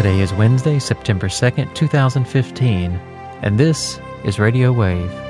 Today 0.00 0.20
is 0.20 0.32
Wednesday, 0.32 0.78
September 0.78 1.28
2nd, 1.28 1.74
2015, 1.74 2.92
and 3.42 3.60
this 3.60 4.00
is 4.24 4.38
Radio 4.38 4.72
Wave. 4.72 5.29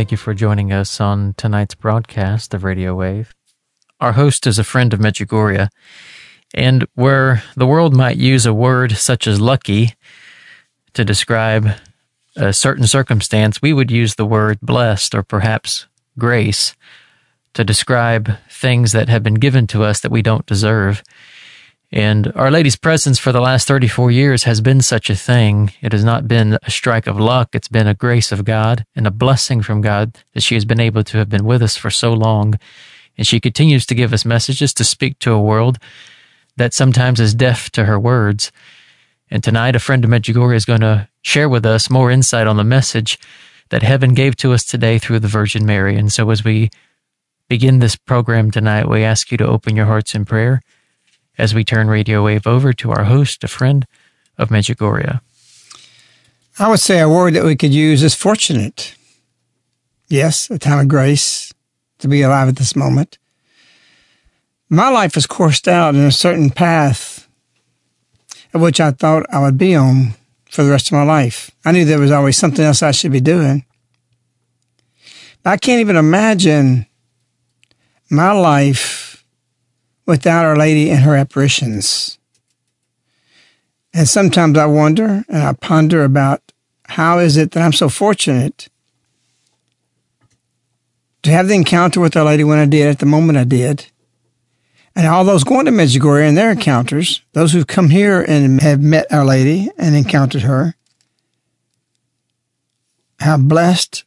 Thank 0.00 0.10
you 0.10 0.16
for 0.16 0.32
joining 0.32 0.72
us 0.72 0.98
on 0.98 1.34
tonight's 1.36 1.74
broadcast 1.74 2.54
of 2.54 2.64
Radio 2.64 2.94
Wave. 2.94 3.34
Our 4.00 4.12
host 4.12 4.46
is 4.46 4.58
a 4.58 4.64
friend 4.64 4.94
of 4.94 4.98
Medjugorje, 4.98 5.68
and 6.54 6.86
where 6.94 7.42
the 7.54 7.66
world 7.66 7.94
might 7.94 8.16
use 8.16 8.46
a 8.46 8.54
word 8.54 8.92
such 8.92 9.26
as 9.26 9.42
lucky 9.42 9.92
to 10.94 11.04
describe 11.04 11.68
a 12.34 12.54
certain 12.54 12.86
circumstance, 12.86 13.60
we 13.60 13.74
would 13.74 13.90
use 13.90 14.14
the 14.14 14.24
word 14.24 14.58
blessed 14.62 15.14
or 15.14 15.22
perhaps 15.22 15.86
grace 16.16 16.74
to 17.52 17.62
describe 17.62 18.38
things 18.48 18.92
that 18.92 19.10
have 19.10 19.22
been 19.22 19.34
given 19.34 19.66
to 19.66 19.84
us 19.84 20.00
that 20.00 20.10
we 20.10 20.22
don't 20.22 20.46
deserve. 20.46 21.02
And 21.92 22.32
Our 22.36 22.52
Lady's 22.52 22.76
presence 22.76 23.18
for 23.18 23.32
the 23.32 23.40
last 23.40 23.66
34 23.66 24.12
years 24.12 24.44
has 24.44 24.60
been 24.60 24.80
such 24.80 25.10
a 25.10 25.16
thing. 25.16 25.72
It 25.80 25.90
has 25.90 26.04
not 26.04 26.28
been 26.28 26.56
a 26.62 26.70
strike 26.70 27.08
of 27.08 27.18
luck. 27.18 27.48
It's 27.52 27.68
been 27.68 27.88
a 27.88 27.94
grace 27.94 28.30
of 28.30 28.44
God 28.44 28.86
and 28.94 29.08
a 29.08 29.10
blessing 29.10 29.60
from 29.60 29.80
God 29.80 30.18
that 30.32 30.42
she 30.42 30.54
has 30.54 30.64
been 30.64 30.78
able 30.78 31.02
to 31.02 31.18
have 31.18 31.28
been 31.28 31.44
with 31.44 31.62
us 31.62 31.76
for 31.76 31.90
so 31.90 32.12
long. 32.12 32.54
And 33.18 33.26
she 33.26 33.40
continues 33.40 33.86
to 33.86 33.96
give 33.96 34.12
us 34.12 34.24
messages 34.24 34.72
to 34.74 34.84
speak 34.84 35.18
to 35.20 35.32
a 35.32 35.42
world 35.42 35.78
that 36.56 36.74
sometimes 36.74 37.18
is 37.18 37.34
deaf 37.34 37.70
to 37.70 37.84
her 37.86 37.98
words. 37.98 38.52
And 39.28 39.42
tonight, 39.42 39.74
a 39.74 39.80
friend 39.80 40.04
of 40.04 40.10
Medjugorje 40.10 40.54
is 40.54 40.64
going 40.64 40.82
to 40.82 41.08
share 41.22 41.48
with 41.48 41.66
us 41.66 41.90
more 41.90 42.10
insight 42.10 42.46
on 42.46 42.56
the 42.56 42.64
message 42.64 43.18
that 43.70 43.82
heaven 43.82 44.14
gave 44.14 44.36
to 44.36 44.52
us 44.52 44.64
today 44.64 44.98
through 44.98 45.20
the 45.20 45.28
Virgin 45.28 45.66
Mary. 45.66 45.96
And 45.96 46.12
so 46.12 46.30
as 46.30 46.44
we 46.44 46.70
begin 47.48 47.80
this 47.80 47.96
program 47.96 48.52
tonight, 48.52 48.88
we 48.88 49.02
ask 49.02 49.32
you 49.32 49.38
to 49.38 49.46
open 49.46 49.74
your 49.74 49.86
hearts 49.86 50.14
in 50.14 50.24
prayer 50.24 50.62
as 51.40 51.54
we 51.54 51.64
turn 51.64 51.88
Radio 51.88 52.24
Wave 52.24 52.46
over 52.46 52.72
to 52.74 52.90
our 52.92 53.04
host, 53.04 53.42
a 53.42 53.48
friend 53.48 53.86
of 54.38 54.50
Medjugorje. 54.50 55.20
I 56.58 56.68
would 56.68 56.80
say 56.80 57.00
a 57.00 57.08
word 57.08 57.34
that 57.34 57.44
we 57.44 57.56
could 57.56 57.72
use 57.72 58.02
is 58.02 58.14
fortunate. 58.14 58.94
Yes, 60.08 60.50
a 60.50 60.58
time 60.58 60.78
of 60.78 60.88
grace 60.88 61.52
to 62.00 62.08
be 62.08 62.22
alive 62.22 62.48
at 62.48 62.56
this 62.56 62.76
moment. 62.76 63.18
My 64.68 64.90
life 64.90 65.14
was 65.14 65.26
coursed 65.26 65.66
out 65.66 65.94
in 65.94 66.02
a 66.02 66.12
certain 66.12 66.50
path 66.50 67.26
of 68.52 68.60
which 68.60 68.80
I 68.80 68.90
thought 68.90 69.32
I 69.32 69.40
would 69.40 69.56
be 69.56 69.74
on 69.74 70.14
for 70.50 70.62
the 70.62 70.70
rest 70.70 70.88
of 70.88 70.92
my 70.92 71.04
life. 71.04 71.50
I 71.64 71.72
knew 71.72 71.84
there 71.84 71.98
was 71.98 72.10
always 72.10 72.36
something 72.36 72.64
else 72.64 72.82
I 72.82 72.90
should 72.90 73.12
be 73.12 73.20
doing. 73.20 73.64
But 75.42 75.50
I 75.50 75.56
can't 75.56 75.80
even 75.80 75.96
imagine 75.96 76.86
my 78.10 78.32
life 78.32 78.99
without 80.10 80.44
Our 80.44 80.56
Lady 80.56 80.90
and 80.90 81.00
her 81.04 81.14
apparitions. 81.14 82.18
And 83.94 84.08
sometimes 84.08 84.58
I 84.58 84.66
wonder 84.66 85.24
and 85.28 85.42
I 85.42 85.52
ponder 85.52 86.02
about 86.02 86.42
how 86.86 87.20
is 87.20 87.36
it 87.36 87.52
that 87.52 87.62
I'm 87.62 87.72
so 87.72 87.88
fortunate 87.88 88.68
to 91.22 91.30
have 91.30 91.46
the 91.46 91.54
encounter 91.54 92.00
with 92.00 92.16
Our 92.16 92.24
Lady 92.24 92.42
when 92.42 92.58
I 92.58 92.66
did, 92.66 92.88
at 92.88 92.98
the 92.98 93.06
moment 93.06 93.38
I 93.38 93.44
did. 93.44 93.86
And 94.96 95.06
all 95.06 95.24
those 95.24 95.44
going 95.44 95.66
to 95.66 95.72
Medjugorje 95.72 96.26
and 96.26 96.36
their 96.36 96.50
encounters, 96.50 97.22
those 97.32 97.52
who've 97.52 97.66
come 97.66 97.90
here 97.90 98.20
and 98.20 98.60
have 98.60 98.80
met 98.80 99.12
Our 99.12 99.24
Lady 99.24 99.70
and 99.78 99.94
encountered 99.94 100.42
her, 100.42 100.74
how 103.20 103.36
blessed, 103.36 104.02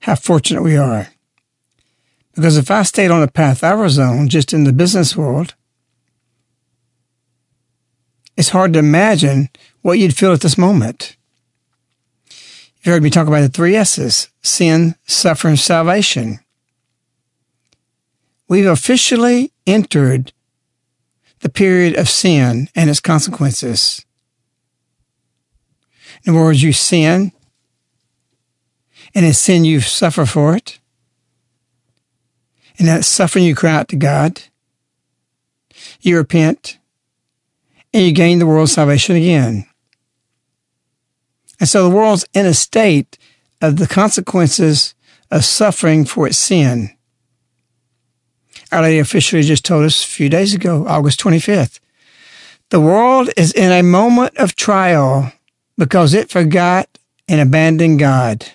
how 0.00 0.14
fortunate 0.14 0.62
we 0.62 0.76
are. 0.76 1.08
Because 2.36 2.58
if 2.58 2.70
I 2.70 2.82
stayed 2.82 3.10
on 3.10 3.22
the 3.22 3.28
path 3.28 3.64
I 3.64 3.74
was 3.74 3.98
on, 3.98 4.28
just 4.28 4.52
in 4.52 4.64
the 4.64 4.72
business 4.72 5.16
world, 5.16 5.54
it's 8.36 8.50
hard 8.50 8.74
to 8.74 8.78
imagine 8.78 9.48
what 9.80 9.98
you'd 9.98 10.16
feel 10.16 10.34
at 10.34 10.42
this 10.42 10.58
moment. 10.58 11.16
You 12.82 12.92
heard 12.92 13.02
me 13.02 13.08
talk 13.08 13.26
about 13.26 13.40
the 13.40 13.48
three 13.48 13.74
S's 13.74 14.28
sin, 14.42 14.96
suffering, 15.06 15.56
salvation. 15.56 16.40
We've 18.48 18.66
officially 18.66 19.52
entered 19.66 20.32
the 21.40 21.48
period 21.48 21.96
of 21.96 22.08
sin 22.08 22.68
and 22.76 22.90
its 22.90 23.00
consequences. 23.00 24.04
In 26.24 26.34
other 26.34 26.44
words, 26.44 26.62
you 26.62 26.74
sin, 26.74 27.32
and 29.14 29.24
in 29.24 29.32
sin 29.32 29.64
you 29.64 29.80
suffer 29.80 30.26
for 30.26 30.54
it. 30.54 30.78
In 32.78 32.86
that 32.86 33.04
suffering, 33.04 33.44
you 33.44 33.54
cry 33.54 33.72
out 33.72 33.88
to 33.88 33.96
God. 33.96 34.42
You 36.00 36.16
repent, 36.16 36.78
and 37.92 38.04
you 38.04 38.12
gain 38.12 38.38
the 38.38 38.46
world's 38.46 38.72
salvation 38.72 39.16
again. 39.16 39.66
And 41.58 41.68
so 41.68 41.88
the 41.88 41.94
world's 41.94 42.26
in 42.34 42.46
a 42.46 42.54
state 42.54 43.18
of 43.60 43.76
the 43.76 43.86
consequences 43.86 44.94
of 45.30 45.44
suffering 45.44 46.04
for 46.04 46.26
its 46.26 46.38
sin. 46.38 46.90
Our 48.70 48.82
Lady 48.82 48.98
officially 48.98 49.42
just 49.42 49.64
told 49.64 49.84
us 49.84 50.04
a 50.04 50.08
few 50.08 50.28
days 50.28 50.52
ago, 50.52 50.86
August 50.86 51.20
25th. 51.20 51.80
The 52.70 52.80
world 52.80 53.30
is 53.36 53.52
in 53.52 53.70
a 53.70 53.82
moment 53.82 54.36
of 54.36 54.56
trial 54.56 55.32
because 55.78 56.14
it 56.14 56.30
forgot 56.30 56.88
and 57.28 57.40
abandoned 57.40 57.98
God. 57.98 58.46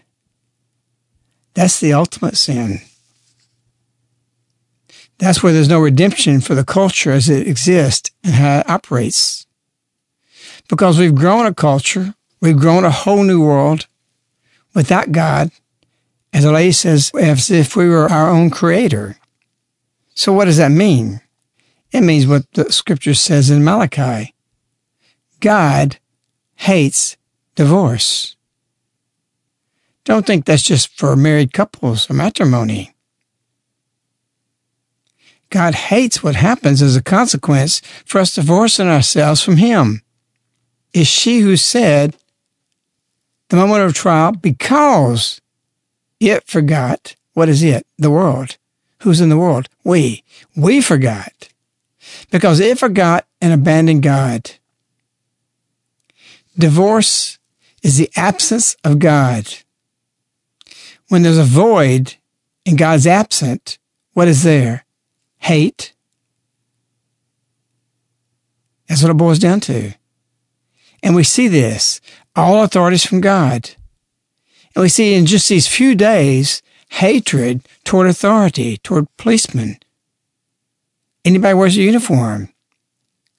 That's 1.54 1.80
the 1.80 1.94
ultimate 1.94 2.38
sin. 2.38 2.82
That's 5.22 5.44
where 5.44 5.54
there's 5.54 5.70
no 5.70 5.80
redemption 5.80 6.42
for 6.42 6.56
the 6.56 6.66
culture 6.66 7.12
as 7.12 7.30
it 7.30 7.48
exists 7.48 8.10
and 8.24 8.34
how 8.34 8.60
it 8.60 8.70
operates. 8.70 9.46
Because 10.68 10.98
we've 10.98 11.14
grown 11.14 11.46
a 11.46 11.54
culture, 11.54 12.16
we've 12.42 12.58
grown 12.58 12.86
a 12.86 12.90
whole 12.90 13.24
new 13.24 13.40
world 13.40 13.86
without 14.74 15.12
God, 15.12 15.52
as 16.34 16.44
the 16.44 16.52
lady 16.52 16.72
says, 16.72 17.12
as 17.14 17.52
if 17.52 17.76
we 17.76 17.88
were 17.88 18.12
our 18.12 18.32
own 18.32 18.50
creator. 18.50 19.18
So 20.16 20.34
what 20.34 20.46
does 20.46 20.58
that 20.58 20.72
mean? 20.72 21.22
It 21.92 22.02
means 22.02 22.26
what 22.26 22.52
the 22.54 22.72
scripture 22.72 23.14
says 23.14 23.52
in 23.52 23.64
Malachi. 23.64 24.34
God 25.40 26.00
hates 26.56 27.16
divorce. 27.54 28.36
Don't 30.04 30.26
think 30.26 30.46
that's 30.46 30.64
just 30.64 30.98
for 30.98 31.16
married 31.16 31.54
couples 31.54 32.10
or 32.10 32.16
matrimony. 32.16 32.96
God 35.52 35.76
hates 35.76 36.24
what 36.24 36.36
happens 36.36 36.82
as 36.82 36.96
a 36.96 37.04
consequence 37.04 37.82
for 38.06 38.20
us 38.20 38.34
divorcing 38.34 38.88
ourselves 38.88 39.44
from 39.44 39.58
Him. 39.58 40.02
Is 40.94 41.08
she 41.08 41.40
who 41.40 41.58
said, 41.58 42.16
the 43.50 43.58
moment 43.58 43.84
of 43.84 43.94
trial, 43.94 44.32
because 44.32 45.42
it 46.22 46.48
forgot, 46.48 47.16
what 47.34 47.50
is 47.50 47.62
it? 47.62 47.86
The 47.98 48.10
world. 48.10 48.58
Who's 49.02 49.20
in 49.20 49.28
the 49.28 49.38
world? 49.38 49.68
We. 49.84 50.24
We 50.56 50.82
forgot. 50.82 51.50
Because 52.30 52.62
it 52.62 52.80
forgot 52.80 53.28
and 53.42 53.52
abandoned 53.52 54.04
God. 54.04 54.52
Divorce 56.58 57.40
is 57.84 57.98
the 57.98 58.10
absence 58.16 58.78
of 58.86 59.00
God. 59.00 59.54
When 61.10 61.24
there's 61.24 61.38
a 61.38 61.44
void 61.44 62.16
and 62.66 62.78
God's 62.78 63.06
absent, 63.06 63.80
what 64.14 64.30
is 64.30 64.44
there? 64.44 64.86
Hate, 65.42 65.94
That's 68.92 69.02
what 69.04 69.12
it 69.12 69.14
boils 69.14 69.40
down 69.40 69.62
to. 69.62 69.94
And 71.02 71.16
we 71.16 71.24
see 71.24 71.48
this. 71.48 72.02
All 72.36 72.62
authorities 72.62 73.06
from 73.06 73.22
God. 73.22 73.70
And 74.76 74.82
we 74.82 74.90
see 74.90 75.14
in 75.14 75.26
just 75.26 75.48
these 75.48 75.66
few 75.66 75.96
days 75.96 76.62
hatred 76.90 77.62
toward 77.86 78.08
authority, 78.08 78.80
toward 78.80 79.08
policemen. 79.16 79.78
Anybody 81.24 81.54
wears 81.54 81.78
a 81.78 81.84
uniform. 81.84 82.50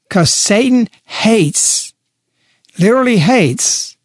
Because 0.08 0.32
Satan 0.32 0.88
hates, 1.04 1.92
literally 2.78 3.18
hates 3.18 3.98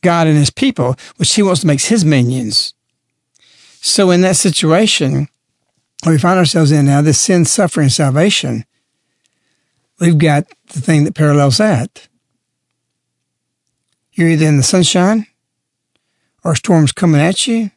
God 0.00 0.28
and 0.28 0.38
his 0.38 0.48
people, 0.48 0.96
which 1.18 1.34
he 1.34 1.42
wants 1.42 1.60
to 1.60 1.66
make 1.66 1.82
his 1.82 2.06
minions. 2.06 2.72
So 3.82 4.10
in 4.10 4.22
that 4.22 4.36
situation, 4.36 5.28
we 6.06 6.18
find 6.18 6.38
ourselves 6.38 6.72
in 6.72 6.86
now, 6.86 7.02
this 7.02 7.20
sin, 7.20 7.44
suffering, 7.44 7.88
salvation, 7.88 8.64
we've 9.98 10.18
got 10.18 10.46
the 10.68 10.80
thing 10.80 11.04
that 11.04 11.14
parallels 11.14 11.58
that. 11.58 12.08
You're 14.12 14.28
either 14.28 14.46
in 14.46 14.56
the 14.56 14.62
sunshine 14.62 15.26
or 16.42 16.54
storm's 16.54 16.92
coming 16.92 17.20
at 17.20 17.46
you, 17.46 17.70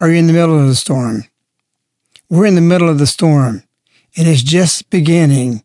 or 0.00 0.08
you're 0.08 0.16
in 0.16 0.26
the 0.26 0.32
middle 0.32 0.58
of 0.58 0.66
the 0.66 0.74
storm. 0.74 1.24
We're 2.28 2.46
in 2.46 2.54
the 2.54 2.60
middle 2.60 2.88
of 2.88 2.98
the 2.98 3.06
storm. 3.06 3.62
It 4.14 4.26
is 4.26 4.42
just 4.42 4.90
beginning. 4.90 5.62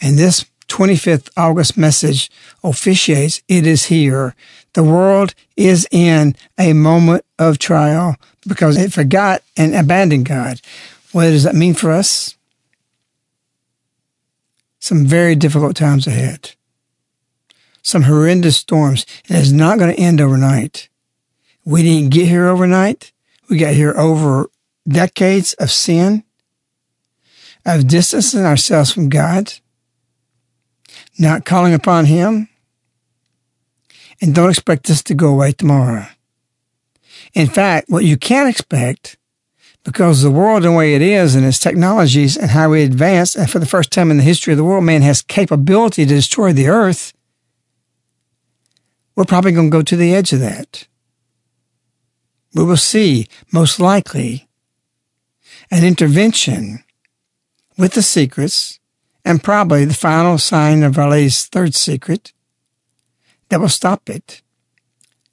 And 0.00 0.18
this 0.18 0.44
25th 0.68 1.28
August 1.36 1.76
message 1.76 2.30
officiates 2.64 3.42
it 3.48 3.66
is 3.66 3.86
here. 3.86 4.34
The 4.74 4.82
world 4.82 5.34
is 5.56 5.86
in 5.90 6.34
a 6.58 6.72
moment 6.72 7.24
of 7.38 7.58
trial 7.58 8.16
because 8.46 8.76
it 8.76 8.92
forgot 8.92 9.42
and 9.56 9.74
abandoned 9.74 10.26
God. 10.26 10.60
What 11.12 11.24
does 11.24 11.44
that 11.44 11.54
mean 11.54 11.74
for 11.74 11.90
us? 11.90 12.36
Some 14.78 15.06
very 15.06 15.34
difficult 15.34 15.76
times 15.76 16.06
ahead. 16.06 16.52
Some 17.82 18.02
horrendous 18.02 18.56
storms. 18.56 19.04
And 19.28 19.38
it's 19.38 19.50
not 19.50 19.78
going 19.78 19.94
to 19.94 20.00
end 20.00 20.20
overnight. 20.20 20.88
We 21.64 21.82
didn't 21.82 22.10
get 22.10 22.28
here 22.28 22.46
overnight. 22.46 23.12
We 23.48 23.58
got 23.58 23.74
here 23.74 23.94
over 23.96 24.50
decades 24.88 25.54
of 25.54 25.70
sin, 25.70 26.24
of 27.66 27.88
distancing 27.88 28.44
ourselves 28.44 28.92
from 28.92 29.08
God, 29.08 29.54
not 31.18 31.44
calling 31.44 31.74
upon 31.74 32.06
Him, 32.06 32.48
and 34.20 34.34
don't 34.34 34.50
expect 34.50 34.86
this 34.86 35.02
to 35.04 35.14
go 35.14 35.28
away 35.28 35.52
tomorrow. 35.52 36.06
In 37.34 37.46
fact, 37.46 37.88
what 37.88 38.04
you 38.04 38.16
can 38.16 38.46
expect, 38.46 39.16
because 39.84 40.22
the 40.22 40.30
world 40.30 40.62
the 40.62 40.72
way 40.72 40.94
it 40.94 41.02
is 41.02 41.34
and 41.34 41.44
its 41.44 41.58
technologies 41.58 42.36
and 42.36 42.50
how 42.50 42.70
we 42.70 42.82
advance, 42.82 43.34
and 43.34 43.50
for 43.50 43.58
the 43.58 43.66
first 43.66 43.90
time 43.90 44.10
in 44.10 44.18
the 44.18 44.22
history 44.22 44.52
of 44.52 44.56
the 44.56 44.64
world, 44.64 44.84
man 44.84 45.02
has 45.02 45.22
capability 45.22 46.04
to 46.04 46.14
destroy 46.14 46.52
the 46.52 46.68
earth, 46.68 47.12
we're 49.16 49.24
probably 49.24 49.52
going 49.52 49.70
to 49.70 49.76
go 49.76 49.82
to 49.82 49.96
the 49.96 50.14
edge 50.14 50.32
of 50.32 50.40
that. 50.40 50.86
We 52.54 52.64
will 52.64 52.76
see, 52.76 53.26
most 53.52 53.80
likely, 53.80 54.48
an 55.70 55.84
intervention 55.84 56.84
with 57.78 57.92
the 57.92 58.02
secrets 58.02 58.80
and 59.24 59.42
probably 59.42 59.84
the 59.84 59.94
final 59.94 60.38
sign 60.38 60.82
of 60.82 60.98
Our 60.98 61.28
third 61.28 61.74
secret 61.74 62.32
that 63.48 63.60
will 63.60 63.68
stop 63.68 64.08
it 64.08 64.42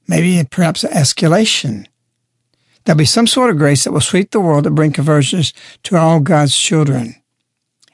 maybe 0.08 0.44
perhaps 0.50 0.84
an 0.84 0.92
escalation. 0.92 1.88
There'll 2.88 2.98
be 2.98 3.04
some 3.04 3.28
sort 3.28 3.50
of 3.50 3.58
grace 3.58 3.84
that 3.84 3.92
will 3.92 4.00
sweep 4.00 4.32
the 4.32 4.40
world 4.40 4.64
to 4.64 4.70
bring 4.70 4.94
conversions 4.94 5.52
to 5.84 5.98
all 5.98 6.22
God's 6.22 6.58
children. 6.58 7.22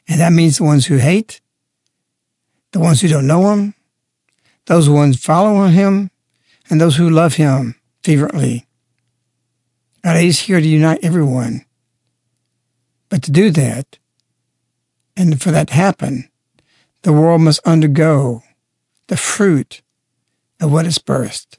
And 0.07 0.21
that 0.21 0.31
means 0.31 0.57
the 0.57 0.65
ones 0.65 0.85
who 0.85 0.97
hate, 0.97 1.41
the 2.73 2.79
ones 2.79 3.01
who 3.01 3.07
don't 3.07 3.25
know 3.25 3.51
Him, 3.51 3.73
those 4.67 4.87
ones 4.87 5.19
following 5.19 5.71
Him, 5.71 6.11
and 6.69 6.79
those 6.79 6.97
who 6.97 7.09
love 7.09 7.37
Him 7.37 7.73
fervently. 8.03 8.67
God 10.03 10.17
is 10.17 10.41
here 10.41 10.61
to 10.61 10.67
unite 10.67 10.99
everyone. 11.01 11.65
But 13.09 13.23
to 13.23 13.31
do 13.31 13.49
that, 13.49 13.97
and 15.17 15.41
for 15.41 15.49
that 15.49 15.69
to 15.69 15.73
happen, 15.73 16.29
the 17.01 17.13
world 17.13 17.41
must 17.41 17.65
undergo 17.65 18.43
the 19.07 19.17
fruit 19.17 19.81
of 20.61 20.71
what 20.71 20.85
is 20.85 20.99
birthed. 20.99 21.57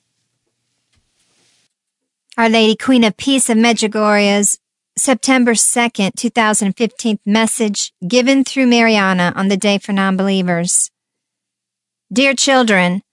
Our 2.36 2.48
Lady 2.48 2.74
Queen 2.74 3.04
of 3.04 3.16
Peace 3.16 3.48
of 3.48 3.56
Medjugorje's 3.56 4.58
September 4.98 5.52
2nd, 5.52 6.16
2015 6.16 7.20
message 7.24 7.92
given 8.08 8.42
through 8.42 8.66
Mirjana 8.66 9.32
on 9.36 9.46
the 9.46 9.56
Day 9.56 9.78
for 9.78 9.92
Non-Believers. 9.92 10.90
Dear 12.12 12.34
children, 12.34 13.04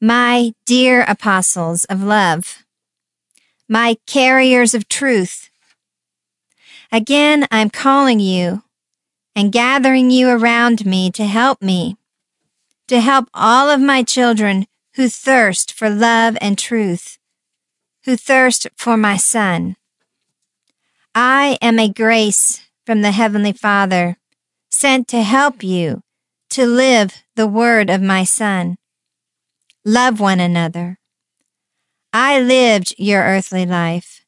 my 0.00 0.54
dear 0.64 1.02
apostles 1.02 1.84
of 1.84 2.02
love, 2.02 2.64
my 3.68 3.98
carriers 4.06 4.74
of 4.74 4.88
truth, 4.88 5.50
again 6.90 7.46
I'm 7.50 7.68
calling 7.68 8.18
you 8.18 8.62
and 9.36 9.52
gathering 9.52 10.10
you 10.10 10.30
around 10.30 10.86
me 10.86 11.10
to 11.10 11.26
help 11.26 11.60
me, 11.60 11.98
to 12.88 13.00
help 13.00 13.28
all 13.34 13.68
of 13.68 13.78
my 13.78 14.02
children 14.02 14.66
who 14.94 15.10
thirst 15.10 15.70
for 15.70 15.90
love 15.90 16.38
and 16.40 16.56
truth 16.56 17.18
who 18.04 18.16
thirst 18.16 18.66
for 18.76 18.96
my 18.96 19.16
son. 19.16 19.76
I 21.14 21.58
am 21.60 21.78
a 21.78 21.88
grace 21.88 22.66
from 22.86 23.02
the 23.02 23.12
Heavenly 23.12 23.52
Father, 23.52 24.16
sent 24.70 25.08
to 25.08 25.22
help 25.22 25.62
you 25.62 26.02
to 26.50 26.66
live 26.66 27.22
the 27.36 27.46
word 27.46 27.90
of 27.90 28.02
my 28.02 28.24
son. 28.24 28.76
Love 29.84 30.20
one 30.20 30.40
another. 30.40 30.98
I 32.12 32.40
lived 32.40 32.94
your 32.98 33.22
earthly 33.22 33.66
life. 33.66 34.24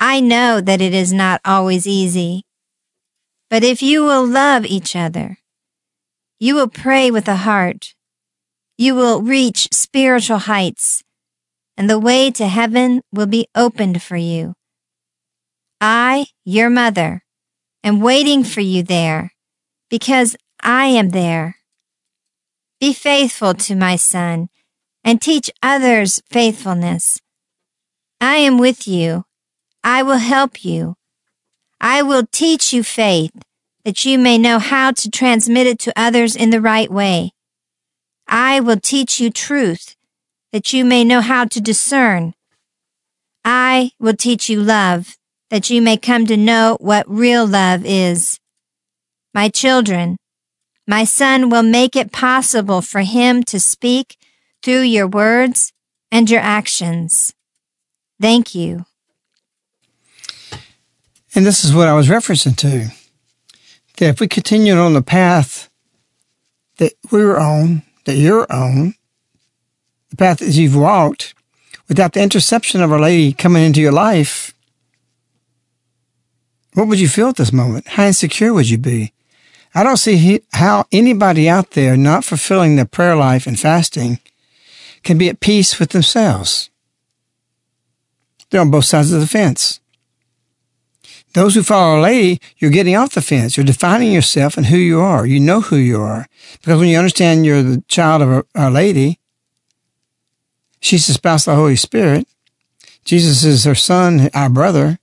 I 0.00 0.20
know 0.20 0.60
that 0.60 0.80
it 0.80 0.94
is 0.94 1.12
not 1.12 1.40
always 1.44 1.86
easy. 1.86 2.44
But 3.50 3.64
if 3.64 3.82
you 3.82 4.04
will 4.04 4.26
love 4.26 4.66
each 4.66 4.94
other, 4.94 5.38
you 6.38 6.54
will 6.54 6.68
pray 6.68 7.10
with 7.10 7.26
a 7.26 7.36
heart, 7.36 7.94
you 8.76 8.94
will 8.94 9.22
reach 9.22 9.68
spiritual 9.72 10.38
heights, 10.38 11.02
and 11.78 11.88
the 11.88 11.98
way 11.98 12.28
to 12.32 12.48
heaven 12.48 13.00
will 13.12 13.28
be 13.28 13.46
opened 13.54 14.02
for 14.02 14.16
you. 14.16 14.54
I, 15.80 16.26
your 16.44 16.68
mother, 16.68 17.22
am 17.84 18.00
waiting 18.00 18.42
for 18.42 18.60
you 18.60 18.82
there 18.82 19.32
because 19.88 20.36
I 20.60 20.86
am 20.86 21.10
there. 21.10 21.58
Be 22.80 22.92
faithful 22.92 23.54
to 23.54 23.76
my 23.76 23.94
son 23.94 24.48
and 25.04 25.22
teach 25.22 25.52
others 25.62 26.20
faithfulness. 26.28 27.20
I 28.20 28.38
am 28.38 28.58
with 28.58 28.88
you. 28.88 29.24
I 29.84 30.02
will 30.02 30.18
help 30.18 30.64
you. 30.64 30.96
I 31.80 32.02
will 32.02 32.26
teach 32.32 32.72
you 32.72 32.82
faith 32.82 33.30
that 33.84 34.04
you 34.04 34.18
may 34.18 34.36
know 34.36 34.58
how 34.58 34.90
to 34.90 35.08
transmit 35.08 35.68
it 35.68 35.78
to 35.80 35.92
others 35.96 36.34
in 36.34 36.50
the 36.50 36.60
right 36.60 36.90
way. 36.90 37.30
I 38.26 38.58
will 38.58 38.80
teach 38.80 39.20
you 39.20 39.30
truth 39.30 39.94
that 40.52 40.72
you 40.72 40.84
may 40.84 41.04
know 41.04 41.20
how 41.20 41.44
to 41.44 41.60
discern. 41.60 42.34
I 43.44 43.92
will 43.98 44.16
teach 44.16 44.48
you 44.48 44.62
love, 44.62 45.16
that 45.50 45.70
you 45.70 45.80
may 45.80 45.96
come 45.96 46.26
to 46.26 46.36
know 46.36 46.76
what 46.80 47.08
real 47.08 47.46
love 47.46 47.82
is. 47.84 48.38
My 49.34 49.48
children, 49.48 50.16
my 50.86 51.04
son 51.04 51.50
will 51.50 51.62
make 51.62 51.94
it 51.94 52.12
possible 52.12 52.80
for 52.80 53.00
him 53.00 53.42
to 53.44 53.60
speak 53.60 54.16
through 54.62 54.82
your 54.82 55.06
words 55.06 55.72
and 56.10 56.30
your 56.30 56.40
actions. 56.40 57.34
Thank 58.20 58.54
you. 58.54 58.86
And 61.34 61.46
this 61.46 61.64
is 61.64 61.74
what 61.74 61.88
I 61.88 61.94
was 61.94 62.08
referencing 62.08 62.56
to. 62.56 62.88
That 63.98 64.08
if 64.08 64.20
we 64.20 64.28
continue 64.28 64.74
on 64.74 64.94
the 64.94 65.02
path 65.02 65.68
that 66.78 66.94
we're 67.10 67.38
on, 67.38 67.82
that 68.06 68.16
you're 68.16 68.50
on, 68.50 68.94
the 70.10 70.16
path 70.16 70.38
that 70.38 70.52
you've 70.52 70.76
walked, 70.76 71.34
without 71.88 72.12
the 72.12 72.22
interception 72.22 72.82
of 72.82 72.92
Our 72.92 73.00
Lady 73.00 73.32
coming 73.32 73.64
into 73.64 73.80
your 73.80 73.92
life, 73.92 74.54
what 76.74 76.86
would 76.88 77.00
you 77.00 77.08
feel 77.08 77.28
at 77.28 77.36
this 77.36 77.52
moment? 77.52 77.88
How 77.88 78.06
insecure 78.06 78.52
would 78.52 78.70
you 78.70 78.78
be? 78.78 79.12
I 79.74 79.82
don't 79.82 79.96
see 79.96 80.42
how 80.52 80.86
anybody 80.92 81.48
out 81.48 81.72
there 81.72 81.96
not 81.96 82.24
fulfilling 82.24 82.76
their 82.76 82.84
prayer 82.84 83.16
life 83.16 83.46
and 83.46 83.58
fasting 83.58 84.20
can 85.02 85.18
be 85.18 85.28
at 85.28 85.40
peace 85.40 85.78
with 85.78 85.90
themselves. 85.90 86.70
They're 88.50 88.60
on 88.60 88.70
both 88.70 88.86
sides 88.86 89.12
of 89.12 89.20
the 89.20 89.26
fence. 89.26 89.80
Those 91.34 91.54
who 91.54 91.62
follow 91.62 91.96
Our 91.96 92.00
Lady, 92.00 92.40
you're 92.56 92.70
getting 92.70 92.96
off 92.96 93.14
the 93.14 93.20
fence. 93.20 93.56
You're 93.56 93.66
defining 93.66 94.12
yourself 94.12 94.56
and 94.56 94.66
who 94.66 94.78
you 94.78 95.00
are. 95.00 95.26
You 95.26 95.38
know 95.38 95.60
who 95.60 95.76
you 95.76 96.00
are. 96.00 96.26
Because 96.60 96.80
when 96.80 96.88
you 96.88 96.96
understand 96.96 97.44
you're 97.44 97.62
the 97.62 97.84
child 97.88 98.22
of 98.22 98.46
Our 98.54 98.70
Lady, 98.70 99.18
She's 100.80 101.06
the 101.06 101.12
spouse 101.14 101.46
of 101.46 101.52
the 101.52 101.60
Holy 101.60 101.76
Spirit. 101.76 102.26
Jesus 103.04 103.44
is 103.44 103.64
her 103.64 103.74
son, 103.74 104.28
our 104.34 104.48
brother. 104.48 104.98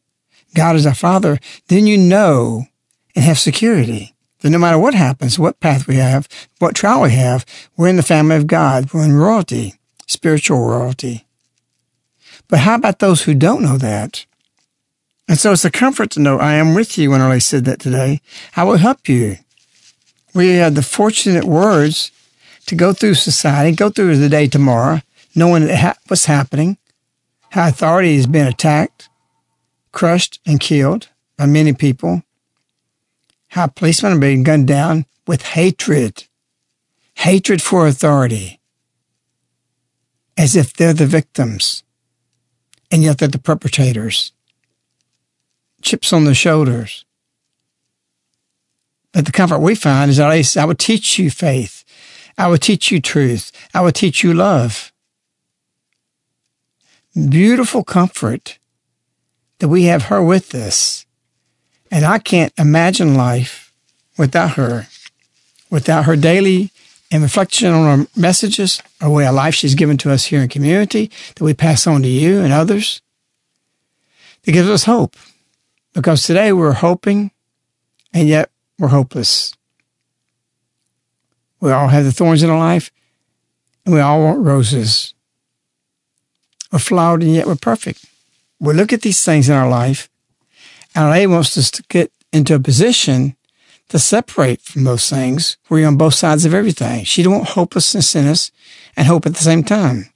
God 0.53 0.75
is 0.75 0.86
our 0.86 0.96
father. 0.96 1.39
Then 1.67 1.88
you 1.88 1.98
know 1.98 2.67
and 3.15 3.25
have 3.25 3.39
security. 3.39 4.13
that 4.41 4.50
no 4.50 4.58
matter 4.58 4.77
what 4.77 4.94
happens, 4.94 5.39
what 5.39 5.60
path 5.60 5.88
we 5.88 5.96
have, 5.96 6.27
what 6.60 6.75
trial 6.75 7.01
we 7.01 7.12
have, 7.12 7.46
we're 7.75 7.88
in 7.88 7.96
the 7.96 8.03
family 8.03 8.36
of 8.36 8.48
God. 8.48 8.94
We're 8.94 9.05
in 9.05 9.15
royalty, 9.15 9.75
spiritual 10.05 10.67
royalty. 10.67 11.25
But 12.48 12.60
how 12.60 12.75
about 12.75 13.00
those 13.00 13.24
who 13.24 13.34
don't 13.34 13.63
know 13.63 13.77
that? 13.77 14.25
And 15.27 15.39
so 15.39 15.51
it's 15.51 15.65
a 15.65 15.72
comfort 15.72 16.12
to 16.12 16.20
know 16.20 16.38
I 16.38 16.53
am 16.53 16.75
with 16.75 16.98
you 16.98 17.10
when 17.10 17.22
I 17.22 17.39
said 17.39 17.65
that 17.65 17.79
today. 17.79 18.22
I 18.55 18.63
will 18.63 18.77
help 18.77 19.10
you. 19.10 19.38
We 20.36 20.50
have 20.55 20.75
the 20.75 20.84
fortunate 20.84 21.46
words 21.46 22.12
to 22.67 22.75
go 22.75 22.94
through 22.94 23.15
society, 23.15 23.75
go 23.75 23.89
through 23.89 24.17
the 24.17 24.29
day 24.29 24.48
tomorrow, 24.48 25.01
knowing 25.35 25.67
what's 26.07 26.25
happening, 26.25 26.77
how 27.49 27.67
authority 27.67 28.15
has 28.15 28.27
been 28.27 28.47
attacked, 28.47 29.09
crushed, 29.91 30.39
and 30.45 30.59
killed 30.59 31.09
by 31.37 31.45
many 31.45 31.73
people, 31.73 32.23
how 33.49 33.67
policemen 33.67 34.13
are 34.13 34.19
being 34.19 34.43
gunned 34.43 34.67
down 34.67 35.05
with 35.27 35.41
hatred, 35.41 36.25
hatred 37.15 37.61
for 37.61 37.87
authority, 37.87 38.59
as 40.37 40.55
if 40.55 40.73
they're 40.73 40.93
the 40.93 41.05
victims, 41.05 41.83
and 42.91 43.03
yet 43.03 43.17
they're 43.17 43.27
the 43.27 43.39
perpetrators. 43.39 44.31
Chips 45.81 46.11
on 46.11 46.25
the 46.25 46.33
shoulders. 46.33 47.05
But 49.13 49.25
the 49.25 49.31
comfort 49.31 49.59
we 49.59 49.75
find 49.75 50.11
is 50.11 50.17
that 50.17 50.57
I 50.57 50.65
will 50.65 50.75
teach 50.75 51.17
you 51.17 51.29
faith. 51.31 51.85
I 52.37 52.47
will 52.47 52.57
teach 52.57 52.91
you 52.91 52.99
truth. 52.99 53.51
I 53.73 53.79
will 53.79 53.93
teach 53.93 54.23
you 54.23 54.33
love. 54.33 54.91
Beautiful 57.15 57.84
comfort 57.84 58.60
that 59.60 59.69
we 59.69 59.84
have 59.84 60.03
her 60.03 60.22
with 60.22 60.53
us 60.53 61.05
and 61.95 62.03
I 62.03 62.19
can't 62.19 62.51
imagine 62.57 63.15
life 63.15 63.74
without 64.17 64.55
her, 64.55 64.88
without 65.69 66.03
her 66.03 66.17
daily 66.17 66.72
and 67.10 67.24
reflection 67.24 67.72
on 67.72 67.86
our 67.86 68.07
messages, 68.17 68.81
our 69.00 69.10
way 69.10 69.25
of 69.25 69.34
life 69.34 69.55
she's 69.55 69.75
given 69.75 69.95
to 70.00 70.12
us 70.12 70.25
here 70.25 70.41
in 70.41 70.50
community 70.50 71.10
that 71.36 71.43
we 71.45 71.53
pass 71.53 71.88
on 71.88 72.01
to 72.01 72.10
you 72.10 72.41
and 72.41 72.51
others. 72.51 73.01
That 74.43 74.51
gives 74.51 74.69
us 74.69 74.84
hope 74.84 75.15
because 75.93 76.24
today 76.24 76.51
we're 76.51 76.74
hoping 76.74 77.31
and 78.13 78.27
yet 78.27 78.51
we're 78.77 78.89
hopeless. 78.89 79.53
We 81.62 81.72
all 81.72 81.88
have 81.88 82.03
the 82.03 82.12
thorns 82.12 82.43
in 82.43 82.50
our 82.50 82.60
life 82.60 82.91
and 83.86 83.95
we 83.95 84.01
all 84.01 84.22
want 84.22 84.45
roses. 84.45 85.14
We're 86.72 86.79
flawed 86.79 87.24
and 87.24 87.34
yet 87.34 87.48
we're 87.48 87.55
perfect. 87.55 88.05
We 88.60 88.74
look 88.74 88.93
at 88.93 89.01
these 89.01 89.24
things 89.24 89.50
in 89.50 89.55
our 89.55 89.69
life 89.69 90.10
and 90.95 91.10
LA 91.10 91.31
wants 91.31 91.57
us 91.57 91.69
to 91.72 91.84
get 91.89 92.12
into 92.31 92.55
a 92.55 92.60
position 92.60 93.36
to 93.89 94.00
separate 94.00 94.62
from 94.62 94.84
those 94.84 95.10
things 95.10 95.57
you're 95.69 95.88
on 95.88 95.98
both 95.98 96.15
sides 96.15 96.45
of 96.45 96.53
everything. 96.53 97.03
She 97.03 97.22
don't 97.22 97.34
want 97.34 97.50
hopelessness 97.50 98.15
in 98.15 98.25
us 98.27 98.51
and 98.95 99.07
hope 99.07 99.25
at 99.25 99.36
the 99.36 99.43
same 99.43 99.63
time. 99.63 100.10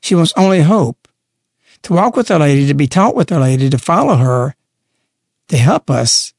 She 0.00 0.14
wants 0.14 0.32
only 0.36 0.60
hope. 0.60 1.08
To 1.82 1.92
walk 1.92 2.16
with 2.16 2.30
Our 2.30 2.38
Lady, 2.38 2.66
to 2.66 2.74
be 2.74 2.86
taught 2.86 3.14
with 3.14 3.30
Our 3.30 3.40
Lady, 3.40 3.68
to 3.68 3.78
follow 3.78 4.16
her, 4.16 4.54
to 5.48 5.56
help 5.56 5.90
us. 5.90 6.32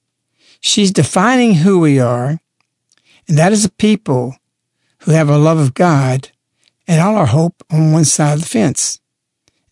She's 0.59 0.91
defining 0.91 1.55
who 1.55 1.79
we 1.79 1.99
are, 1.99 2.39
and 3.27 3.37
that 3.37 3.51
is 3.51 3.63
a 3.63 3.69
people 3.69 4.35
who 4.99 5.11
have 5.11 5.29
a 5.29 5.37
love 5.37 5.59
of 5.59 5.75
God 5.75 6.29
and 6.87 6.99
all 6.99 7.15
our 7.15 7.27
hope 7.27 7.63
on 7.71 7.91
one 7.91 8.05
side 8.05 8.33
of 8.33 8.39
the 8.41 8.47
fence 8.47 8.99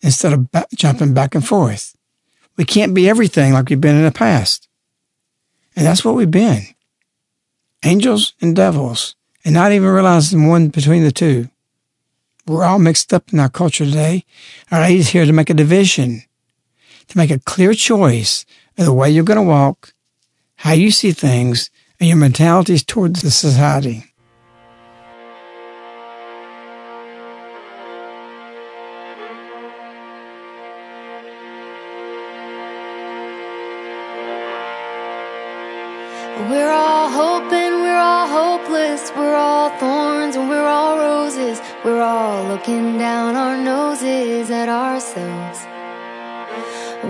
instead 0.04 0.34
of 0.34 0.46
jumping 0.74 1.14
back 1.14 1.34
and 1.34 1.44
forth. 1.44 1.96
We 2.56 2.64
can't 2.64 2.94
be 2.94 3.08
everything 3.08 3.54
like 3.54 3.70
we've 3.70 3.80
been 3.80 3.96
in 3.96 4.04
the 4.04 4.12
past. 4.12 4.68
And 5.74 5.86
that's 5.86 6.04
what 6.04 6.14
we've 6.14 6.30
been. 6.30 6.62
Angels 7.82 8.34
and 8.40 8.54
devils, 8.54 9.16
and 9.44 9.54
not 9.54 9.72
even 9.72 9.88
realizing 9.88 10.46
one 10.46 10.68
between 10.68 11.02
the 11.02 11.10
two. 11.10 11.48
We're 12.46 12.64
all 12.64 12.78
mixed 12.78 13.14
up 13.14 13.32
in 13.32 13.40
our 13.40 13.48
culture 13.48 13.86
today. 13.86 14.24
Our 14.70 14.80
lady's 14.80 15.08
here 15.08 15.24
to 15.24 15.32
make 15.32 15.48
a 15.48 15.54
division, 15.54 16.22
to 17.08 17.18
make 17.18 17.30
a 17.30 17.40
clear 17.40 17.72
choice 17.72 18.44
of 18.76 18.84
the 18.84 18.92
way 18.92 19.10
you're 19.10 19.24
going 19.24 19.38
to 19.38 19.42
walk, 19.42 19.94
how 20.56 20.72
you 20.72 20.90
see 20.90 21.12
things, 21.12 21.70
and 21.98 22.08
your 22.08 22.18
mentalities 22.18 22.84
towards 22.84 23.22
the 23.22 23.30
society. 23.30 24.04
Hopeless, 39.04 39.16
we're 39.16 39.34
all 39.34 39.70
thorns 39.78 40.36
and 40.36 40.48
we're 40.48 40.66
all 40.66 40.98
roses. 40.98 41.60
We're 41.84 42.02
all 42.02 42.46
looking 42.48 42.98
down 42.98 43.36
our 43.36 43.56
noses 43.56 44.50
at 44.50 44.68
ourselves. 44.68 45.66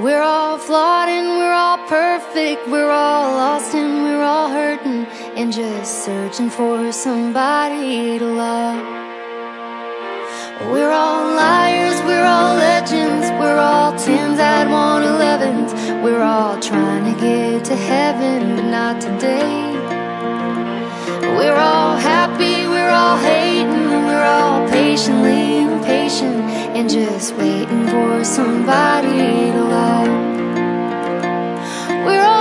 We're 0.03 0.23
all 0.23 0.59
flawed 0.59 1.09
and 1.09 1.39
we're 1.39 1.53
all 1.53 1.79
perfect, 1.87 2.67
we're 2.69 2.91
all 2.91 3.33
lost 3.37 3.75
and 3.75 4.03
we're 4.03 4.23
all 4.23 4.49
hurting, 4.49 5.07
and 5.37 5.53
just 5.53 6.05
searching 6.05 6.51
for 6.51 6.91
somebody 6.91 8.19
to 8.19 8.25
love. 8.25 8.83
We're 10.73 10.91
all 10.91 11.27
liars, 11.37 12.01
we're 12.03 12.25
all 12.25 12.57
legends, 12.57 13.31
we're 13.41 13.59
all 13.59 13.97
tens 13.97 14.39
at 14.41 14.69
one 14.69 15.05
elevens. 15.05 15.73
We're 16.03 16.23
all 16.23 16.59
trying 16.61 17.15
to 17.15 17.21
get 17.21 17.65
to 17.67 17.77
heaven, 17.77 18.57
but 18.57 18.71
not 18.71 19.01
today. 19.01 19.74
We're 21.37 21.57
all 21.57 21.97
happy, 21.97 22.67
we're 22.67 22.91
all 22.91 23.19
hating, 23.19 23.89
we're 24.07 24.25
all 24.25 24.69
patiently 24.69 25.63
impatient 25.63 26.41
and 26.77 26.89
just 26.89 27.35
waiting 27.37 27.87
for 27.89 28.25
somebody 28.25 29.51
to 29.53 29.65
love. 29.65 30.09
We're 32.07 32.23
all 32.23 32.34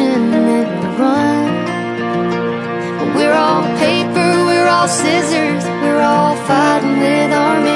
we 0.00 0.64
run. 0.98 1.64
We're 3.14 3.32
all 3.32 3.62
paper, 3.78 4.44
we're 4.44 4.66
all 4.66 4.88
scissors, 4.88 5.64
we're 5.82 6.00
all 6.00 6.34
fighting 6.46 6.98
with 6.98 7.32
our 7.32 7.73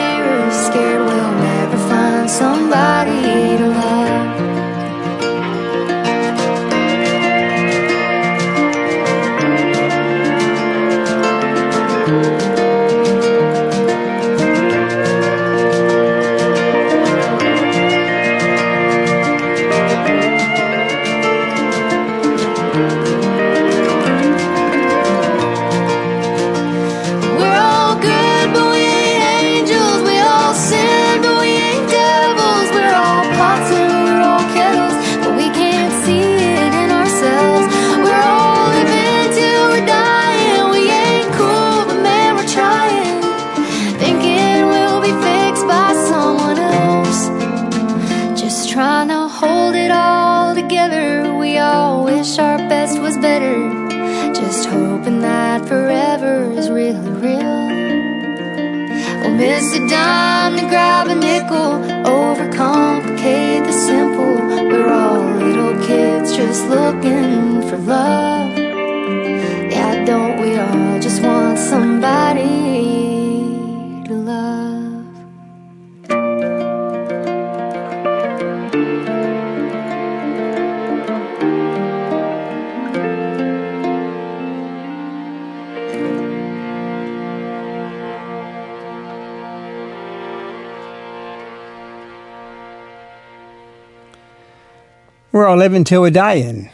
living 95.59 95.85
till 95.85 96.03
we 96.03 96.11
die 96.11 96.35
in. 96.35 96.71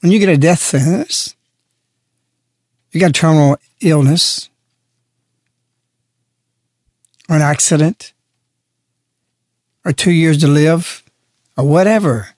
When 0.00 0.12
you 0.12 0.18
get 0.18 0.28
a 0.28 0.36
death 0.36 0.60
sentence, 0.60 1.34
you 2.92 3.00
got 3.00 3.14
terminal 3.14 3.56
illness 3.80 4.50
or 7.28 7.36
an 7.36 7.42
accident 7.42 8.12
or 9.84 9.92
two 9.92 10.12
years 10.12 10.38
to 10.38 10.46
live 10.46 11.02
or 11.56 11.66
whatever, 11.66 12.30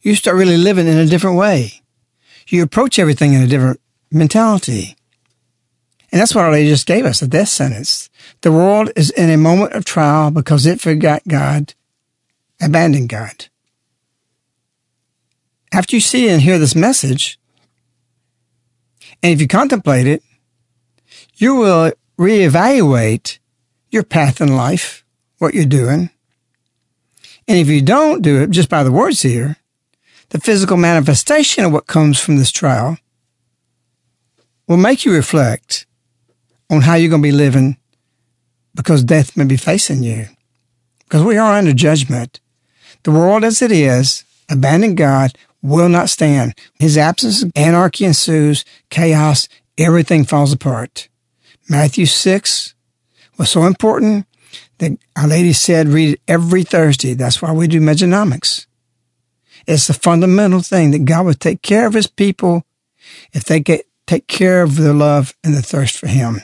you 0.00 0.14
start 0.14 0.36
really 0.36 0.56
living 0.56 0.86
in 0.86 0.96
a 0.96 1.06
different 1.06 1.36
way. 1.36 1.82
You 2.48 2.62
approach 2.62 2.98
everything 2.98 3.34
in 3.34 3.42
a 3.42 3.46
different 3.46 3.80
mentality. 4.10 4.96
And 6.10 6.20
that's 6.20 6.34
what 6.34 6.44
Our 6.44 6.52
Lady 6.52 6.70
just 6.70 6.86
gave 6.86 7.04
us, 7.04 7.20
a 7.20 7.28
death 7.28 7.48
sentence. 7.48 8.08
The 8.40 8.52
world 8.52 8.90
is 8.96 9.10
in 9.10 9.28
a 9.28 9.36
moment 9.36 9.72
of 9.72 9.84
trial 9.84 10.30
because 10.30 10.64
it 10.64 10.80
forgot 10.80 11.22
God, 11.28 11.74
abandoned 12.60 13.10
God. 13.10 13.46
After 15.72 15.96
you 15.96 16.00
see 16.00 16.28
and 16.28 16.40
hear 16.40 16.58
this 16.58 16.74
message, 16.74 17.38
and 19.22 19.32
if 19.32 19.40
you 19.40 19.48
contemplate 19.48 20.06
it, 20.06 20.22
you 21.34 21.56
will 21.56 21.92
reevaluate 22.18 23.38
your 23.90 24.02
path 24.02 24.40
in 24.40 24.56
life, 24.56 25.04
what 25.38 25.54
you're 25.54 25.64
doing. 25.64 26.10
And 27.46 27.58
if 27.58 27.68
you 27.68 27.80
don't 27.80 28.22
do 28.22 28.42
it 28.42 28.50
just 28.50 28.68
by 28.68 28.82
the 28.82 28.92
words 28.92 29.22
here, 29.22 29.56
the 30.30 30.40
physical 30.40 30.76
manifestation 30.76 31.64
of 31.64 31.72
what 31.72 31.86
comes 31.86 32.20
from 32.20 32.36
this 32.36 32.50
trial 32.50 32.98
will 34.66 34.76
make 34.76 35.04
you 35.04 35.12
reflect 35.12 35.86
on 36.70 36.82
how 36.82 36.94
you're 36.94 37.08
going 37.08 37.22
to 37.22 37.28
be 37.28 37.32
living 37.32 37.78
because 38.74 39.02
death 39.02 39.36
may 39.36 39.44
be 39.44 39.56
facing 39.56 40.02
you. 40.02 40.26
Because 41.00 41.24
we 41.24 41.38
are 41.38 41.54
under 41.54 41.72
judgment. 41.72 42.40
The 43.04 43.10
world 43.10 43.44
as 43.44 43.62
it 43.62 43.72
is, 43.72 44.24
abandoned 44.50 44.98
God, 44.98 45.36
will 45.62 45.88
not 45.88 46.08
stand. 46.08 46.54
His 46.78 46.96
absence, 46.96 47.44
anarchy 47.56 48.04
ensues, 48.04 48.64
chaos, 48.90 49.48
everything 49.76 50.24
falls 50.24 50.52
apart. 50.52 51.08
Matthew 51.68 52.06
6 52.06 52.74
was 53.38 53.50
so 53.50 53.64
important 53.64 54.26
that 54.78 54.92
Our 55.16 55.28
Lady 55.28 55.52
said 55.52 55.88
read 55.88 56.14
it 56.14 56.20
every 56.26 56.64
Thursday. 56.64 57.14
That's 57.14 57.42
why 57.42 57.52
we 57.52 57.66
do 57.66 57.80
Medjonomics. 57.80 58.66
It's 59.66 59.86
the 59.86 59.94
fundamental 59.94 60.60
thing 60.60 60.92
that 60.92 61.04
God 61.04 61.26
would 61.26 61.40
take 61.40 61.62
care 61.62 61.86
of 61.86 61.94
his 61.94 62.06
people 62.06 62.64
if 63.32 63.44
they 63.44 63.60
get 63.60 63.86
take 64.06 64.26
care 64.26 64.62
of 64.62 64.76
their 64.76 64.94
love 64.94 65.36
and 65.44 65.54
the 65.54 65.60
thirst 65.60 65.98
for 65.98 66.06
him. 66.06 66.40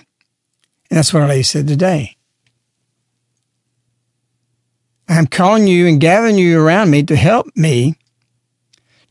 And 0.91 0.99
that's 0.99 1.15
what 1.15 1.23
Our 1.23 1.29
Lady 1.29 1.43
said 1.43 1.67
today. 1.67 2.17
I 5.09 5.19
am 5.19 5.27
calling 5.27 5.67
you 5.67 5.87
and 5.87 6.01
gathering 6.01 6.37
you 6.37 6.61
around 6.61 6.91
me 6.91 7.03
to 7.05 7.17
help 7.17 7.47
me 7.57 7.97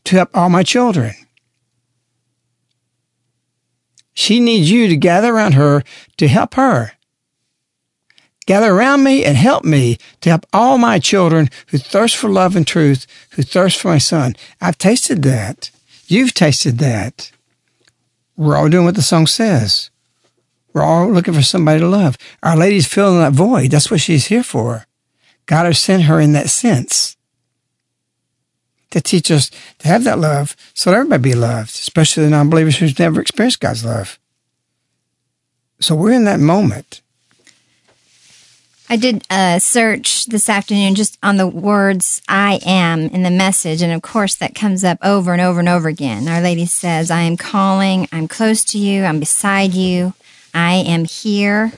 to 0.04 0.16
help 0.16 0.30
all 0.34 0.48
my 0.48 0.62
children. 0.62 1.14
She 4.12 4.38
needs 4.38 4.70
you 4.70 4.88
to 4.88 4.96
gather 4.96 5.34
around 5.34 5.52
her 5.52 5.82
to 6.18 6.28
help 6.28 6.54
her. 6.54 6.92
Gather 8.46 8.72
around 8.72 9.02
me 9.02 9.24
and 9.24 9.36
help 9.36 9.64
me 9.64 9.98
to 10.20 10.28
help 10.28 10.46
all 10.52 10.76
my 10.78 10.98
children 10.98 11.48
who 11.68 11.78
thirst 11.78 12.16
for 12.16 12.28
love 12.28 12.54
and 12.54 12.66
truth, 12.66 13.06
who 13.30 13.42
thirst 13.42 13.80
for 13.80 13.88
my 13.88 13.98
son. 13.98 14.36
I've 14.60 14.78
tasted 14.78 15.22
that. 15.22 15.70
You've 16.06 16.34
tasted 16.34 16.78
that. 16.78 17.32
We're 18.36 18.56
all 18.56 18.68
doing 18.68 18.84
what 18.84 18.96
the 18.96 19.02
song 19.02 19.26
says. 19.26 19.90
We're 20.72 20.82
all 20.82 21.10
looking 21.10 21.34
for 21.34 21.42
somebody 21.42 21.80
to 21.80 21.88
love. 21.88 22.18
Our 22.42 22.56
Lady's 22.56 22.86
filling 22.86 23.20
that 23.20 23.32
void. 23.32 23.70
That's 23.70 23.90
what 23.90 24.00
she's 24.00 24.26
here 24.26 24.42
for. 24.42 24.86
God 25.46 25.66
has 25.66 25.78
sent 25.78 26.04
her 26.04 26.20
in 26.20 26.32
that 26.32 26.50
sense 26.50 27.16
to 28.94 29.00
teach 29.00 29.28
us 29.32 29.50
to 29.80 29.88
have 29.88 30.04
that 30.04 30.20
love 30.20 30.56
so 30.72 30.90
that 30.90 30.96
everybody 30.96 31.30
be 31.30 31.34
loved, 31.34 31.70
especially 31.70 32.22
the 32.22 32.30
non 32.30 32.48
believers 32.48 32.78
who've 32.78 32.96
never 32.96 33.20
experienced 33.20 33.58
God's 33.58 33.84
love. 33.84 34.20
So 35.80 35.96
we're 35.96 36.12
in 36.12 36.24
that 36.26 36.38
moment. 36.38 37.00
I 38.88 38.96
did 38.96 39.24
a 39.30 39.58
search 39.58 40.26
this 40.26 40.48
afternoon 40.48 40.94
just 40.94 41.18
on 41.24 41.38
the 41.38 41.48
words 41.48 42.22
I 42.28 42.60
am 42.64 43.00
in 43.00 43.24
the 43.24 43.30
message. 43.30 43.82
And 43.82 43.92
of 43.92 44.02
course, 44.02 44.36
that 44.36 44.54
comes 44.54 44.84
up 44.84 44.98
over 45.02 45.32
and 45.32 45.42
over 45.42 45.58
and 45.58 45.68
over 45.68 45.88
again. 45.88 46.28
Our 46.28 46.40
Lady 46.40 46.64
says, 46.64 47.10
I 47.10 47.22
am 47.22 47.36
calling, 47.36 48.06
I'm 48.12 48.28
close 48.28 48.64
to 48.66 48.78
you, 48.78 49.02
I'm 49.02 49.18
beside 49.18 49.74
you, 49.74 50.14
I 50.54 50.74
am 50.74 51.04
here, 51.04 51.72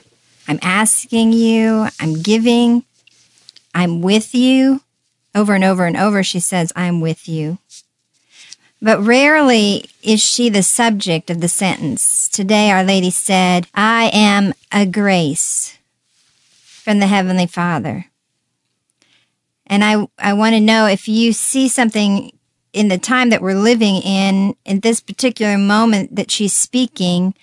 I'm 0.47 0.59
asking 0.61 1.33
you, 1.33 1.87
I'm 1.99 2.21
giving, 2.21 2.83
I'm 3.73 4.01
with 4.01 4.35
you. 4.35 4.81
Over 5.37 5.53
and 5.53 5.63
over 5.63 5.85
and 5.85 5.95
over, 5.95 6.23
she 6.23 6.39
says, 6.39 6.73
I'm 6.75 6.99
with 6.99 7.29
you. 7.29 7.59
But 8.81 8.99
rarely 9.03 9.85
is 10.01 10.19
she 10.19 10.49
the 10.49 10.63
subject 10.63 11.29
of 11.29 11.41
the 11.41 11.47
sentence. 11.47 12.27
Today, 12.27 12.71
Our 12.71 12.83
Lady 12.83 13.11
said, 13.11 13.67
I 13.75 14.09
am 14.11 14.55
a 14.71 14.87
grace 14.87 15.77
from 16.63 16.97
the 16.97 17.05
Heavenly 17.05 17.45
Father. 17.45 18.07
And 19.67 19.83
I, 19.83 20.07
I 20.17 20.33
want 20.33 20.55
to 20.55 20.59
know 20.59 20.87
if 20.87 21.07
you 21.07 21.33
see 21.33 21.67
something 21.67 22.31
in 22.73 22.87
the 22.87 22.97
time 22.97 23.29
that 23.29 23.41
we're 23.43 23.53
living 23.53 23.97
in, 23.97 24.55
in 24.65 24.79
this 24.79 25.01
particular 25.01 25.59
moment 25.59 26.15
that 26.15 26.31
she's 26.31 26.53
speaking, 26.53 27.35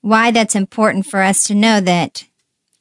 why 0.00 0.32
that's 0.32 0.56
important 0.56 1.06
for 1.06 1.22
us 1.22 1.44
to 1.44 1.54
know 1.54 1.80
that 1.80 2.24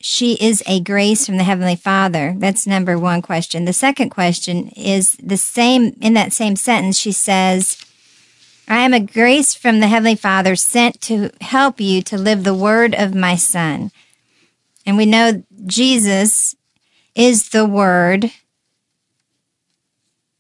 she 0.08 0.36
is 0.36 0.64
a 0.66 0.80
grace 0.80 1.26
from 1.26 1.36
the 1.36 1.44
Heavenly 1.44 1.76
Father. 1.76 2.34
That's 2.38 2.66
number 2.66 2.98
one 2.98 3.22
question. 3.22 3.66
The 3.66 3.74
second 3.74 4.10
question 4.10 4.70
is 4.70 5.18
the 5.18 5.36
same, 5.38 5.98
in 6.02 6.14
that 6.14 6.32
same 6.32 6.56
sentence, 6.56 6.98
she 6.98 7.12
says, 7.12 7.78
I 8.70 8.78
am 8.80 8.94
a 8.94 9.02
grace 9.02 9.54
from 9.54 9.82
the 9.82 9.88
Heavenly 9.88 10.16
Father 10.16 10.56
sent 10.56 11.02
to 11.02 11.30
help 11.42 11.82
you 11.82 12.02
to 12.04 12.18
live 12.18 12.44
the 12.44 12.54
word 12.54 12.96
of 12.96 13.14
my 13.14 13.36
Son. 13.36 13.92
And 14.86 14.96
we 14.96 15.06
know 15.06 15.44
Jesus 15.66 16.56
is 17.14 17.50
the 17.50 17.66
Word, 17.66 18.32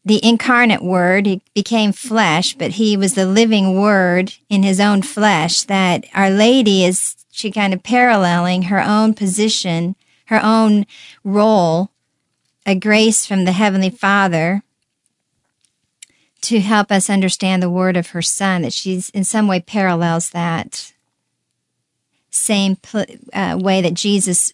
the 0.05 0.25
incarnate 0.25 0.81
Word. 0.81 1.25
He 1.25 1.41
became 1.53 1.91
flesh, 1.91 2.55
but 2.55 2.71
he 2.71 2.95
was 2.95 3.15
the 3.15 3.25
living 3.25 3.77
Word 3.77 4.35
in 4.49 4.63
his 4.63 4.79
own 4.79 5.01
flesh. 5.01 5.63
That 5.63 6.05
Our 6.13 6.29
Lady 6.29 6.85
is, 6.85 7.17
she 7.37 7.51
kind 7.51 7.73
of 7.73 7.83
paralleling 7.83 8.63
her 8.63 8.81
own 8.81 9.13
position, 9.13 9.95
her 10.25 10.43
own 10.43 10.85
role, 11.23 11.91
a 12.65 12.75
grace 12.75 13.25
from 13.25 13.45
the 13.45 13.51
Heavenly 13.51 13.89
Father 13.89 14.63
to 16.41 16.59
help 16.59 16.91
us 16.91 17.09
understand 17.09 17.61
the 17.61 17.69
word 17.69 17.95
of 17.95 18.09
her 18.09 18.21
son, 18.21 18.61
that 18.63 18.73
she's 18.73 19.09
in 19.11 19.23
some 19.23 19.47
way 19.47 19.59
parallels 19.59 20.31
that 20.31 20.93
same 22.31 22.77
uh, 23.33 23.57
way 23.59 23.81
that 23.81 23.93
Jesus 23.93 24.53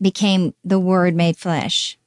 became 0.00 0.54
the 0.64 0.78
Word 0.78 1.14
made 1.14 1.36
flesh? 1.36 1.98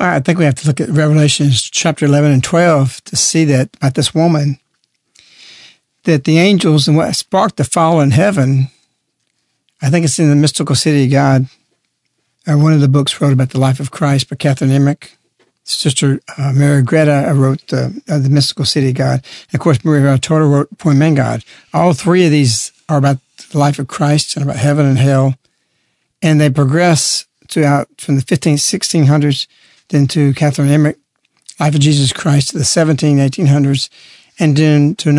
I 0.00 0.20
think 0.20 0.38
we 0.38 0.44
have 0.44 0.54
to 0.56 0.66
look 0.66 0.80
at 0.80 0.90
Revelations 0.90 1.62
chapter 1.62 2.06
11 2.06 2.32
and 2.32 2.44
12 2.44 3.02
to 3.04 3.16
see 3.16 3.44
that 3.46 3.70
about 3.76 3.94
this 3.94 4.14
woman, 4.14 4.58
that 6.08 6.24
the 6.24 6.38
angels 6.38 6.88
and 6.88 6.96
what 6.96 7.14
sparked 7.14 7.58
the 7.58 7.64
fall 7.64 8.00
in 8.00 8.12
heaven, 8.12 8.68
I 9.82 9.90
think 9.90 10.06
it's 10.06 10.18
in 10.18 10.30
the 10.30 10.36
Mystical 10.36 10.74
City 10.74 11.04
of 11.04 11.10
God, 11.10 11.46
uh, 12.46 12.56
one 12.56 12.72
of 12.72 12.80
the 12.80 12.88
books 12.88 13.20
wrote 13.20 13.34
about 13.34 13.50
the 13.50 13.60
life 13.60 13.78
of 13.78 13.90
Christ 13.90 14.30
by 14.30 14.36
Catherine 14.36 14.70
Emmerich. 14.70 15.18
Sister 15.64 16.20
uh, 16.38 16.52
Mary 16.54 16.78
Agreda 16.78 17.30
wrote 17.34 17.70
uh, 17.74 17.90
The 18.06 18.30
Mystical 18.30 18.64
City 18.64 18.88
of 18.88 18.94
God. 18.94 19.22
And 19.50 19.54
of 19.54 19.60
course, 19.60 19.84
Maria 19.84 20.06
Valtorta 20.06 20.50
wrote 20.50 20.78
Poem 20.78 21.02
in 21.02 21.14
God. 21.14 21.44
All 21.74 21.92
three 21.92 22.24
of 22.24 22.30
these 22.30 22.72
are 22.88 22.96
about 22.96 23.18
the 23.50 23.58
life 23.58 23.78
of 23.78 23.88
Christ 23.88 24.34
and 24.34 24.42
about 24.42 24.56
heaven 24.56 24.86
and 24.86 24.96
hell. 24.96 25.34
And 26.22 26.40
they 26.40 26.48
progress 26.48 27.26
throughout 27.48 27.88
from 27.98 28.16
the 28.16 28.22
15th, 28.22 28.54
1600s, 28.54 29.46
then 29.90 30.06
to 30.06 30.32
Catherine 30.32 30.70
Emmerich, 30.70 30.96
Life 31.60 31.74
of 31.74 31.80
Jesus 31.80 32.14
Christ, 32.14 32.50
to 32.50 32.58
the 32.58 32.64
17, 32.64 33.18
1800s, 33.18 33.90
and 34.38 34.56
then 34.56 34.94
to 34.94 35.10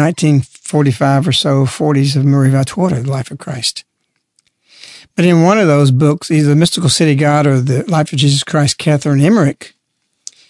1945 0.73 1.27
or 1.27 1.31
so, 1.31 1.65
40s 1.65 2.15
of 2.15 2.25
Marie 2.25 2.51
Valtorta, 2.51 3.03
The 3.03 3.09
Life 3.09 3.31
of 3.31 3.39
Christ. 3.39 3.83
But 5.15 5.25
in 5.25 5.43
one 5.43 5.57
of 5.57 5.67
those 5.67 5.91
books, 5.91 6.29
either 6.29 6.49
The 6.49 6.55
Mystical 6.55 6.89
City 6.89 7.15
God 7.15 7.47
or 7.47 7.59
The 7.59 7.83
Life 7.89 8.13
of 8.13 8.19
Jesus 8.19 8.43
Christ, 8.43 8.77
Catherine 8.77 9.21
Emmerich, 9.21 9.73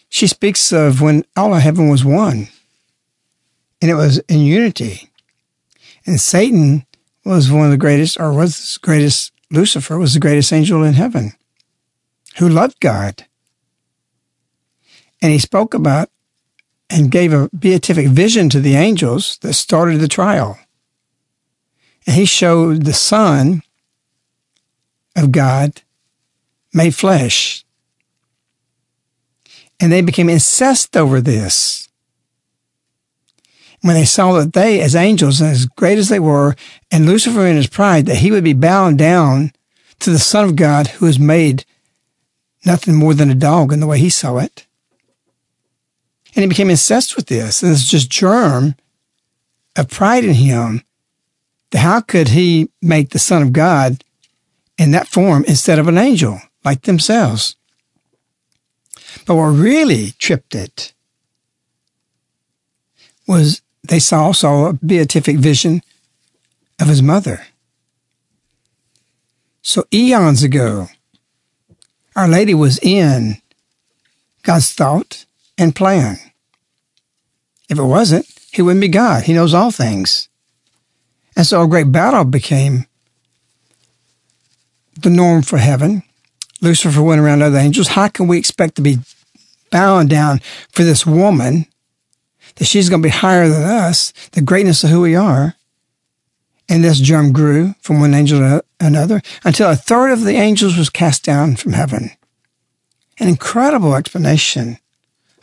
she 0.10 0.28
speaks 0.28 0.74
of 0.74 1.02
when 1.02 1.24
all 1.38 1.54
of 1.54 1.62
heaven 1.62 1.88
was 1.88 2.04
one 2.04 2.50
and 3.82 3.90
it 3.90 3.96
was 3.96 4.18
in 4.28 4.40
unity. 4.40 5.10
And 6.06 6.20
Satan 6.20 6.86
was 7.24 7.52
one 7.52 7.66
of 7.66 7.72
the 7.72 7.78
greatest, 7.78 8.20
or 8.20 8.34
was 8.34 8.74
the 8.74 8.86
greatest, 8.86 9.32
Lucifer 9.52 9.98
was 9.98 10.14
the 10.14 10.20
greatest 10.20 10.52
angel 10.52 10.84
in 10.84 10.94
heaven 10.94 11.34
who 12.38 12.50
loved 12.50 12.80
God. 12.80 13.26
And 15.22 15.32
he 15.32 15.40
spoke 15.40 15.74
about 15.74 16.10
and 16.90 17.12
gave 17.12 17.34
a 17.34 17.50
beatific 17.58 18.08
vision 18.08 18.50
to 18.50 18.60
the 18.60 18.76
angels 18.76 19.38
that 19.42 19.54
started 19.54 20.00
the 20.00 20.08
trial. 20.08 20.58
And 22.08 22.16
he 22.16 22.26
showed 22.26 22.84
the 22.84 22.94
Son 22.94 23.62
of 25.16 25.32
God 25.32 25.82
made 26.74 26.96
flesh. 26.96 27.64
And 29.80 29.92
they 29.92 30.02
became 30.02 30.30
incensed 30.30 30.98
over 30.98 31.22
this. 31.22 31.88
When 33.82 33.96
they 33.96 34.06
saw 34.06 34.34
that 34.34 34.54
they, 34.54 34.82
as 34.82 34.96
angels, 34.96 35.40
and 35.40 35.52
as 35.52 35.66
great 35.66 35.98
as 35.98 36.10
they 36.10 36.20
were, 36.20 36.56
and 36.92 37.06
Lucifer 37.06 37.46
in 37.46 37.56
his 37.56 37.68
pride, 37.68 38.08
that 38.08 38.18
he 38.18 38.32
would 38.32 38.44
be 38.44 38.54
bound 38.54 38.98
down 38.98 39.54
to 40.00 40.10
the 40.10 40.20
Son 40.20 40.44
of 40.44 40.56
God 40.56 40.88
who 40.88 41.06
is 41.06 41.20
made 41.20 41.64
nothing 42.66 42.96
more 42.96 43.14
than 43.14 43.30
a 43.30 43.36
dog 43.36 43.72
in 43.72 43.80
the 43.80 43.88
way 43.88 44.00
he 44.00 44.10
saw 44.10 44.38
it. 44.38 44.66
And 46.36 46.44
he 46.44 46.48
became 46.48 46.70
incensed 46.70 47.16
with 47.16 47.28
this. 47.28 47.64
And 47.64 47.72
it's 47.72 47.90
just 47.90 48.10
germ 48.10 48.76
of 49.76 49.90
pride 49.90 50.24
in 50.24 50.34
him. 50.34 50.84
How 51.74 52.02
could 52.02 52.30
he 52.30 52.70
make 52.82 53.10
the 53.10 53.20
Son 53.20 53.42
of 53.42 53.54
God 53.54 54.04
in 54.78 54.92
that 54.92 55.08
form 55.08 55.44
instead 55.48 55.80
of 55.80 55.88
an 55.88 55.98
angel 55.98 56.42
like 56.64 56.84
themselves? 56.84 57.56
But 59.26 59.36
what 59.36 59.48
really 59.48 60.12
tripped 60.18 60.56
it 60.56 60.94
was 63.28 63.62
they 63.84 64.00
saw 64.00 64.24
also 64.24 64.66
a 64.66 64.74
beatific 64.74 65.38
vision 65.38 65.82
of 66.80 66.88
his 66.88 67.02
mother. 67.02 67.46
So 69.62 69.86
eons 69.94 70.44
ago, 70.44 70.90
Our 72.16 72.28
Lady 72.28 72.54
was 72.54 72.80
in 72.80 73.42
God's 74.44 74.72
thought 74.74 75.26
and 75.60 75.76
plan. 75.76 76.18
If 77.70 77.78
it 77.78 77.84
wasn't, 77.84 78.26
he 78.52 78.62
wouldn't 78.62 78.82
be 78.82 78.88
God. 78.88 79.24
He 79.24 79.34
knows 79.34 79.54
all 79.54 79.70
things. 79.70 80.30
And 81.36 81.46
so 81.46 81.62
a 81.62 81.68
great 81.68 81.92
battle 81.92 82.24
became 82.24 82.88
the 85.00 85.10
norm 85.10 85.44
for 85.44 85.58
heaven. 85.58 86.04
Lucifer 86.62 87.04
went 87.04 87.22
around 87.22 87.42
other 87.42 87.58
angels. 87.58 87.90
How 87.90 88.08
can 88.08 88.28
we 88.28 88.38
expect 88.38 88.76
to 88.76 88.82
be 88.82 88.98
bound 89.70 90.10
down 90.10 90.40
for 90.72 90.84
this 90.84 91.06
woman 91.06 91.66
that 92.56 92.66
she's 92.66 92.90
going 92.90 93.02
to 93.02 93.08
be 93.08 93.12
higher 93.12 93.48
than 93.48 93.64
us, 93.64 94.12
the 94.32 94.42
greatness 94.42 94.84
of 94.84 94.90
who 94.90 95.02
we 95.02 95.16
are? 95.16 95.56
And 96.68 96.84
this 96.84 97.00
germ 97.00 97.32
grew 97.32 97.76
from 97.82 98.00
one 98.00 98.14
angel 98.14 98.40
to 98.40 98.64
another 98.80 99.22
until 99.44 99.70
a 99.70 99.76
third 99.76 100.12
of 100.12 100.24
the 100.24 100.36
angels 100.36 100.78
was 100.78 100.90
cast 100.90 101.24
down 101.24 101.56
from 101.56 101.74
heaven. 101.74 102.12
An 103.20 103.28
incredible 103.28 103.96
explanation 103.96 104.80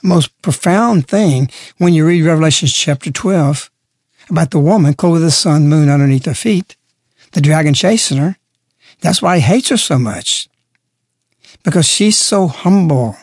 most 0.06 0.40
profound 0.42 1.08
thing 1.08 1.50
when 1.78 1.92
you 1.92 2.06
read 2.06 2.22
Revelation 2.22 2.68
chapter 2.68 3.10
12 3.10 3.70
about 4.30 4.50
the 4.50 4.58
woman 4.58 4.94
clothed 4.94 5.14
with 5.14 5.22
the 5.22 5.30
sun, 5.30 5.68
moon 5.68 5.88
underneath 5.88 6.24
her 6.26 6.34
feet, 6.34 6.76
the 7.32 7.40
dragon 7.40 7.74
chasing 7.74 8.18
her. 8.18 8.36
That's 9.00 9.20
why 9.20 9.36
he 9.36 9.42
hates 9.42 9.68
her 9.68 9.76
so 9.76 9.98
much. 9.98 10.48
Because 11.62 11.86
she's 11.86 12.16
so 12.16 12.46
humble. 12.46 13.16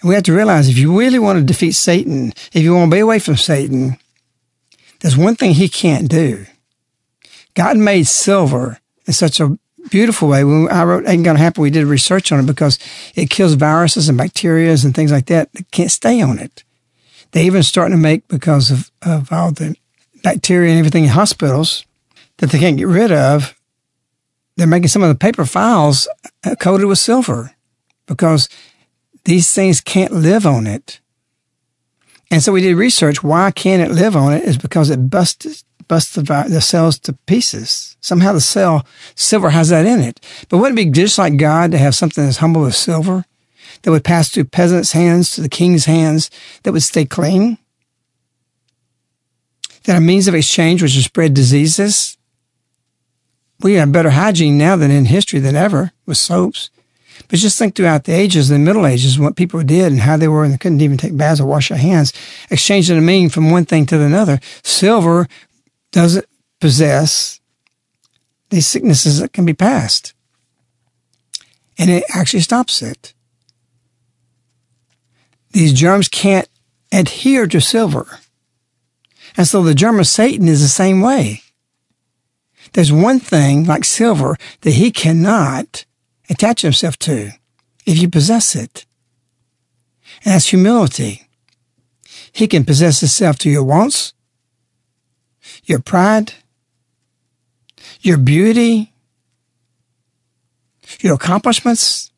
And 0.00 0.08
we 0.08 0.14
have 0.14 0.24
to 0.24 0.34
realize 0.34 0.68
if 0.68 0.78
you 0.78 0.98
really 0.98 1.18
want 1.18 1.38
to 1.38 1.44
defeat 1.44 1.72
Satan, 1.72 2.32
if 2.52 2.62
you 2.62 2.74
want 2.74 2.90
to 2.90 2.96
be 2.96 3.00
away 3.00 3.18
from 3.18 3.36
Satan, 3.36 3.98
there's 5.00 5.16
one 5.16 5.34
thing 5.34 5.54
he 5.54 5.68
can't 5.68 6.08
do. 6.08 6.46
God 7.54 7.76
made 7.76 8.06
silver 8.06 8.78
in 9.06 9.12
such 9.12 9.40
a 9.40 9.58
beautiful 9.90 10.28
way. 10.28 10.44
When 10.44 10.68
I 10.68 10.84
wrote 10.84 11.06
Ain't 11.06 11.24
Gonna 11.24 11.38
Happen, 11.38 11.62
we 11.62 11.70
did 11.70 11.86
research 11.86 12.32
on 12.32 12.40
it 12.40 12.46
because 12.46 12.78
it 13.14 13.30
kills 13.30 13.54
viruses 13.54 14.08
and 14.08 14.18
bacteria 14.18 14.70
and 14.70 14.94
things 14.94 15.12
like 15.12 15.26
that 15.26 15.52
that 15.52 15.70
can't 15.70 15.90
stay 15.90 16.20
on 16.20 16.38
it. 16.38 16.64
They're 17.32 17.44
even 17.44 17.62
starting 17.62 17.96
to 17.96 18.02
make 18.02 18.26
because 18.28 18.70
of, 18.70 18.90
of 19.02 19.32
all 19.32 19.52
the 19.52 19.76
bacteria 20.22 20.70
and 20.70 20.78
everything 20.78 21.04
in 21.04 21.10
hospitals 21.10 21.84
that 22.38 22.50
they 22.50 22.58
can't 22.58 22.78
get 22.78 22.88
rid 22.88 23.12
of. 23.12 23.54
They're 24.56 24.66
making 24.66 24.88
some 24.88 25.02
of 25.02 25.08
the 25.08 25.14
paper 25.14 25.44
files 25.44 26.08
uh, 26.44 26.54
coated 26.56 26.86
with 26.86 26.98
silver 26.98 27.54
because 28.06 28.48
these 29.24 29.52
things 29.52 29.80
can't 29.80 30.12
live 30.12 30.46
on 30.46 30.66
it. 30.66 31.00
And 32.30 32.42
so 32.42 32.52
we 32.52 32.62
did 32.62 32.76
research. 32.76 33.22
Why 33.22 33.50
can't 33.50 33.82
it 33.82 33.94
live 33.94 34.16
on 34.16 34.32
it? 34.32 34.44
Is 34.44 34.56
because 34.56 34.90
it 34.90 35.10
busts 35.10 35.64
bust 35.88 36.14
the, 36.14 36.22
the 36.22 36.60
cells 36.60 36.98
to 37.00 37.12
pieces. 37.26 37.96
Somehow 38.00 38.32
the 38.32 38.40
cell, 38.40 38.86
silver 39.14 39.50
has 39.50 39.68
that 39.70 39.86
in 39.86 40.00
it. 40.00 40.20
But 40.48 40.58
wouldn't 40.58 40.78
it 40.78 40.86
be 40.86 40.90
just 40.90 41.18
like 41.18 41.36
God 41.36 41.72
to 41.72 41.78
have 41.78 41.94
something 41.94 42.24
as 42.24 42.38
humble 42.38 42.64
as 42.66 42.76
silver 42.76 43.24
that 43.82 43.90
would 43.90 44.04
pass 44.04 44.30
through 44.30 44.44
peasants' 44.44 44.92
hands 44.92 45.30
to 45.32 45.40
the 45.40 45.48
king's 45.48 45.84
hands 45.84 46.30
that 46.62 46.72
would 46.72 46.82
stay 46.82 47.04
clean? 47.04 47.58
That 49.84 49.96
a 49.96 50.00
means 50.00 50.26
of 50.26 50.34
exchange 50.34 50.82
which 50.82 50.96
would 50.96 51.04
spread 51.04 51.34
diseases? 51.34 52.16
We 53.60 53.74
have 53.74 53.92
better 53.92 54.10
hygiene 54.10 54.58
now 54.58 54.76
than 54.76 54.90
in 54.90 55.06
history 55.06 55.40
than 55.40 55.56
ever 55.56 55.92
with 56.04 56.18
soaps. 56.18 56.70
But 57.28 57.38
just 57.38 57.58
think 57.58 57.74
throughout 57.74 58.04
the 58.04 58.12
ages, 58.12 58.48
the 58.48 58.58
Middle 58.58 58.86
Ages, 58.86 59.18
what 59.18 59.36
people 59.36 59.62
did 59.62 59.92
and 59.92 60.00
how 60.00 60.16
they 60.16 60.28
were, 60.28 60.44
and 60.44 60.52
they 60.52 60.58
couldn't 60.58 60.80
even 60.80 60.98
take 60.98 61.16
baths 61.16 61.40
or 61.40 61.46
wash 61.46 61.70
their 61.70 61.78
hands, 61.78 62.12
exchanging 62.50 62.98
a 62.98 63.00
mean 63.00 63.30
from 63.30 63.50
one 63.50 63.64
thing 63.64 63.86
to 63.86 64.00
another. 64.00 64.38
Silver 64.62 65.26
doesn't 65.96 66.26
possess 66.60 67.40
these 68.50 68.66
sicknesses 68.66 69.18
that 69.18 69.32
can 69.32 69.46
be 69.46 69.54
passed. 69.54 70.12
And 71.78 71.90
it 71.90 72.04
actually 72.14 72.42
stops 72.42 72.82
it. 72.82 73.14
These 75.52 75.72
germs 75.72 76.08
can't 76.10 76.50
adhere 76.92 77.46
to 77.46 77.62
silver. 77.62 78.18
And 79.38 79.48
so 79.48 79.62
the 79.62 79.74
germ 79.74 79.98
of 79.98 80.06
Satan 80.06 80.48
is 80.48 80.60
the 80.60 80.68
same 80.68 81.00
way. 81.00 81.40
There's 82.74 82.92
one 82.92 83.18
thing, 83.18 83.64
like 83.64 83.86
silver, 83.86 84.36
that 84.60 84.72
he 84.72 84.90
cannot 84.90 85.86
attach 86.28 86.60
himself 86.60 86.98
to 86.98 87.30
if 87.86 87.96
you 87.96 88.10
possess 88.10 88.54
it. 88.54 88.84
And 90.26 90.34
that's 90.34 90.48
humility. 90.48 91.26
He 92.32 92.46
can 92.46 92.66
possess 92.66 93.00
himself 93.00 93.38
to 93.38 93.50
your 93.50 93.64
wants, 93.64 94.12
your 95.66 95.80
pride, 95.80 96.32
your 98.00 98.16
beauty, 98.16 98.92
your 101.00 101.14
accomplishments. 101.14 102.10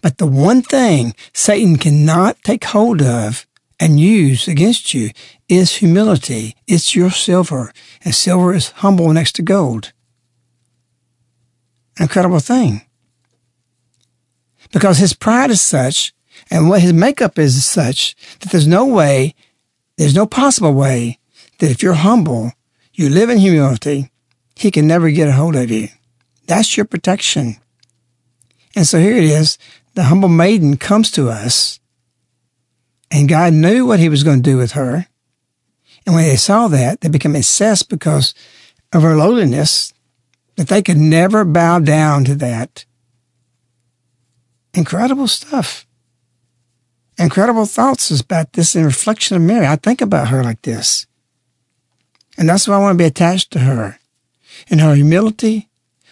But 0.00 0.18
the 0.18 0.26
one 0.26 0.62
thing 0.62 1.14
Satan 1.32 1.76
cannot 1.76 2.42
take 2.42 2.64
hold 2.64 3.02
of 3.02 3.46
and 3.78 4.00
use 4.00 4.48
against 4.48 4.94
you 4.94 5.10
is 5.48 5.76
humility. 5.76 6.56
It's 6.66 6.94
your 6.94 7.10
silver, 7.10 7.72
and 8.04 8.14
silver 8.14 8.54
is 8.54 8.70
humble 8.70 9.12
next 9.12 9.32
to 9.36 9.42
gold. 9.42 9.92
Incredible 11.98 12.40
thing. 12.40 12.82
Because 14.72 14.98
his 14.98 15.12
pride 15.12 15.50
is 15.50 15.60
such, 15.60 16.12
and 16.50 16.68
what 16.68 16.82
his 16.82 16.92
makeup 16.92 17.38
is 17.38 17.64
such, 17.64 18.16
that 18.40 18.50
there's 18.50 18.66
no 18.66 18.86
way, 18.86 19.34
there's 19.96 20.14
no 20.14 20.26
possible 20.26 20.72
way 20.72 21.18
that 21.58 21.70
if 21.70 21.82
you're 21.82 21.94
humble, 21.94 22.52
you 22.92 23.08
live 23.08 23.30
in 23.30 23.38
humility, 23.38 24.10
he 24.54 24.70
can 24.70 24.86
never 24.86 25.10
get 25.10 25.28
a 25.28 25.32
hold 25.32 25.56
of 25.56 25.70
you. 25.70 25.88
That's 26.46 26.76
your 26.76 26.86
protection. 26.86 27.56
And 28.74 28.86
so 28.86 28.98
here 28.98 29.16
it 29.16 29.24
is. 29.24 29.58
The 29.94 30.04
humble 30.04 30.28
maiden 30.28 30.76
comes 30.76 31.10
to 31.12 31.28
us 31.28 31.80
and 33.10 33.28
God 33.28 33.52
knew 33.52 33.86
what 33.86 34.00
he 34.00 34.08
was 34.08 34.22
going 34.22 34.42
to 34.42 34.50
do 34.50 34.56
with 34.56 34.72
her. 34.72 35.06
And 36.04 36.14
when 36.14 36.24
they 36.24 36.36
saw 36.36 36.68
that, 36.68 37.00
they 37.00 37.08
became 37.08 37.34
incensed 37.34 37.88
because 37.88 38.34
of 38.92 39.02
her 39.02 39.16
lowliness, 39.16 39.92
that 40.56 40.68
they 40.68 40.82
could 40.82 40.96
never 40.96 41.44
bow 41.44 41.78
down 41.80 42.24
to 42.24 42.34
that. 42.36 42.84
Incredible 44.74 45.26
stuff. 45.26 45.86
Incredible 47.18 47.64
thoughts 47.64 48.10
about 48.20 48.52
this 48.52 48.76
in 48.76 48.84
reflection 48.84 49.36
of 49.36 49.42
Mary. 49.42 49.66
I 49.66 49.76
think 49.76 50.00
about 50.00 50.28
her 50.28 50.44
like 50.44 50.62
this. 50.62 51.06
And 52.36 52.48
that's 52.48 52.68
why 52.68 52.76
I 52.76 52.78
want 52.78 52.94
to 52.94 53.02
be 53.02 53.06
attached 53.06 53.50
to 53.52 53.60
her. 53.60 53.98
In 54.68 54.78
her 54.78 54.94
humility, 54.94 55.68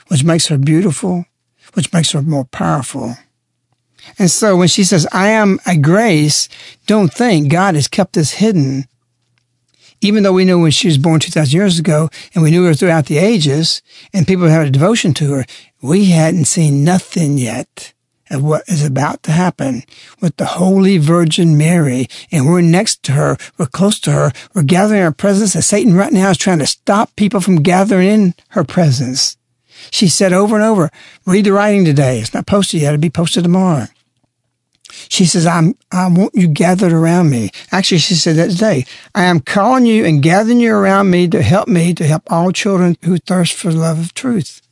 which 0.08 0.24
makes 0.24 0.48
her 0.48 0.58
beautiful, 0.58 1.24
which 1.72 1.92
makes 1.92 2.12
her 2.12 2.22
more 2.22 2.44
powerful. 2.44 3.16
And 4.18 4.30
so 4.30 4.56
when 4.56 4.68
she 4.68 4.84
says, 4.84 5.06
I 5.12 5.28
am 5.28 5.58
a 5.66 5.76
grace, 5.76 6.48
don't 6.86 7.12
think 7.12 7.50
God 7.50 7.74
has 7.74 7.88
kept 7.88 8.12
this 8.12 8.32
hidden. 8.32 8.86
Even 10.02 10.22
though 10.22 10.32
we 10.32 10.44
knew 10.44 10.60
when 10.60 10.70
she 10.70 10.88
was 10.88 10.98
born 10.98 11.20
2,000 11.20 11.56
years 11.56 11.78
ago 11.78 12.10
and 12.34 12.42
we 12.42 12.50
knew 12.50 12.64
her 12.64 12.74
throughout 12.74 13.06
the 13.06 13.16
ages 13.16 13.80
and 14.12 14.26
people 14.26 14.46
had 14.48 14.66
a 14.66 14.70
devotion 14.70 15.14
to 15.14 15.32
her, 15.32 15.46
we 15.80 16.10
hadn't 16.10 16.44
seen 16.44 16.84
nothing 16.84 17.38
yet 17.38 17.93
of 18.34 18.44
what 18.44 18.64
is 18.68 18.84
about 18.84 19.22
to 19.22 19.30
happen 19.30 19.84
with 20.20 20.36
the 20.36 20.44
Holy 20.44 20.98
Virgin 20.98 21.56
Mary. 21.56 22.08
And 22.30 22.46
we're 22.46 22.60
next 22.60 23.02
to 23.04 23.12
her. 23.12 23.36
We're 23.56 23.66
close 23.66 23.98
to 24.00 24.12
her. 24.12 24.32
We're 24.54 24.62
gathering 24.62 25.02
her 25.02 25.12
presence. 25.12 25.54
And 25.54 25.64
Satan 25.64 25.94
right 25.94 26.12
now 26.12 26.30
is 26.30 26.38
trying 26.38 26.58
to 26.58 26.66
stop 26.66 27.14
people 27.16 27.40
from 27.40 27.62
gathering 27.62 28.08
in 28.08 28.34
her 28.48 28.64
presence. 28.64 29.36
She 29.90 30.08
said 30.08 30.32
over 30.32 30.54
and 30.54 30.64
over, 30.64 30.90
read 31.26 31.44
the 31.44 31.52
writing 31.52 31.84
today. 31.84 32.20
It's 32.20 32.34
not 32.34 32.46
posted 32.46 32.80
yet. 32.80 32.94
It'll 32.94 33.00
be 33.00 33.10
posted 33.10 33.44
tomorrow. 33.44 33.86
She 35.08 35.24
says, 35.24 35.46
I'm, 35.46 35.74
I 35.90 36.06
want 36.08 36.34
you 36.34 36.48
gathered 36.48 36.92
around 36.92 37.30
me. 37.30 37.50
Actually, 37.72 37.98
she 37.98 38.14
said 38.14 38.36
that 38.36 38.50
today. 38.50 38.86
I 39.14 39.24
am 39.24 39.40
calling 39.40 39.86
you 39.86 40.04
and 40.04 40.22
gathering 40.22 40.60
you 40.60 40.74
around 40.74 41.10
me 41.10 41.28
to 41.28 41.42
help 41.42 41.68
me 41.68 41.94
to 41.94 42.06
help 42.06 42.22
all 42.28 42.52
children 42.52 42.96
who 43.02 43.18
thirst 43.18 43.54
for 43.54 43.72
the 43.72 43.78
love 43.78 43.98
of 43.98 44.14
truth. 44.14 44.62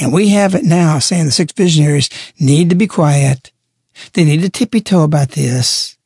And 0.00 0.12
we 0.12 0.28
have 0.28 0.54
it 0.54 0.64
now 0.64 0.98
saying 0.98 1.24
the 1.24 1.32
six 1.32 1.52
visionaries 1.52 2.08
need 2.38 2.70
to 2.70 2.76
be 2.76 2.86
quiet 2.86 3.50
They 4.12 4.24
need 4.24 4.42
to 4.42 4.50
tippy 4.50 4.80
toe 4.80 5.02
about 5.02 5.30
this. 5.30 5.96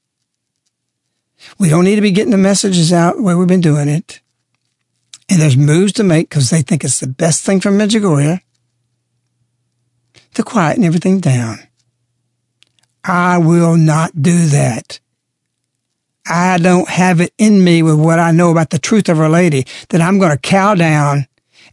We 1.58 1.68
don't 1.68 1.84
need 1.84 1.96
to 1.96 2.02
be 2.02 2.10
getting 2.10 2.30
the 2.30 2.38
messages 2.38 2.92
out 2.92 3.20
where 3.20 3.36
we've 3.36 3.48
been 3.48 3.60
doing 3.60 3.88
it. 3.88 4.20
And 5.28 5.40
there's 5.40 5.56
moves 5.56 5.92
to 5.94 6.04
make 6.04 6.28
because 6.28 6.50
they 6.50 6.62
think 6.62 6.84
it's 6.84 7.00
the 7.00 7.06
best 7.06 7.44
thing 7.44 7.60
for 7.60 7.70
Medjugorje 7.70 8.40
to 10.34 10.42
quieten 10.42 10.84
everything 10.84 11.20
down. 11.20 11.58
I 13.04 13.38
will 13.38 13.76
not 13.76 14.22
do 14.22 14.46
that. 14.46 15.00
I 16.26 16.58
don't 16.58 16.88
have 16.88 17.20
it 17.20 17.32
in 17.36 17.64
me 17.64 17.82
with 17.82 17.98
what 17.98 18.18
I 18.18 18.30
know 18.30 18.50
about 18.50 18.70
the 18.70 18.78
truth 18.78 19.08
of 19.08 19.20
Our 19.20 19.28
Lady 19.28 19.66
that 19.88 20.00
I'm 20.00 20.18
going 20.18 20.30
to 20.30 20.38
cow 20.38 20.74
down 20.74 21.26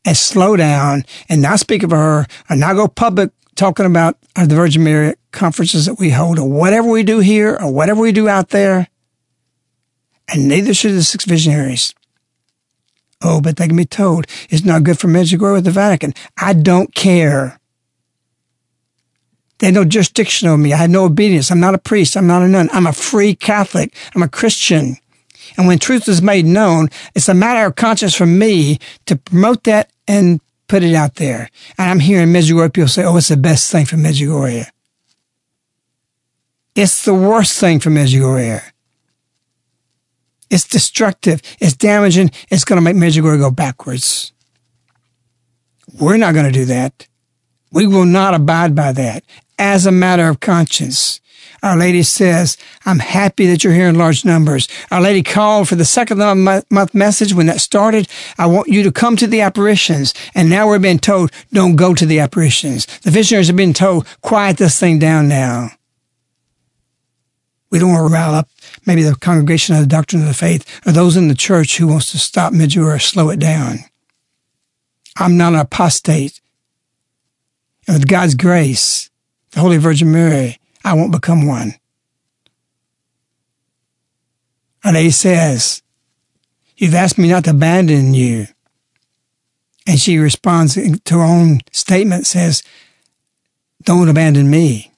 and 0.05 0.15
slow 0.15 0.55
down 0.55 1.03
and 1.27 1.41
not 1.41 1.59
speak 1.59 1.83
of 1.83 1.91
her 1.91 2.25
and 2.49 2.59
not 2.59 2.75
go 2.75 2.87
public 2.87 3.31
talking 3.55 3.85
about 3.85 4.17
uh, 4.35 4.45
the 4.45 4.55
Virgin 4.55 4.83
Mary 4.83 5.15
conferences 5.31 5.85
that 5.85 5.99
we 5.99 6.09
hold 6.11 6.39
or 6.39 6.49
whatever 6.49 6.89
we 6.89 7.03
do 7.03 7.19
here 7.19 7.57
or 7.59 7.71
whatever 7.71 8.01
we 8.01 8.11
do 8.11 8.29
out 8.29 8.49
there. 8.49 8.87
And 10.27 10.47
neither 10.47 10.73
should 10.73 10.93
the 10.93 11.03
six 11.03 11.25
visionaries. 11.25 11.93
Oh, 13.21 13.41
but 13.41 13.57
they 13.57 13.67
can 13.67 13.75
be 13.75 13.85
told 13.85 14.27
it's 14.49 14.63
not 14.63 14.83
good 14.83 14.97
for 14.97 15.07
Medjugorje 15.07 15.53
with 15.53 15.65
the 15.65 15.71
Vatican. 15.71 16.13
I 16.37 16.53
don't 16.53 16.95
care. 16.95 17.59
They 19.57 19.67
had 19.67 19.73
no 19.73 19.83
jurisdiction 19.83 20.47
over 20.47 20.57
me. 20.57 20.71
I 20.71 20.77
have 20.77 20.89
no 20.89 21.03
obedience. 21.03 21.51
I'm 21.51 21.59
not 21.59 21.75
a 21.75 21.79
priest. 21.79 22.15
I'm 22.15 22.27
not 22.27 22.41
a 22.41 22.47
nun. 22.47 22.69
I'm 22.71 22.87
a 22.87 22.93
free 22.93 23.35
Catholic. 23.35 23.93
I'm 24.15 24.23
a 24.23 24.29
Christian. 24.29 24.95
And 25.57 25.67
when 25.67 25.79
truth 25.79 26.07
is 26.07 26.21
made 26.21 26.45
known, 26.45 26.89
it's 27.15 27.29
a 27.29 27.33
matter 27.33 27.65
of 27.65 27.75
conscience 27.75 28.15
for 28.15 28.25
me 28.25 28.79
to 29.05 29.15
promote 29.15 29.63
that 29.63 29.91
and 30.07 30.41
put 30.67 30.83
it 30.83 30.95
out 30.95 31.15
there. 31.15 31.49
And 31.77 31.89
I'm 31.89 31.99
hearing 31.99 32.29
Medjugorje 32.29 32.73
people 32.73 32.87
say, 32.87 33.03
oh, 33.03 33.17
it's 33.17 33.27
the 33.27 33.37
best 33.37 33.71
thing 33.71 33.85
for 33.85 33.97
Medjugorje. 33.97 34.67
It's 36.75 37.03
the 37.03 37.13
worst 37.13 37.59
thing 37.59 37.79
for 37.79 37.89
Medjugorje. 37.89 38.61
It's 40.49 40.67
destructive. 40.67 41.41
It's 41.59 41.75
damaging. 41.75 42.31
It's 42.49 42.63
going 42.63 42.77
to 42.77 42.81
make 42.81 42.95
Medjugorje 42.95 43.39
go 43.39 43.51
backwards. 43.51 44.31
We're 45.99 46.17
not 46.17 46.33
going 46.33 46.45
to 46.45 46.51
do 46.51 46.65
that. 46.65 47.07
We 47.71 47.85
will 47.85 48.05
not 48.05 48.33
abide 48.33 48.75
by 48.75 48.91
that 48.93 49.23
as 49.57 49.85
a 49.85 49.91
matter 49.91 50.27
of 50.27 50.39
conscience. 50.39 51.21
Our 51.61 51.77
Lady 51.77 52.03
says, 52.03 52.57
I'm 52.85 52.99
happy 52.99 53.47
that 53.47 53.63
you're 53.63 53.73
here 53.73 53.87
in 53.87 53.97
large 53.97 54.23
numbers. 54.23 54.67
Our 54.91 55.01
Lady 55.01 55.23
called 55.23 55.67
for 55.67 55.75
the 55.75 55.85
second 55.85 56.19
month 56.19 56.93
message 56.93 57.33
when 57.33 57.47
that 57.47 57.61
started. 57.61 58.07
I 58.37 58.45
want 58.45 58.69
you 58.69 58.83
to 58.83 58.91
come 58.91 59.15
to 59.17 59.27
the 59.27 59.41
apparitions. 59.41 60.13
And 60.35 60.49
now 60.49 60.67
we're 60.67 60.79
being 60.79 60.99
told, 60.99 61.31
don't 61.51 61.75
go 61.75 61.93
to 61.93 62.05
the 62.05 62.19
apparitions. 62.19 62.85
The 62.99 63.11
visionaries 63.11 63.47
have 63.47 63.55
been 63.55 63.73
told, 63.73 64.07
quiet 64.21 64.57
this 64.57 64.79
thing 64.79 64.99
down 64.99 65.27
now. 65.27 65.71
We 67.71 67.77
don't 67.77 67.91
want 67.91 68.07
to 68.07 68.13
rile 68.13 68.33
up 68.33 68.49
maybe 68.85 69.03
the 69.03 69.15
congregation 69.15 69.75
of 69.75 69.81
the 69.81 69.87
doctrine 69.87 70.21
of 70.21 70.27
the 70.27 70.33
faith 70.33 70.81
or 70.87 70.91
those 70.91 71.15
in 71.15 71.27
the 71.27 71.35
church 71.35 71.77
who 71.77 71.87
wants 71.87 72.11
to 72.11 72.17
stop 72.17 72.51
Medjugorje 72.53 72.95
or 72.95 72.99
slow 72.99 73.29
it 73.29 73.39
down. 73.39 73.79
I'm 75.17 75.37
not 75.37 75.53
an 75.53 75.59
apostate. 75.59 76.41
And 77.87 77.95
with 77.95 78.07
God's 78.07 78.35
grace, 78.35 79.09
the 79.51 79.59
Holy 79.59 79.77
Virgin 79.77 80.11
Mary, 80.11 80.58
I 80.83 80.93
won't 80.93 81.11
become 81.11 81.45
one. 81.45 81.73
And 84.83 84.95
he 84.95 85.11
says, 85.11 85.81
You've 86.77 86.95
asked 86.95 87.17
me 87.17 87.29
not 87.29 87.43
to 87.43 87.51
abandon 87.51 88.13
you. 88.13 88.47
And 89.85 89.99
she 89.99 90.17
responds 90.17 90.75
to 90.75 91.13
her 91.13 91.23
own 91.23 91.59
statement, 91.71 92.25
says, 92.25 92.63
Don't 93.83 94.07
abandon 94.07 94.49
me. 94.49 94.91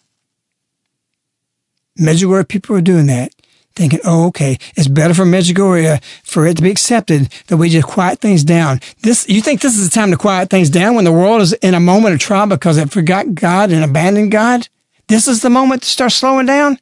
Medjugorje 2.00 2.48
people 2.48 2.76
are 2.76 2.82
doing 2.82 3.08
that, 3.08 3.34
thinking, 3.76 4.00
oh, 4.06 4.28
okay, 4.28 4.58
it's 4.76 4.88
better 4.88 5.14
for 5.14 5.26
Medjugorje 5.26 6.04
for 6.24 6.46
it 6.46 6.58
to 6.58 6.64
be 6.64 6.72
accepted 6.72 7.32
that 7.48 7.58
we 7.58 7.70
just 7.70 7.88
quiet 7.88 8.20
things 8.20 8.44
down. 8.44 8.80
This, 9.02 9.28
you 9.28 9.42
think 9.42 9.62
this 9.62 9.78
is 9.78 9.90
the 9.90 9.94
time 9.94 10.12
to 10.12 10.18
quiet 10.18 10.50
things 10.50 10.70
down 10.70 10.96
when 10.96 11.06
the 11.06 11.12
world 11.12 11.42
is 11.42 11.54
in 11.54 11.74
a 11.74 11.80
moment 11.80 12.14
of 12.14 12.20
trial 12.20 12.48
because 12.48 12.78
it 12.78 12.92
forgot 12.92 13.34
God 13.34 13.72
and 13.72 13.84
abandoned 13.84 14.32
God? 14.32 14.68
This 15.12 15.28
is 15.28 15.42
the 15.42 15.50
moment 15.50 15.82
to 15.82 15.90
start 15.90 16.14
slowing 16.14 16.46
down? 16.46 16.80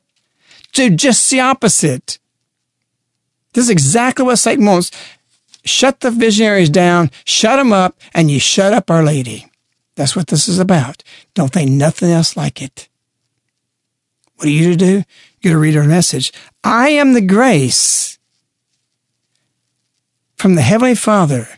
Dude, 0.73 0.99
just 0.99 1.31
the 1.31 1.39
opposite. 1.39 2.19
This 3.53 3.63
is 3.63 3.69
exactly 3.71 4.23
what 4.23 4.35
Satan 4.35 4.67
wants. 4.67 4.91
Shut 5.65 6.01
the 6.01 6.11
visionaries 6.11 6.69
down, 6.69 7.09
shut 7.25 7.57
them 7.57 7.73
up, 7.73 7.99
and 8.13 8.29
you 8.29 8.39
shut 8.39 8.71
up 8.71 8.91
Our 8.91 9.01
Lady. 9.01 9.47
That's 9.95 10.15
what 10.15 10.27
this 10.27 10.47
is 10.47 10.59
about. 10.59 11.03
Don't 11.33 11.51
think 11.51 11.71
nothing 11.71 12.11
else 12.11 12.37
like 12.37 12.61
it. 12.61 12.87
What 14.35 14.45
are 14.45 14.51
you 14.51 14.69
to 14.69 14.77
do? 14.77 15.03
You're 15.41 15.53
to 15.53 15.59
read 15.59 15.75
our 15.75 15.85
message. 15.85 16.31
I 16.63 16.89
am 16.89 17.13
the 17.13 17.21
grace 17.21 18.19
from 20.35 20.53
the 20.53 20.61
Heavenly 20.61 20.93
Father, 20.93 21.49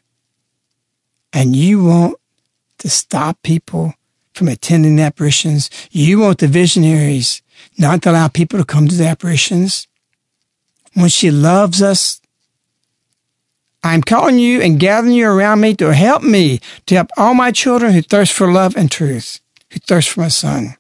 and 1.34 1.54
you 1.54 1.84
want 1.84 2.16
to 2.78 2.90
stop 2.90 3.44
people 3.44 3.94
from 4.34 4.48
attending 4.48 4.96
the 4.96 5.04
apparitions. 5.04 5.70
You 5.92 6.20
want 6.20 6.40
the 6.40 6.48
visionaries 6.48 7.42
not 7.78 8.02
to 8.04 8.12
allow 8.12 8.28
people 8.28 8.60
to 8.60 8.66
come 8.66 8.88
to 8.88 8.96
the 8.96 9.08
apparitions. 9.08 9.88
When 10.94 11.10
she 11.10 11.32
loves 11.32 11.82
us, 11.82 12.22
I'm 13.84 14.02
calling 14.02 14.38
you 14.38 14.62
and 14.62 14.80
gathering 14.80 15.14
you 15.14 15.28
around 15.28 15.62
me 15.62 15.76
to 15.76 15.94
help 15.94 16.22
me, 16.22 16.60
to 16.86 16.96
help 16.96 17.10
all 17.18 17.34
my 17.34 17.52
children 17.52 17.94
who 17.94 18.02
thirst 18.02 18.34
for 18.34 18.52
love 18.52 18.76
and 18.76 18.92
truth, 18.92 19.40
who 19.72 19.80
thirst 19.80 20.10
for 20.10 20.22
my 20.22 20.28
son. 20.28 20.76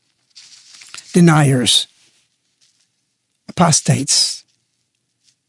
Deniers, 1.13 1.87
apostates. 3.49 4.43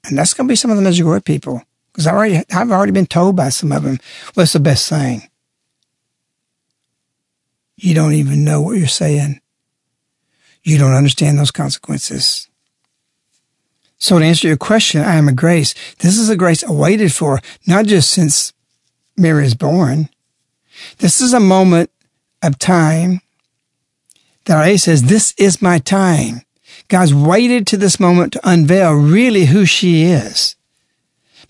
And 0.04 0.16
that's 0.16 0.34
going 0.34 0.48
to 0.48 0.52
be 0.52 0.56
some 0.56 0.70
of 0.70 0.76
the 0.76 0.82
Medjugorje 0.82 1.24
people. 1.24 1.62
Because 1.92 2.06
I 2.06 2.12
already, 2.12 2.42
I've 2.50 2.70
already 2.70 2.92
been 2.92 3.06
told 3.06 3.36
by 3.36 3.50
some 3.50 3.70
of 3.70 3.82
them 3.82 3.98
what's 4.34 4.54
the 4.54 4.60
best 4.60 4.88
thing. 4.88 5.28
You 7.82 7.94
don't 7.94 8.14
even 8.14 8.44
know 8.44 8.60
what 8.60 8.78
you're 8.78 8.86
saying. 8.86 9.40
You 10.62 10.78
don't 10.78 10.94
understand 10.94 11.36
those 11.36 11.50
consequences. 11.50 12.48
So 13.98 14.20
to 14.20 14.24
answer 14.24 14.46
your 14.46 14.56
question, 14.56 15.00
I 15.00 15.16
am 15.16 15.26
a 15.26 15.32
grace. 15.32 15.74
This 15.98 16.16
is 16.16 16.28
a 16.28 16.36
grace 16.36 16.62
awaited 16.62 17.12
for, 17.12 17.40
not 17.66 17.86
just 17.86 18.12
since 18.12 18.52
Mary 19.16 19.44
is 19.44 19.54
born. 19.54 20.08
This 20.98 21.20
is 21.20 21.32
a 21.32 21.40
moment 21.40 21.90
of 22.40 22.56
time 22.56 23.20
that 24.44 24.60
Lady 24.60 24.78
says, 24.78 25.02
this 25.02 25.34
is 25.36 25.60
my 25.60 25.80
time. 25.80 26.42
God's 26.86 27.12
waited 27.12 27.66
to 27.66 27.76
this 27.76 27.98
moment 27.98 28.32
to 28.34 28.48
unveil 28.48 28.92
really 28.92 29.46
who 29.46 29.66
she 29.66 30.04
is. 30.04 30.54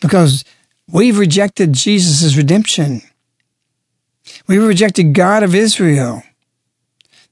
Because 0.01 0.45
we've 0.91 1.19
rejected 1.19 1.75
Jesus' 1.75 2.37
redemption. 2.37 3.03
We've 4.47 4.63
rejected 4.63 5.15
God 5.15 5.43
of 5.43 5.55
Israel, 5.55 6.23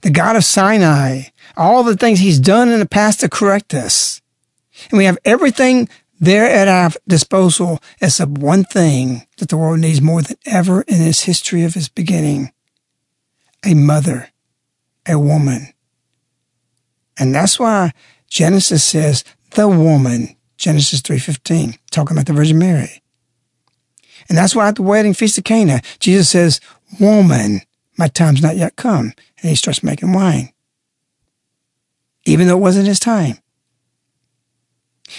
the 0.02 0.10
God 0.10 0.36
of 0.36 0.44
Sinai, 0.44 1.22
all 1.56 1.82
the 1.82 1.96
things 1.96 2.20
he's 2.20 2.38
done 2.38 2.68
in 2.68 2.78
the 2.78 2.86
past 2.86 3.20
to 3.20 3.28
correct 3.28 3.74
us. 3.74 4.20
And 4.90 4.98
we 4.98 5.04
have 5.04 5.18
everything 5.24 5.88
there 6.18 6.48
at 6.48 6.68
our 6.68 6.90
disposal 7.08 7.80
except 8.00 8.32
one 8.32 8.64
thing 8.64 9.26
that 9.38 9.48
the 9.48 9.56
world 9.56 9.80
needs 9.80 10.00
more 10.00 10.22
than 10.22 10.36
ever 10.46 10.82
in 10.82 11.02
its 11.02 11.22
history 11.22 11.64
of 11.64 11.76
its 11.76 11.88
beginning. 11.88 12.52
A 13.64 13.74
mother, 13.74 14.30
a 15.06 15.18
woman, 15.18 15.74
and 17.20 17.34
that's 17.34 17.60
why 17.60 17.92
Genesis 18.28 18.82
says 18.82 19.24
the 19.50 19.68
woman, 19.68 20.36
Genesis 20.56 21.02
3.15, 21.02 21.78
talking 21.90 22.16
about 22.16 22.26
the 22.26 22.32
Virgin 22.32 22.58
Mary. 22.58 23.02
And 24.28 24.36
that's 24.36 24.54
why 24.54 24.68
at 24.68 24.76
the 24.76 24.82
wedding 24.82 25.14
feast 25.14 25.38
of 25.38 25.44
Cana, 25.44 25.80
Jesus 25.98 26.28
says, 26.28 26.60
woman, 26.98 27.62
my 27.96 28.08
time's 28.08 28.42
not 28.42 28.56
yet 28.56 28.76
come. 28.76 29.12
And 29.40 29.50
he 29.50 29.54
starts 29.54 29.82
making 29.82 30.12
wine. 30.12 30.52
Even 32.24 32.46
though 32.46 32.56
it 32.56 32.60
wasn't 32.60 32.86
his 32.86 33.00
time. 33.00 33.38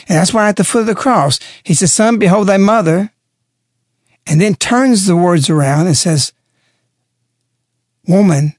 And 0.07 0.17
that's 0.17 0.33
why 0.33 0.47
at 0.47 0.55
the 0.55 0.63
foot 0.63 0.81
of 0.81 0.87
the 0.87 0.95
cross, 0.95 1.39
he 1.63 1.73
says, 1.73 1.91
son, 1.91 2.17
behold 2.17 2.47
thy 2.47 2.57
mother. 2.57 3.11
And 4.25 4.39
then 4.39 4.55
turns 4.55 5.07
the 5.07 5.15
words 5.15 5.49
around 5.49 5.87
and 5.87 5.97
says, 5.97 6.31
woman, 8.07 8.55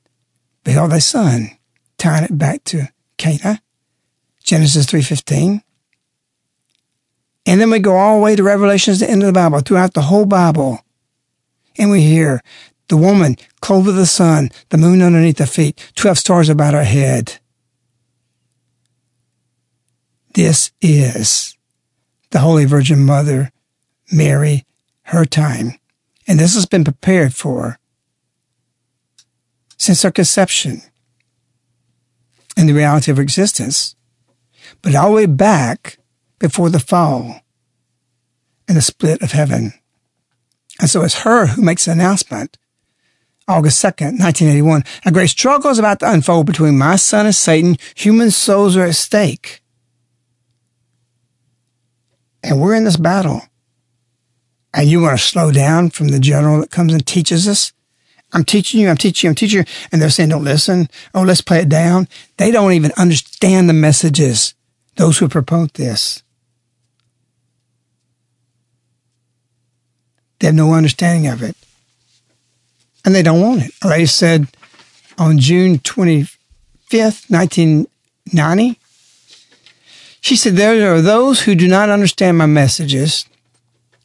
behold 0.65 0.91
thy 0.91 0.99
son, 0.99 1.51
tying 1.99 2.25
it 2.25 2.37
back 2.37 2.65
to 2.65 2.89
Cana, 3.17 3.63
Genesis 4.43 4.87
3.15. 4.87 5.63
And 7.45 7.61
then 7.61 7.71
we 7.71 7.79
go 7.81 7.97
all 7.97 8.17
the 8.17 8.23
way 8.23 8.37
to 8.37 8.43
Revelations, 8.43 9.01
the 9.01 9.11
end 9.11 9.23
of 9.23 9.27
the 9.27 9.33
Bible, 9.33 9.61
throughout 9.61 9.95
the 9.95 10.03
whole 10.03 10.27
Bible. 10.27 10.81
And 11.77 11.91
we 11.91 12.03
hear 12.03 12.43
the 12.89 12.97
woman 12.97 13.37
clothed 13.61 13.87
with 13.87 13.97
the 13.97 14.07
sun, 14.07 14.51
the 14.69 14.79
moon 14.79 15.03
underneath 15.03 15.39
her 15.39 15.47
feet, 15.47 15.93
12 15.97 16.19
stars 16.19 16.49
about 16.49 16.75
her 16.75 16.85
head. 16.85 17.39
This 20.35 20.73
is 20.81 21.57
the 22.31 22.39
Holy 22.39 22.65
Virgin 22.65 23.05
Mother, 23.05 23.51
Mary, 24.11 24.65
her 25.05 25.25
time. 25.25 25.73
And 26.27 26.39
this 26.39 26.55
has 26.55 26.67
been 26.67 26.85
prepared 26.85 27.35
for 27.35 27.79
since 29.77 30.03
her 30.03 30.11
conception 30.11 30.83
in 32.57 32.67
the 32.67 32.73
reality 32.73 33.11
of 33.11 33.17
her 33.17 33.23
existence, 33.23 33.97
but 34.81 34.95
all 34.95 35.09
the 35.09 35.17
way 35.17 35.27
back 35.27 35.99
before 36.43 36.69
the 36.69 36.81
fall 36.81 37.41
and 38.67 38.77
the 38.77 38.83
split 38.83 39.23
of 39.23 39.31
heaven. 39.31 39.73
And 40.81 40.91
so 40.91 41.03
it's 41.03 41.23
her 41.23 41.47
who 41.47 41.63
makes 41.63 41.85
the 41.85 41.93
announcement. 41.93 42.59
August 43.47 43.83
2nd, 43.83 44.19
1981. 44.19 44.83
A 45.07 45.13
great 45.13 45.31
struggle 45.31 45.71
is 45.71 45.79
about 45.79 46.01
to 46.01 46.11
unfold 46.11 46.47
between 46.47 46.77
my 46.77 46.97
son 46.97 47.27
and 47.27 47.35
Satan. 47.35 47.77
Human 47.95 48.33
souls 48.33 48.77
are 48.77 48.87
at 48.87 48.97
stake. 48.97 49.63
And 52.43 52.61
we're 52.61 52.75
in 52.75 52.85
this 52.85 52.97
battle. 52.97 53.43
And 54.75 54.89
you 54.89 55.01
want 55.01 55.19
to 55.19 55.25
slow 55.25 55.53
down 55.53 55.91
from 55.91 56.09
the 56.09 56.19
general 56.19 56.61
that 56.61 56.73
comes 56.73 56.93
and 56.93 57.07
teaches 57.07 57.47
us? 57.47 57.73
I'm 58.33 58.45
teaching 58.45 58.81
you, 58.81 58.89
I'm 58.89 58.97
teaching 58.97 59.29
you, 59.29 59.31
I'm 59.31 59.37
teaching 59.37 59.61
you. 59.61 59.65
And 59.93 60.03
they're 60.03 60.11
saying, 60.11 60.31
don't 60.31 60.43
listen. 60.43 60.89
Oh, 61.15 61.23
let's 61.23 61.43
play 61.43 61.61
it 61.61 61.69
down. 61.69 62.09
They 62.39 62.51
don't 62.51 62.73
even 62.73 62.91
understand 62.97 63.69
the 63.69 63.75
messages. 63.75 64.55
Those 64.97 65.19
who 65.19 65.29
promote 65.29 65.75
this. 65.75 66.22
They 70.43 70.49
have 70.49 70.57
no 70.57 70.75
understanding 70.75 71.29
of 71.29 71.41
it. 71.41 71.57
And 73.05 73.15
they 73.15 73.23
don't 73.23 73.41
want 73.41 73.63
it. 73.63 73.71
They 73.81 74.07
said 74.07 74.49
on 75.17 75.39
June 75.39 75.79
25th, 75.79 77.31
1990, 77.31 78.77
she 80.21 80.35
said, 80.35 80.57
There 80.57 80.93
are 80.93 81.01
those 81.01 81.43
who 81.43 81.55
do 81.55 81.69
not 81.69 81.91
understand 81.91 82.39
my 82.39 82.47
messages. 82.47 83.25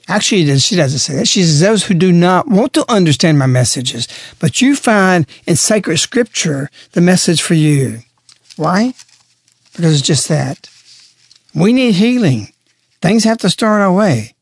Actually, 0.07 0.59
she 0.59 0.75
doesn't 0.75 0.99
say 0.99 1.15
that. 1.15 1.27
She 1.27 1.41
says, 1.41 1.59
Those 1.59 1.87
who 1.87 1.95
do 1.95 2.11
not 2.11 2.47
want 2.47 2.73
to 2.73 2.85
understand 2.87 3.39
my 3.39 3.47
messages, 3.47 4.07
but 4.37 4.61
you 4.61 4.75
find 4.75 5.25
in 5.47 5.55
sacred 5.55 5.97
scripture 5.97 6.69
the 6.91 7.01
message 7.01 7.41
for 7.41 7.55
you. 7.55 8.01
Why? 8.57 8.93
Because 9.73 9.93
it's 9.97 10.07
just 10.07 10.27
that. 10.27 10.69
We 11.55 11.73
need 11.73 11.95
healing. 11.95 12.53
Things 13.01 13.23
have 13.23 13.39
to 13.39 13.49
start 13.49 13.81
our 13.81 13.91
way. 13.91 14.35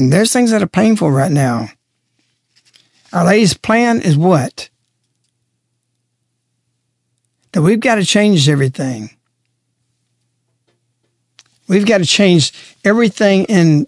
And 0.00 0.10
there's 0.10 0.32
things 0.32 0.50
that 0.50 0.62
are 0.62 0.66
painful 0.66 1.10
right 1.10 1.30
now. 1.30 1.68
Our 3.12 3.26
Lady's 3.26 3.52
plan 3.52 4.00
is 4.00 4.16
what? 4.16 4.70
That 7.52 7.60
we've 7.60 7.80
got 7.80 7.96
to 7.96 8.04
change 8.04 8.48
everything. 8.48 9.10
We've 11.68 11.84
got 11.84 11.98
to 11.98 12.06
change 12.06 12.52
everything 12.82 13.44
in 13.44 13.86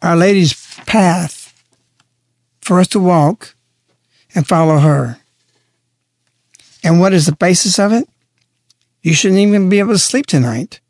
Our 0.00 0.16
Lady's 0.16 0.54
path 0.86 1.52
for 2.60 2.78
us 2.78 2.86
to 2.88 3.00
walk 3.00 3.56
and 4.36 4.46
follow 4.46 4.78
her. 4.78 5.18
And 6.84 7.00
what 7.00 7.12
is 7.12 7.26
the 7.26 7.34
basis 7.34 7.80
of 7.80 7.92
it? 7.92 8.08
You 9.02 9.12
shouldn't 9.12 9.40
even 9.40 9.68
be 9.68 9.80
able 9.80 9.94
to 9.94 9.98
sleep 9.98 10.26
tonight. 10.26 10.80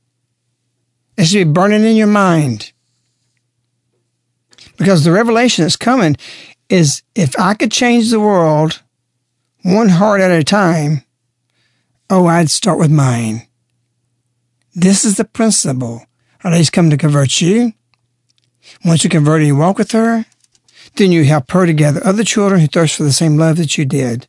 It 1.16 1.24
should 1.24 1.46
be 1.46 1.52
burning 1.52 1.84
in 1.84 1.96
your 1.96 2.06
mind. 2.06 2.72
Because 4.78 5.04
the 5.04 5.12
revelation 5.12 5.64
that's 5.64 5.76
coming 5.76 6.16
is 6.68 7.02
if 7.14 7.38
I 7.38 7.54
could 7.54 7.72
change 7.72 8.10
the 8.10 8.20
world 8.20 8.82
one 9.62 9.88
heart 9.88 10.20
at 10.20 10.30
a 10.30 10.44
time, 10.44 11.02
oh, 12.08 12.26
I'd 12.26 12.50
start 12.50 12.78
with 12.78 12.90
mine. 12.90 13.46
This 14.74 15.04
is 15.04 15.16
the 15.16 15.24
principle. 15.24 16.06
Our 16.44 16.52
Lady's 16.52 16.70
come 16.70 16.88
to 16.90 16.96
convert 16.96 17.40
you. 17.40 17.72
Once 18.84 19.02
you 19.02 19.10
convert 19.10 19.40
and 19.40 19.48
you 19.48 19.56
walk 19.56 19.78
with 19.78 19.90
her, 19.92 20.24
then 20.94 21.10
you 21.10 21.24
help 21.24 21.50
her 21.50 21.66
to 21.66 21.72
gather 21.72 22.04
other 22.04 22.24
children 22.24 22.60
who 22.60 22.66
thirst 22.66 22.96
for 22.96 23.02
the 23.02 23.12
same 23.12 23.36
love 23.36 23.56
that 23.56 23.76
you 23.76 23.84
did. 23.84 24.28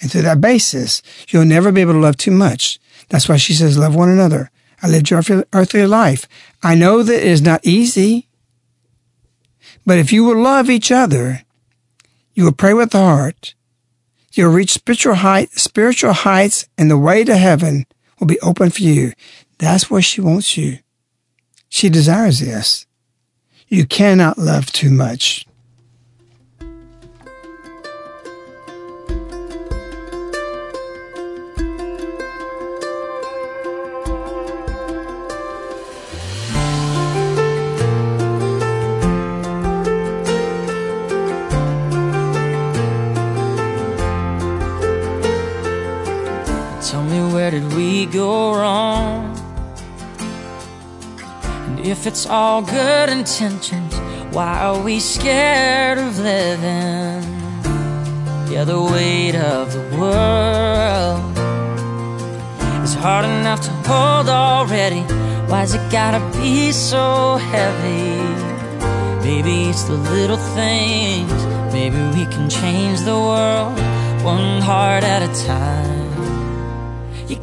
And 0.00 0.10
through 0.10 0.22
that 0.22 0.40
basis, 0.40 1.02
you'll 1.28 1.44
never 1.44 1.70
be 1.70 1.82
able 1.82 1.92
to 1.92 1.98
love 1.98 2.16
too 2.16 2.30
much. 2.30 2.80
That's 3.10 3.28
why 3.28 3.36
she 3.36 3.52
says, 3.52 3.76
love 3.76 3.94
one 3.94 4.08
another. 4.08 4.50
I 4.82 4.88
lived 4.88 5.10
your 5.10 5.22
earthly 5.52 5.86
life. 5.86 6.26
I 6.62 6.74
know 6.74 7.02
that 7.02 7.20
it 7.20 7.26
is 7.26 7.42
not 7.42 7.60
easy, 7.66 8.28
but 9.86 9.98
if 9.98 10.12
you 10.12 10.24
will 10.24 10.40
love 10.40 10.70
each 10.70 10.92
other, 10.92 11.42
you 12.34 12.44
will 12.44 12.52
pray 12.52 12.74
with 12.74 12.90
the 12.90 12.98
heart. 12.98 13.54
You'll 14.32 14.52
reach 14.52 14.72
spiritual 14.72 15.16
height, 15.16 15.50
spiritual 15.52 16.12
heights, 16.12 16.68
and 16.78 16.90
the 16.90 16.98
way 16.98 17.24
to 17.24 17.36
heaven 17.36 17.86
will 18.18 18.26
be 18.26 18.40
open 18.40 18.70
for 18.70 18.82
you. 18.82 19.12
That's 19.58 19.90
where 19.90 20.02
she 20.02 20.20
wants 20.20 20.56
you. 20.56 20.78
She 21.68 21.88
desires 21.88 22.40
this. 22.40 22.86
You 23.68 23.86
cannot 23.86 24.38
love 24.38 24.66
too 24.66 24.90
much. 24.90 25.46
We 47.90 48.06
go 48.06 48.54
wrong? 48.54 49.36
And 51.66 51.80
if 51.80 52.06
it's 52.06 52.24
all 52.24 52.62
good 52.62 53.08
intentions, 53.08 53.92
why 54.36 54.52
are 54.66 54.80
we 54.80 55.00
scared 55.00 55.98
of 55.98 56.18
living? 56.20 57.22
Yeah, 58.52 58.64
the 58.64 58.80
weight 58.92 59.34
of 59.34 59.72
the 59.76 59.84
world 59.98 61.36
is 62.84 62.94
hard 62.94 63.24
enough 63.24 63.60
to 63.62 63.72
hold 63.90 64.28
already. 64.28 65.02
Why's 65.50 65.74
it 65.74 65.84
gotta 65.90 66.22
be 66.38 66.70
so 66.70 67.38
heavy? 67.52 68.22
Maybe 69.26 69.54
it's 69.70 69.84
the 69.92 69.98
little 70.16 70.42
things. 70.58 71.40
Maybe 71.72 72.00
we 72.16 72.24
can 72.34 72.48
change 72.48 73.00
the 73.00 73.18
world 73.30 73.76
one 74.22 74.60
heart 74.62 75.02
at 75.02 75.22
a 75.28 75.32
time. 75.46 76.09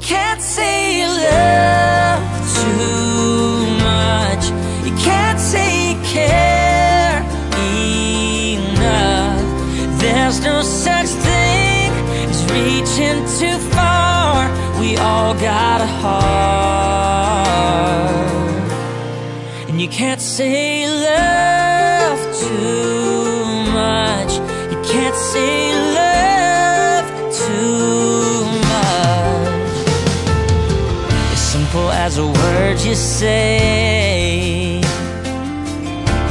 Can't 0.01 0.41
say 0.41 0.99
you 0.99 1.07
love 1.07 2.23
too 2.55 3.65
much. 3.83 4.49
You 4.85 4.93
can't 4.97 5.39
say 5.39 5.89
you 5.89 5.97
care 6.03 7.21
enough. 8.57 9.41
There's 9.99 10.39
no 10.41 10.61
such 10.61 11.07
thing 11.07 11.91
as 12.29 12.43
reaching 12.51 13.25
too 13.39 13.57
far. 13.71 14.49
We 14.79 14.97
all 14.97 15.33
got 15.35 15.81
a 15.81 15.87
heart. 15.87 17.27
And 19.67 19.81
you 19.81 19.87
can't 19.89 20.21
say 20.21 20.83
you 20.83 20.89
love 20.89 22.19
too 22.39 23.71
much. 23.73 24.33
You 24.71 24.77
can't 24.93 25.15
say 25.15 25.66
word 32.77 32.85
you 32.85 32.95
say. 32.95 34.79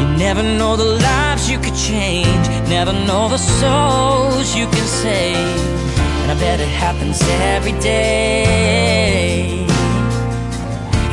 You 0.00 0.06
never 0.18 0.42
know 0.42 0.76
the 0.76 0.84
lives 0.84 1.50
you 1.50 1.58
could 1.58 1.74
change, 1.74 2.48
never 2.68 2.92
know 2.92 3.28
the 3.28 3.38
souls 3.38 4.54
you 4.54 4.66
can 4.66 4.86
save. 4.86 5.36
And 6.22 6.30
I 6.32 6.34
bet 6.38 6.60
it 6.60 6.68
happens 6.68 7.20
every 7.54 7.72
day. 7.80 9.64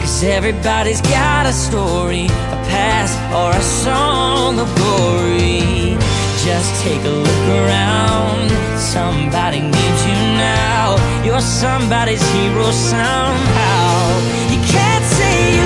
Cause 0.02 0.24
everybody's 0.24 1.02
got 1.02 1.46
a 1.46 1.54
story, 1.54 2.26
a 2.26 2.60
past, 2.70 3.18
or 3.34 3.52
a 3.52 3.62
song 3.62 4.60
of 4.60 4.68
glory. 4.76 5.98
Just 6.44 6.84
take 6.84 7.04
a 7.06 7.10
look 7.10 7.48
around. 7.60 8.50
Somebody 8.78 9.62
needs 9.62 10.06
you 10.06 10.18
now. 10.38 10.98
You're 11.24 11.42
somebody's 11.42 12.24
hero 12.34 12.72
somehow. 12.72 14.43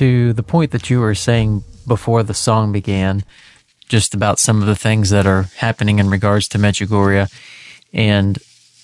To 0.00 0.32
the 0.32 0.42
point 0.42 0.70
that 0.70 0.88
you 0.88 0.98
were 0.98 1.14
saying 1.14 1.62
before 1.86 2.22
the 2.22 2.32
song 2.32 2.72
began, 2.72 3.22
just 3.86 4.14
about 4.14 4.38
some 4.38 4.62
of 4.62 4.66
the 4.66 4.74
things 4.74 5.10
that 5.10 5.26
are 5.26 5.42
happening 5.56 5.98
in 5.98 6.08
regards 6.08 6.48
to 6.48 6.58
Medjugorje. 6.58 7.30
And 7.92 8.38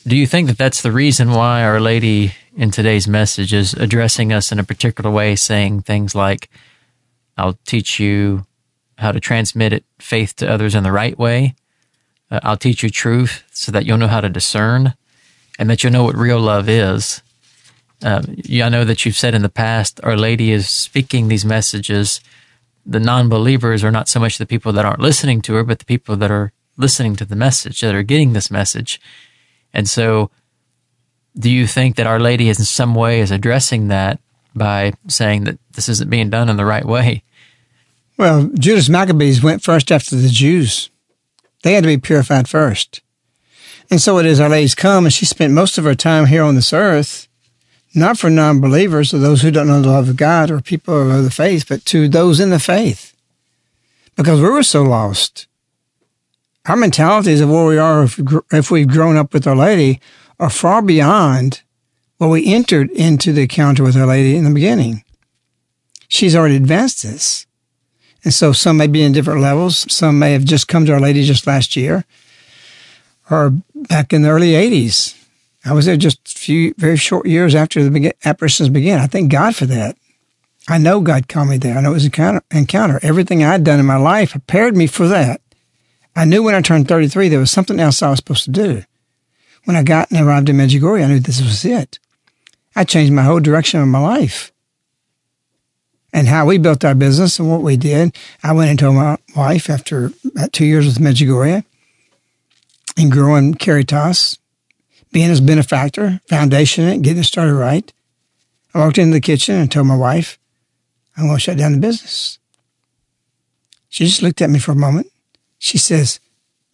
do 0.07 0.15
you 0.15 0.27
think 0.27 0.49
that 0.49 0.59
that's 0.59 0.83
the 0.83 0.93
reason 0.93 1.31
why 1.31 1.65
Our 1.65 1.81
Lady 1.81 2.35
in 2.55 2.71
today's 2.71 3.09
message 3.09 3.55
is 3.55 3.73
addressing 3.73 4.31
us 4.31 4.53
in 4.53 4.59
a 4.59 4.63
particular 4.63 5.11
way, 5.11 5.37
saying 5.37 5.81
things 5.81 6.15
like, 6.15 6.51
I'll 7.39 7.59
teach 7.65 7.99
you 7.99 8.45
how 8.99 9.11
to 9.11 9.19
transmit 9.19 9.73
it, 9.73 9.87
faith 9.99 10.37
to 10.37 10.51
others 10.51 10.75
in 10.75 10.83
the 10.83 10.93
right 10.93 11.19
way. 11.19 11.55
Uh, 12.31 12.41
I'll 12.43 12.59
teach 12.59 12.83
you 12.83 12.91
truth 12.91 13.43
so 13.53 13.73
that 13.73 13.87
you'll 13.87 13.97
know 13.97 14.07
how 14.07 14.21
to 14.21 14.29
discern 14.29 14.93
and 15.59 15.71
that 15.71 15.83
you'll 15.83 15.95
know 15.95 16.05
what 16.05 16.15
real 16.15 16.41
love 16.41 16.69
is. 16.69 17.23
Um, 18.03 18.25
yeah, 18.29 18.67
I 18.67 18.69
know 18.69 18.85
that 18.85 19.05
you've 19.05 19.17
said 19.17 19.35
in 19.35 19.43
the 19.43 19.49
past, 19.49 20.01
Our 20.03 20.17
Lady 20.17 20.53
is 20.53 20.69
speaking 20.69 21.29
these 21.29 21.45
messages. 21.45 22.21
The 22.85 23.01
non 23.01 23.29
believers 23.29 23.83
are 23.83 23.91
not 23.91 24.09
so 24.09 24.21
much 24.21 24.39
the 24.39 24.47
people 24.47 24.73
that 24.73 24.85
aren't 24.85 25.01
listening 25.01 25.41
to 25.43 25.55
her, 25.55 25.65
but 25.65 25.79
the 25.79 25.85
people 25.85 26.17
that 26.17 26.31
are 26.31 26.53
listening 26.77 27.17
to 27.17 27.25
the 27.25 27.37
message, 27.37 27.81
that 27.81 27.95
are 27.95 28.03
getting 28.03 28.33
this 28.33 28.51
message. 28.51 29.01
And 29.73 29.89
so, 29.89 30.31
do 31.39 31.51
you 31.51 31.67
think 31.67 31.97
that 31.97 32.07
Our 32.07 32.21
Lady 32.21 32.49
is 32.49 32.59
in 32.59 32.65
some 32.65 32.95
way 32.95 33.21
is 33.21 33.31
addressing 33.31 33.89
that 33.89 34.21
by 34.55 34.93
saying 35.09 35.45
that 35.45 35.59
this 35.73 35.89
isn't 35.89 36.11
being 36.11 36.31
done 36.31 36.49
in 36.49 36.57
the 36.57 36.65
right 36.65 36.85
way? 36.85 37.23
Well, 38.17 38.51
Judas 38.59 38.89
Maccabeus 38.89 39.43
went 39.43 39.63
first 39.63 39.93
after 39.93 40.17
the 40.17 40.29
Jews. 40.29 40.91
They 41.63 41.75
had 41.75 41.85
to 41.85 41.89
be 41.89 41.99
purified 41.99 42.49
first. 42.49 43.03
And 43.91 44.01
so 44.01 44.19
it 44.19 44.27
is 44.27 44.41
Our 44.41 44.49
Lady's 44.49 44.75
come, 44.75 45.05
and 45.05 45.13
she 45.13 45.27
spent 45.27 45.53
most 45.53 45.79
of 45.79 45.85
her 45.85 45.95
time 45.95 46.27
here 46.27 46.43
on 46.43 46.55
this 46.55 46.73
earth, 46.73 47.26
not 47.97 48.19
for 48.19 48.31
non 48.31 48.61
believers 48.61 49.13
or 49.13 49.19
those 49.19 49.43
who 49.43 49.51
don't 49.51 49.69
know 49.69 49.81
the 49.81 49.89
love 49.89 50.09
of 50.09 50.17
God 50.17 50.51
or 50.51 50.61
people 50.61 51.11
of 51.11 51.25
the 51.25 51.31
faith, 51.31 51.67
but 51.69 51.85
to 51.87 52.09
those 52.09 52.41
in 52.41 52.51
the 52.51 52.61
faith. 52.61 53.15
Because 54.17 54.41
we 54.41 54.49
were 54.49 54.63
so 54.63 54.83
lost. 54.83 55.47
Our 56.67 56.77
mentalities 56.77 57.41
of 57.41 57.51
where 57.51 57.67
we 57.67 57.79
are 57.79 58.05
if, 58.05 58.21
if 58.53 58.71
we've 58.71 58.89
grown 58.89 59.17
up 59.17 59.33
with 59.33 59.47
Our 59.47 59.57
Lady 59.57 60.01
are 60.39 60.51
far 60.51 60.83
beyond 60.83 61.63
what 62.19 62.29
we 62.29 62.53
entered 62.53 62.91
into 62.91 63.33
the 63.33 63.43
encounter 63.43 63.83
with 63.83 63.97
Our 63.97 64.07
Lady 64.07 64.37
in 64.37 64.45
the 64.45 64.51
beginning. 64.51 65.05
She's 66.09 66.35
already 66.35 66.57
advanced 66.57 67.03
this. 67.03 67.47
And 68.25 68.35
so 68.35 68.53
some 68.53 68.77
may 68.77 68.87
be 68.87 69.03
in 69.03 69.13
different 69.13 69.41
levels. 69.41 69.91
Some 69.93 70.19
may 70.19 70.33
have 70.33 70.45
just 70.45 70.67
come 70.67 70.87
to 70.87 70.93
Our 70.93 71.01
Lady 71.01 71.25
just 71.25 71.47
last 71.47 71.77
year 71.77 72.05
or 73.31 73.53
back 73.75 74.13
in 74.13 74.23
the 74.23 74.31
early 74.31 74.53
80s. 74.53 75.15
I 75.67 75.73
was 75.73 75.87
there 75.87 75.97
just 75.97 76.21
a 76.29 76.39
few 76.39 76.75
very 76.79 76.97
short 76.97 77.27
years 77.27 77.55
after 77.55 77.83
the 77.83 77.91
begin- 77.91 78.13
apparitions 78.25 78.69
began. 78.69 79.01
I 79.01 79.07
thank 79.07 79.33
God 79.33 79.57
for 79.57 79.67
that. 79.67 79.97
I 80.69 80.79
know 80.79 81.01
God 81.01 81.29
called 81.29 81.49
me 81.49 81.59
there. 81.59 81.77
I 81.77 81.81
know 81.81 81.91
it 81.91 81.95
was 81.95 82.05
an 82.05 82.09
encounter. 82.09 82.43
encounter. 82.51 83.01
Everything 83.03 83.43
I'd 83.43 83.65
done 83.65 83.81
in 83.81 83.87
my 83.87 83.97
life 83.97 84.31
prepared 84.31 84.77
me 84.77 84.87
for 84.87 85.09
that. 85.09 85.41
I 86.15 86.25
knew 86.25 86.43
when 86.43 86.55
I 86.55 86.61
turned 86.61 86.89
33 86.89 87.29
there 87.29 87.41
was 87.41 87.51
something 87.51 87.79
else 87.79 88.03
I 88.03 88.11
was 88.11 88.19
supposed 88.19 88.45
to 88.45 88.51
do. 88.51 88.83
When 89.65 89.77
I 89.77 89.83
got 89.83 90.11
and 90.11 90.21
arrived 90.21 90.49
in 90.49 90.57
Medjugorje, 90.57 91.05
I 91.05 91.09
knew 91.09 91.21
this 91.21 91.43
was 91.43 91.65
it. 91.65 91.99
I 92.75 92.85
changed 92.85 93.13
my 93.13 93.23
whole 93.23 93.41
direction 93.41 93.81
of 93.81 93.89
my 93.89 93.99
life 93.99 94.53
and 96.13 96.29
how 96.29 96.47
we 96.47 96.59
built 96.59 96.85
our 96.85 96.95
business 96.95 97.39
and 97.39 97.51
what 97.51 97.63
we 97.63 97.77
did. 97.77 98.17
I 98.43 98.53
went 98.53 98.71
and 98.71 98.79
told 98.79 98.95
my 98.95 99.19
wife 99.35 99.69
after 99.69 100.13
about 100.25 100.53
two 100.53 100.65
years 100.65 100.87
with 100.87 100.99
Medjugorje 100.99 101.65
and 102.97 103.13
growing 103.13 103.55
Caritas, 103.55 104.39
being 105.13 105.29
his 105.29 105.41
benefactor, 105.41 106.21
foundation 106.29 106.85
it, 106.85 107.03
getting 107.03 107.21
it 107.21 107.25
started 107.25 107.55
right. 107.55 107.93
I 108.75 108.81
walked 108.81 108.99
into 108.99 109.15
the 109.15 109.21
kitchen 109.21 109.55
and 109.55 109.71
told 109.71 109.87
my 109.87 109.97
wife, 109.97 110.39
I'm 111.17 111.27
going 111.27 111.37
to 111.37 111.41
shut 111.41 111.57
down 111.57 111.73
the 111.73 111.79
business. 111.79 112.39
She 113.89 114.05
just 114.05 114.23
looked 114.23 114.43
at 114.43 114.51
me 114.51 114.59
for 114.59 114.73
a 114.73 114.77
moment. 114.77 115.07
She 115.59 115.79
says, 115.79 116.21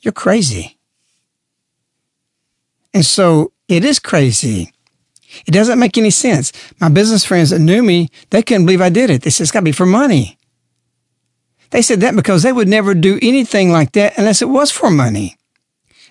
You're 0.01 0.13
crazy. 0.13 0.79
And 2.93 3.07
so 3.07 3.53
it 3.69 3.85
is 3.85 3.99
crazy. 3.99 4.73
It 5.47 5.53
doesn't 5.53 5.79
make 5.79 5.97
any 5.97 6.11
sense. 6.11 6.53
My 6.81 6.89
business 6.89 7.25
friends 7.25 7.51
that 7.51 7.59
knew 7.59 7.83
me, 7.83 8.11
they 8.31 8.43
couldn't 8.43 8.67
believe 8.67 8.83
I 8.83 8.91
did 8.91 9.09
it. 9.09 9.23
They 9.23 9.31
said, 9.31 9.45
it's 9.45 9.51
got 9.51 9.61
to 9.61 9.65
be 9.65 9.73
for 9.73 9.87
money. 9.87 10.37
They 11.71 11.81
said 11.81 12.01
that 12.01 12.15
because 12.15 12.43
they 12.43 12.53
would 12.53 12.69
never 12.69 12.93
do 12.93 13.19
anything 13.23 13.73
like 13.73 13.93
that 13.93 14.19
unless 14.19 14.43
it 14.43 14.49
was 14.49 14.71
for 14.71 14.91
money. 14.91 15.39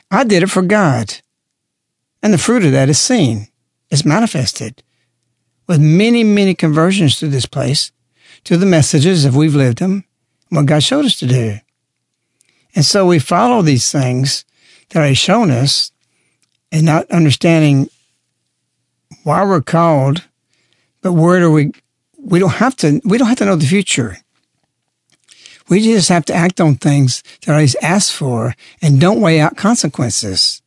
I 0.09 0.24
did 0.24 0.41
it 0.41 0.49
for 0.49 0.63
God. 0.63 1.22
And 2.24 2.34
the 2.34 2.38
fruit 2.38 2.63
of 2.63 2.72
that 2.72 2.89
is 2.89 2.99
seen, 2.99 3.47
is 3.89 4.05
manifested 4.05 4.84
with 5.67 5.80
many, 5.80 6.24
many 6.24 6.53
conversions 6.53 7.17
to 7.19 7.28
this 7.28 7.45
place, 7.45 7.91
to 8.43 8.57
the 8.57 8.65
messages 8.65 9.26
if 9.26 9.34
we've 9.34 9.55
lived 9.55 9.80
them, 9.80 10.03
what 10.49 10.65
God 10.65 10.84
showed 10.84 11.05
us 11.05 11.17
to 11.19 11.28
do. 11.28 11.57
And 12.76 12.86
so 12.86 13.05
we 13.05 13.19
follow 13.19 13.61
these 13.61 13.91
things 13.91 14.45
that 14.89 15.07
He's 15.07 15.17
shown 15.17 15.49
us 15.49 15.91
and 16.72 16.86
not 16.86 17.09
understanding 17.11 17.89
why 19.24 19.43
we're 19.43 19.61
called, 19.61 20.24
but 21.01 21.13
where 21.13 21.39
do 21.39 21.51
we? 21.51 21.72
We 22.17 22.39
don't 22.39 22.49
have 22.49 22.76
to. 22.78 23.01
We 23.03 23.17
don't 23.17 23.28
have 23.28 23.38
to 23.39 23.45
know 23.45 23.55
the 23.55 23.65
future. 23.65 24.17
We 25.69 25.82
just 25.82 26.09
have 26.09 26.26
to 26.26 26.34
act 26.34 26.59
on 26.59 26.76
things 26.76 27.24
that 27.45 27.59
He's 27.59 27.76
asked 27.76 28.13
for, 28.13 28.55
and 28.82 28.99
don't 29.01 29.22
weigh 29.22 29.39
out 29.39 29.57
consequences. 29.57 30.61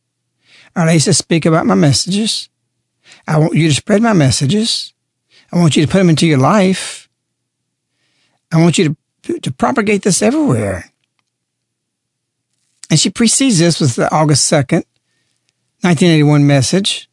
I 0.75 0.93
used 0.93 1.05
to 1.05 1.13
speak 1.13 1.45
about 1.45 1.65
my 1.65 1.75
messages. 1.75 2.49
I 3.27 3.37
want 3.37 3.55
you 3.55 3.67
to 3.69 3.73
spread 3.73 4.01
my 4.01 4.13
messages. 4.13 4.93
I 5.51 5.59
want 5.59 5.75
you 5.75 5.85
to 5.85 5.91
put 5.91 5.99
them 5.99 6.09
into 6.09 6.27
your 6.27 6.37
life. 6.37 7.07
I 8.51 8.61
want 8.61 8.77
you 8.77 8.89
to 8.89 9.39
to 9.39 9.51
propagate 9.51 10.03
this 10.03 10.21
everywhere. 10.21 10.91
And 12.91 12.99
she 12.99 13.09
precedes 13.09 13.57
this 13.57 13.79
with 13.79 13.95
the 13.95 14.13
August 14.13 14.45
second, 14.45 14.85
nineteen 15.83 16.11
eighty 16.11 16.23
one 16.23 16.45
message. 16.45 17.09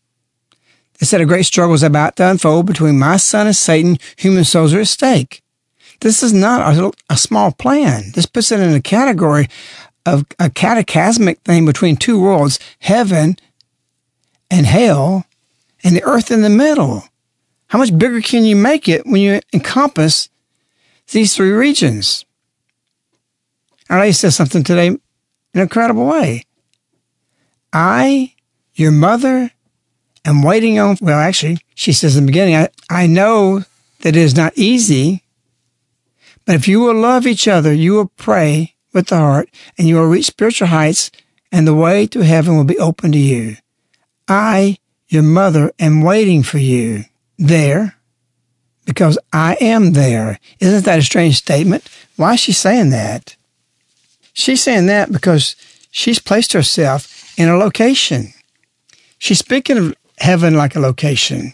It 1.01 1.07
said 1.07 1.21
a 1.21 1.27
great 1.27 1.47
struggle 1.47 1.75
is 1.75 1.83
about 1.83 2.17
to 2.17 2.31
unfold 2.31 2.67
between 2.67 2.99
my 2.99 3.17
son 3.17 3.47
and 3.47 3.57
Satan. 3.57 3.99
Human 4.17 4.45
souls 4.45 4.75
are 4.75 4.81
at 4.81 4.89
stake. 4.89 5.43
This 6.01 6.23
is 6.23 6.33
not 6.33 6.77
a, 6.77 6.93
a 7.09 7.17
small 7.17 7.53
plan. 7.53 8.13
This 8.15 8.27
puts 8.27 8.53
it 8.53 8.61
in 8.61 8.75
a 8.75 8.81
category 8.81 9.49
of 10.05 10.27
a 10.39 10.51
cataclysmic 10.51 11.41
thing 11.41 11.65
between 11.65 11.97
two 11.97 12.21
worlds, 12.21 12.59
heaven 12.81 13.37
and 14.53 14.67
hell, 14.67 15.25
and 15.83 15.97
the 15.97 16.03
earth 16.05 16.31
in 16.31 16.43
the 16.43 16.51
middle. 16.51 17.05
How 17.69 17.79
much 17.79 17.97
bigger 17.97 18.21
can 18.21 18.45
you 18.45 18.55
make 18.55 18.87
it 18.87 19.07
when 19.07 19.23
you 19.23 19.41
encompass 19.55 20.29
these 21.11 21.35
three 21.35 21.53
regions? 21.53 22.27
Lady 23.89 24.13
says 24.13 24.37
something 24.37 24.63
today 24.63 24.89
in 24.89 25.01
an 25.55 25.63
incredible 25.63 26.07
way. 26.07 26.45
I, 27.73 28.35
your 28.75 28.93
mother, 28.93 29.53
am 30.27 30.43
waiting 30.43 30.79
on, 30.79 30.99
well, 31.01 31.19
actually, 31.19 31.59
she 31.75 31.95
says 31.95 32.15
in 32.15 32.27
the 32.27 32.33
beginning, 32.33 32.57
I, 32.57 32.69
I 32.91 33.07
know 33.07 33.61
that 34.01 34.17
it 34.17 34.17
is 34.17 34.37
not 34.37 34.53
easy, 34.55 35.25
but 36.45 36.57
if 36.57 36.69
you 36.69 36.81
will 36.81 36.95
love 36.95 37.27
each 37.27 37.49
other, 37.49 37.73
you 37.73 37.95
will 37.95 38.13
pray 38.17 38.75
with 38.93 39.07
the 39.07 39.17
heart, 39.17 39.49
and 39.79 39.89
you 39.89 39.97
will 39.97 40.09
reach 40.09 40.27
spiritual 40.27 40.69
heights, 40.69 41.11
and 41.51 41.67
the 41.67 41.75
way 41.75 42.07
to 42.09 42.21
heaven 42.21 42.57
will 42.57 42.65
be 42.65 42.79
open 42.79 43.13
to 43.13 43.19
you. 43.19 43.57
I, 44.33 44.78
your 45.09 45.22
mother, 45.22 45.72
am 45.78 46.01
waiting 46.01 46.43
for 46.43 46.57
you 46.59 47.05
there 47.39 47.97
because 48.87 49.18
I 49.33 49.59
am 49.61 49.93
there. 49.93 50.41
Isn't 50.59 50.87
that 50.87 50.99
a 50.99 51.03
strange 51.03 51.37
statement? 51.37 51.87
Why 52.16 52.35
is 52.35 52.41
she 52.41 52.53
saying 52.53 52.91
that? 52.91 53.37
She's 54.33 54.62
saying 54.62 54.87
that 54.87 55.12
because 55.12 55.55
she's 55.91 56.18
placed 56.18 56.55
herself 56.55 57.39
in 57.39 57.51
a 57.51 57.59
location. 57.59 58.33
She's 59.18 59.39
speaking 59.39 59.76
of 59.76 59.95
heaven 60.16 60.55
like 60.55 60.74
a 60.74 60.80
location. 60.80 61.53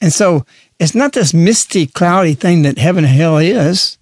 And 0.00 0.14
so 0.14 0.46
it's 0.78 0.94
not 0.94 1.12
this 1.12 1.34
misty, 1.34 1.86
cloudy 1.86 2.32
thing 2.32 2.62
that 2.62 2.78
heaven 2.78 3.04
and 3.04 3.14
hell 3.14 3.36
is. 3.36 3.98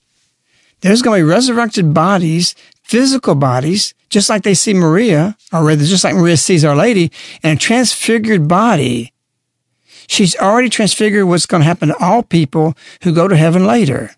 There's 0.83 1.03
going 1.03 1.21
to 1.21 1.27
be 1.27 1.31
resurrected 1.31 1.93
bodies, 1.95 2.55
physical 2.85 3.35
bodies, 3.35 3.93
just 4.15 4.31
like 4.31 4.45
they 4.45 4.55
see 4.55 4.73
Maria, 4.73 5.37
or 5.53 5.65
rather, 5.65 5.85
just 5.85 6.05
like 6.05 6.15
Maria 6.15 6.37
sees 6.37 6.65
Our 6.65 6.77
Lady, 6.77 7.11
and 7.43 7.59
a 7.59 7.61
transfigured 7.61 8.47
body. 8.47 9.13
She's 10.07 10.37
already 10.37 10.69
transfigured 10.69 11.25
what's 11.25 11.47
going 11.47 11.63
to 11.63 11.67
happen 11.67 11.89
to 11.89 11.99
all 11.99 12.23
people 12.23 12.77
who 13.03 13.13
go 13.13 13.27
to 13.27 13.37
heaven 13.37 13.67
later. 13.67 14.15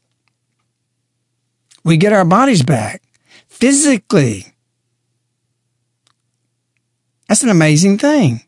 We 1.83 1.97
get 1.97 2.13
our 2.13 2.27
bodies 2.27 2.63
back 2.63 3.01
physically. 3.49 4.53
That's 7.27 7.43
an 7.43 7.49
amazing 7.49 7.97
thing. 7.97 8.43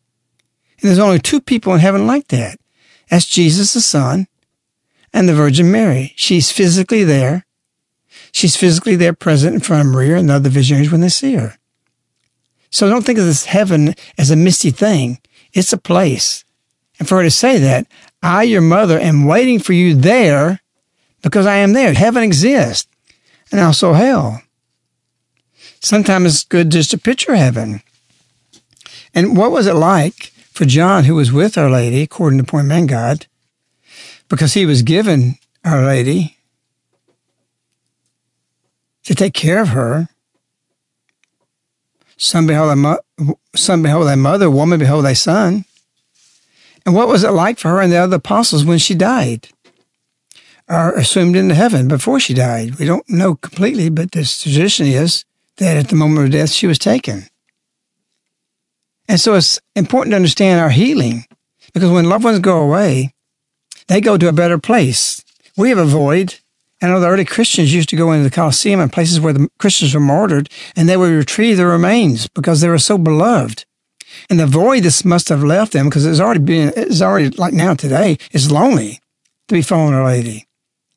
And 0.82 0.88
there's 0.90 0.98
only 0.98 1.18
two 1.18 1.40
people 1.40 1.72
in 1.72 1.80
heaven 1.80 2.06
like 2.06 2.28
that. 2.28 2.60
That's 3.08 3.24
Jesus 3.24 3.72
the 3.72 3.80
Son 3.80 4.26
and 5.14 5.26
the 5.26 5.34
Virgin 5.34 5.72
Mary. 5.72 6.12
She's 6.14 6.52
physically 6.52 7.04
there. 7.04 7.46
She's 8.32 8.56
physically 8.56 8.96
there 8.96 9.12
present 9.12 9.54
in 9.54 9.60
front 9.60 9.86
of 9.86 9.92
Maria 9.92 10.16
and 10.16 10.28
the 10.28 10.34
other 10.34 10.50
visionaries 10.50 10.90
when 10.90 11.00
they 11.00 11.08
see 11.08 11.34
her. 11.34 11.56
So 12.70 12.88
don't 12.88 13.04
think 13.04 13.18
of 13.18 13.24
this 13.24 13.46
heaven 13.46 13.94
as 14.16 14.30
a 14.30 14.36
misty 14.36 14.70
thing. 14.70 15.20
It's 15.52 15.72
a 15.72 15.78
place. 15.78 16.44
And 16.98 17.08
for 17.08 17.18
her 17.18 17.22
to 17.22 17.30
say 17.30 17.58
that, 17.58 17.86
I, 18.22 18.42
your 18.42 18.60
mother, 18.60 18.98
am 18.98 19.24
waiting 19.24 19.58
for 19.58 19.72
you 19.72 19.94
there 19.94 20.60
because 21.22 21.46
I 21.46 21.56
am 21.56 21.72
there. 21.72 21.94
Heaven 21.94 22.22
exists 22.22 22.88
and 23.50 23.60
also 23.60 23.92
hell. 23.92 24.42
Sometimes 25.80 26.26
it's 26.26 26.44
good 26.44 26.70
just 26.70 26.90
to 26.90 26.98
picture 26.98 27.36
heaven. 27.36 27.82
And 29.14 29.36
what 29.36 29.52
was 29.52 29.66
it 29.66 29.74
like 29.74 30.32
for 30.52 30.64
John, 30.64 31.04
who 31.04 31.14
was 31.14 31.32
with 31.32 31.56
Our 31.56 31.70
Lady, 31.70 32.02
according 32.02 32.38
to 32.38 32.44
Point 32.44 32.66
Man 32.66 32.86
God, 32.86 33.26
because 34.28 34.54
he 34.54 34.66
was 34.66 34.82
given 34.82 35.38
Our 35.64 35.84
Lady 35.84 36.37
to 39.08 39.14
take 39.14 39.32
care 39.32 39.62
of 39.62 39.68
her. 39.68 40.06
Son 42.18 42.46
behold 42.46 42.68
thy, 42.68 42.74
mo- 42.74 43.38
son 43.56 43.82
behold 43.82 44.06
thy 44.06 44.16
mother, 44.16 44.50
woman 44.50 44.78
behold 44.78 45.06
thy 45.06 45.14
son. 45.14 45.64
And 46.84 46.94
what 46.94 47.08
was 47.08 47.24
it 47.24 47.30
like 47.30 47.58
for 47.58 47.70
her 47.70 47.80
and 47.80 47.90
the 47.90 47.96
other 47.96 48.16
apostles 48.16 48.66
when 48.66 48.76
she 48.76 48.94
died? 48.94 49.48
Or 50.68 50.92
assumed 50.92 51.36
into 51.36 51.54
heaven 51.54 51.88
before 51.88 52.20
she 52.20 52.34
died? 52.34 52.74
We 52.74 52.84
don't 52.84 53.08
know 53.08 53.36
completely, 53.36 53.88
but 53.88 54.12
this 54.12 54.42
tradition 54.42 54.86
is 54.86 55.24
that 55.56 55.78
at 55.78 55.88
the 55.88 55.96
moment 55.96 56.26
of 56.26 56.32
death 56.32 56.50
she 56.50 56.66
was 56.66 56.78
taken. 56.78 57.28
And 59.08 59.18
so 59.18 59.36
it's 59.36 59.58
important 59.74 60.12
to 60.12 60.16
understand 60.16 60.60
our 60.60 60.68
healing 60.68 61.24
because 61.72 61.90
when 61.90 62.10
loved 62.10 62.24
ones 62.24 62.40
go 62.40 62.60
away, 62.60 63.14
they 63.86 64.02
go 64.02 64.18
to 64.18 64.28
a 64.28 64.32
better 64.32 64.58
place. 64.58 65.24
We 65.56 65.70
have 65.70 65.78
a 65.78 65.86
void. 65.86 66.34
I 66.80 66.86
know 66.86 67.00
the 67.00 67.08
early 67.08 67.24
Christians 67.24 67.74
used 67.74 67.88
to 67.88 67.96
go 67.96 68.12
into 68.12 68.24
the 68.24 68.34
Colosseum 68.34 68.78
and 68.78 68.92
places 68.92 69.18
where 69.18 69.32
the 69.32 69.48
Christians 69.58 69.94
were 69.94 70.00
martyred, 70.00 70.48
and 70.76 70.88
they 70.88 70.96
would 70.96 71.10
retrieve 71.10 71.56
their 71.56 71.68
remains 71.68 72.28
because 72.28 72.60
they 72.60 72.68
were 72.68 72.78
so 72.78 72.96
beloved. 72.96 73.64
And 74.30 74.38
the 74.38 74.46
void 74.46 74.84
this 74.84 75.04
must 75.04 75.28
have 75.28 75.42
left 75.42 75.72
them 75.72 75.86
because 75.88 76.06
it's 76.06 76.20
already 76.20 76.40
been, 76.40 76.72
it's 76.76 77.02
already 77.02 77.30
like 77.30 77.52
now 77.52 77.74
today, 77.74 78.16
it's 78.30 78.50
lonely 78.50 79.00
to 79.48 79.54
be 79.54 79.62
following 79.62 79.94
a 79.94 80.04
lady, 80.04 80.46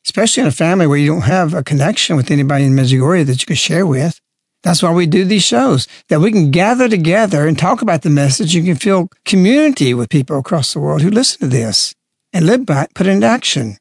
especially 0.06 0.42
in 0.42 0.48
a 0.48 0.52
family 0.52 0.86
where 0.86 0.98
you 0.98 1.12
don't 1.12 1.22
have 1.22 1.54
a 1.54 1.64
connection 1.64 2.16
with 2.16 2.30
anybody 2.30 2.66
in 2.66 2.74
Medjugorje 2.74 3.26
that 3.26 3.42
you 3.42 3.46
can 3.46 3.56
share 3.56 3.86
with. 3.86 4.20
That's 4.64 4.84
why 4.84 4.94
we 4.94 5.08
do 5.08 5.26
these 5.26 5.44
shows, 5.44 5.88
that 6.10 6.20
we 6.20 6.32
can 6.32 6.52
gather 6.52 6.88
together 6.88 7.48
and 7.48 7.58
talk 7.58 7.82
about 7.82 8.04
the 8.04 8.12
message. 8.12 8.54
You 8.54 8.64
can 8.64 8.76
feel 8.76 9.10
community 9.26 9.96
with 9.96 10.10
people 10.10 10.38
across 10.38 10.74
the 10.74 10.80
world 10.80 11.02
who 11.02 11.10
listen 11.10 11.40
to 11.40 11.48
this 11.48 11.96
and 12.32 12.46
live 12.46 12.68
by 12.68 12.84
it, 12.84 12.94
put 12.94 13.08
it 13.08 13.12
into 13.12 13.26
action. 13.26 13.78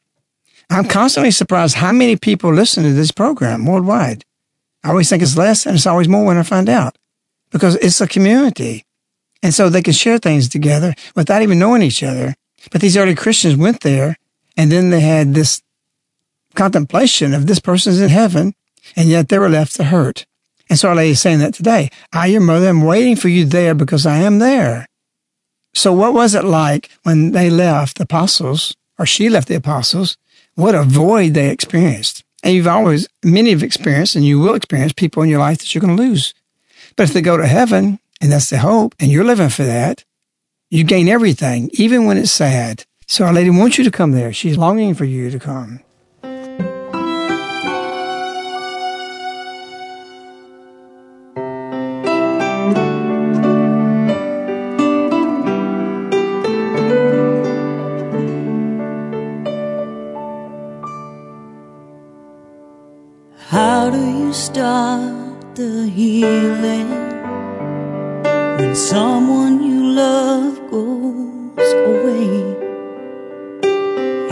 I'm 0.70 0.86
constantly 0.86 1.32
surprised 1.32 1.74
how 1.74 1.90
many 1.90 2.16
people 2.16 2.54
listen 2.54 2.84
to 2.84 2.92
this 2.92 3.10
program 3.10 3.66
worldwide. 3.66 4.24
I 4.84 4.90
always 4.90 5.10
think 5.10 5.22
it's 5.22 5.36
less 5.36 5.66
and 5.66 5.74
it's 5.74 5.86
always 5.86 6.08
more 6.08 6.24
when 6.24 6.38
I 6.38 6.44
find 6.44 6.68
out 6.68 6.96
because 7.50 7.74
it's 7.76 8.00
a 8.00 8.06
community. 8.06 8.84
And 9.42 9.52
so 9.52 9.68
they 9.68 9.82
can 9.82 9.92
share 9.92 10.18
things 10.18 10.48
together 10.48 10.94
without 11.16 11.42
even 11.42 11.58
knowing 11.58 11.82
each 11.82 12.02
other. 12.02 12.34
But 12.70 12.80
these 12.80 12.96
early 12.96 13.14
Christians 13.14 13.56
went 13.56 13.80
there 13.80 14.16
and 14.56 14.70
then 14.70 14.90
they 14.90 15.00
had 15.00 15.34
this 15.34 15.60
contemplation 16.54 17.34
of 17.34 17.46
this 17.46 17.58
person's 17.58 18.00
in 18.00 18.08
heaven 18.08 18.54
and 18.94 19.08
yet 19.08 19.28
they 19.28 19.38
were 19.38 19.48
left 19.48 19.74
to 19.76 19.84
hurt. 19.84 20.24
And 20.68 20.78
so 20.78 20.88
Our 20.88 20.94
Lady 20.94 21.10
is 21.12 21.20
saying 21.20 21.40
that 21.40 21.54
today. 21.54 21.90
I, 22.12 22.26
your 22.26 22.40
mother, 22.40 22.68
am 22.68 22.82
waiting 22.82 23.16
for 23.16 23.28
you 23.28 23.44
there 23.44 23.74
because 23.74 24.06
I 24.06 24.18
am 24.18 24.38
there. 24.38 24.86
So 25.74 25.92
what 25.92 26.14
was 26.14 26.34
it 26.34 26.44
like 26.44 26.90
when 27.02 27.32
they 27.32 27.50
left 27.50 27.98
the 27.98 28.04
apostles, 28.04 28.76
or 28.98 29.06
she 29.06 29.28
left 29.28 29.48
the 29.48 29.56
apostles? 29.56 30.16
What 30.54 30.74
a 30.74 30.82
void 30.82 31.34
they 31.34 31.50
experienced. 31.50 32.24
And 32.42 32.54
you've 32.54 32.66
always, 32.66 33.06
many 33.24 33.50
have 33.50 33.62
experienced, 33.62 34.16
and 34.16 34.24
you 34.24 34.38
will 34.38 34.54
experience 34.54 34.92
people 34.92 35.22
in 35.22 35.28
your 35.28 35.40
life 35.40 35.58
that 35.58 35.74
you're 35.74 35.82
going 35.82 35.96
to 35.96 36.02
lose. 36.02 36.34
But 36.96 37.04
if 37.04 37.12
they 37.12 37.20
go 37.20 37.36
to 37.36 37.46
heaven, 37.46 37.98
and 38.20 38.32
that's 38.32 38.50
the 38.50 38.58
hope, 38.58 38.94
and 38.98 39.10
you're 39.10 39.24
living 39.24 39.50
for 39.50 39.64
that, 39.64 40.04
you 40.70 40.84
gain 40.84 41.08
everything, 41.08 41.70
even 41.74 42.06
when 42.06 42.16
it's 42.16 42.30
sad. 42.30 42.84
So 43.06 43.24
Our 43.24 43.32
Lady 43.32 43.50
wants 43.50 43.76
you 43.76 43.84
to 43.84 43.90
come 43.90 44.12
there. 44.12 44.32
She's 44.32 44.56
longing 44.56 44.94
for 44.94 45.04
you 45.04 45.30
to 45.30 45.38
come. 45.38 45.80
Start 64.50 65.54
the 65.54 65.86
healing 65.86 66.90
when 68.58 68.74
someone 68.74 69.62
you 69.62 69.92
love 69.92 70.54
goes 70.72 71.70
away? 71.90 72.30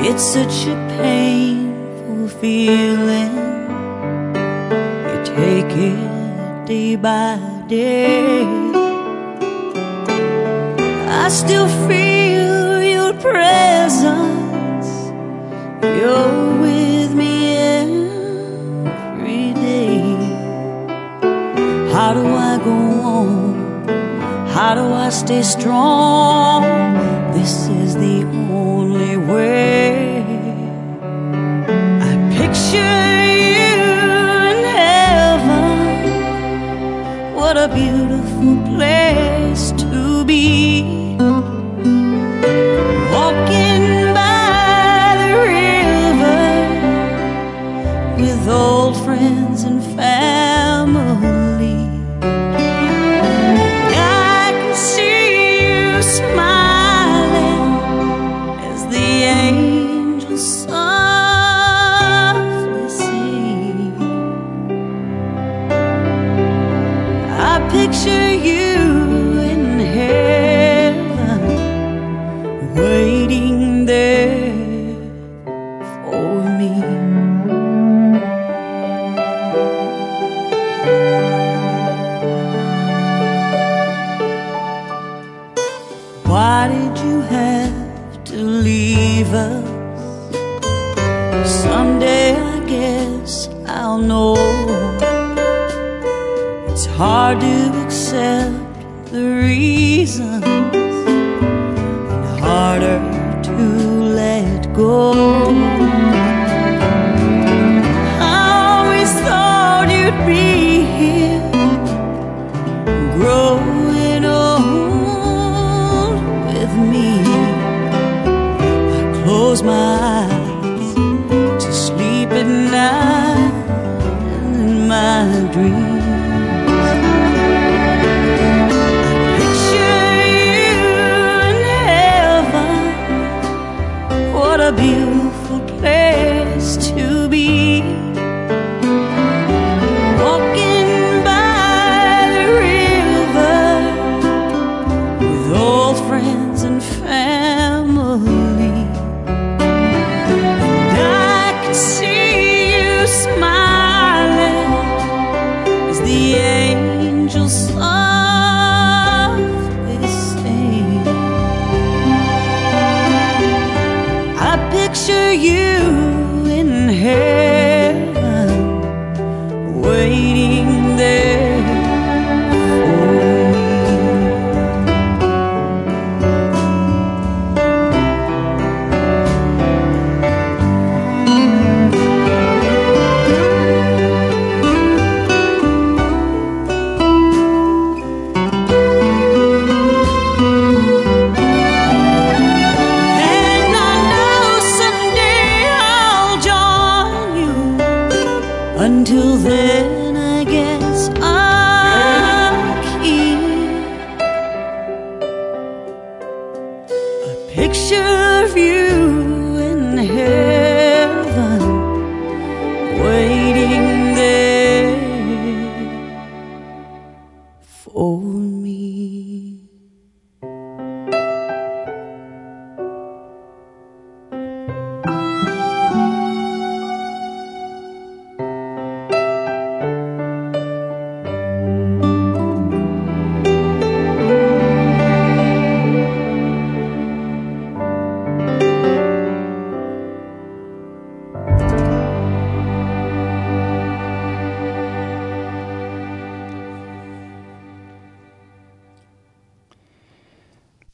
It's 0.08 0.24
such 0.36 0.56
a 0.74 0.76
painful 0.98 2.26
feeling. 2.40 3.34
You 5.08 5.18
take 5.38 5.72
it 5.90 6.66
day 6.66 6.96
by 6.96 7.38
day. 7.68 8.42
I 11.22 11.28
still 11.28 11.68
feel 11.86 12.82
your 12.82 13.12
presence. 13.26 14.88
You're 15.98 16.57
How 22.08 22.14
do 22.14 22.24
I 22.24 22.56
go 22.64 22.72
on? 22.72 23.86
How 24.48 24.74
do 24.74 24.80
I 24.80 25.10
stay 25.10 25.42
strong? 25.42 26.62
This 27.34 27.68
is 27.68 27.96
the 27.96 28.24
only 28.50 29.18
way. 29.18 30.24
I 32.08 32.12
picture 32.38 33.12
you 33.44 33.90
in 34.52 34.60
heaven. 34.80 35.74
What 37.34 37.58
a 37.58 37.68
beautiful 37.68 37.97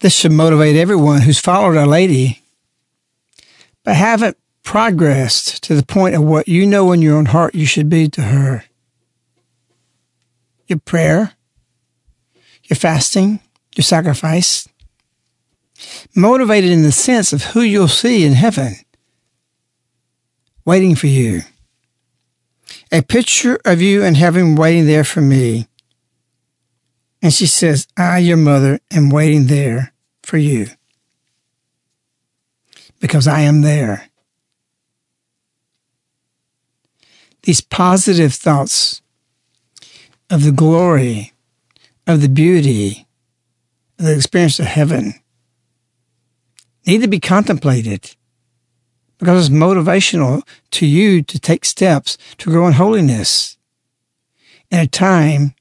This 0.05 0.14
should 0.14 0.32
motivate 0.32 0.76
everyone 0.76 1.22
who's 1.22 1.38
followed 1.38 1.78
Our 1.78 1.86
Lady, 1.86 2.42
but 3.84 3.96
haven't 3.96 4.36
progressed 4.62 5.62
to 5.62 5.74
the 5.74 5.82
point 5.82 6.14
of 6.14 6.22
what 6.22 6.46
you 6.46 6.66
know 6.66 6.92
in 6.92 7.00
your 7.00 7.16
own 7.16 7.24
heart 7.24 7.55
you 7.55 7.64
should 7.64 7.88
be 7.88 8.11
to 8.11 8.20
her. 8.20 8.64
Your 10.66 10.78
prayer, 10.78 11.32
your 12.64 12.76
fasting, 12.76 13.40
your 13.76 13.82
sacrifice. 13.82 14.68
Motivated 16.14 16.70
in 16.70 16.82
the 16.82 16.92
sense 16.92 17.32
of 17.32 17.42
who 17.42 17.62
you'll 17.62 17.88
see 17.88 18.26
in 18.26 18.34
heaven, 18.34 18.74
waiting 20.66 20.96
for 20.96 21.07
you. 21.07 21.40
A 22.92 23.00
picture 23.00 23.59
of 23.64 23.80
you 23.80 24.02
in 24.02 24.16
heaven 24.16 24.55
waiting 24.55 24.84
there 24.84 25.05
for 25.05 25.22
me. 25.22 25.66
And 27.22 27.32
she 27.32 27.46
says, 27.46 27.88
I, 27.96 28.18
your 28.18 28.36
mother, 28.36 28.80
am 28.90 29.09
waiting 29.09 29.46
there 29.46 29.92
for 30.24 30.38
you. 30.38 30.68
Because 33.00 33.26
I 33.26 33.40
am 33.40 33.62
there. 33.62 34.08
These 37.42 37.60
positive 37.60 38.32
thoughts 38.32 39.02
of 40.30 40.44
the 40.44 40.52
glory, 40.52 41.32
of 42.06 42.22
the 42.22 42.28
beauty, 42.28 43.06
of 43.98 44.06
the 44.06 44.14
experience 44.14 44.58
of 44.58 44.66
heaven 44.66 45.14
need 46.86 47.02
to 47.02 47.08
be 47.08 47.20
contemplated 47.20 48.16
because 49.18 49.46
it's 49.46 49.54
motivational 49.54 50.42
to 50.70 50.86
you 50.86 51.22
to 51.22 51.38
take 51.38 51.64
steps 51.64 52.18
to 52.38 52.50
grow 52.50 52.66
in 52.66 52.74
holiness 52.74 53.56
in 54.70 54.80
a 54.80 54.86
time 54.86 55.54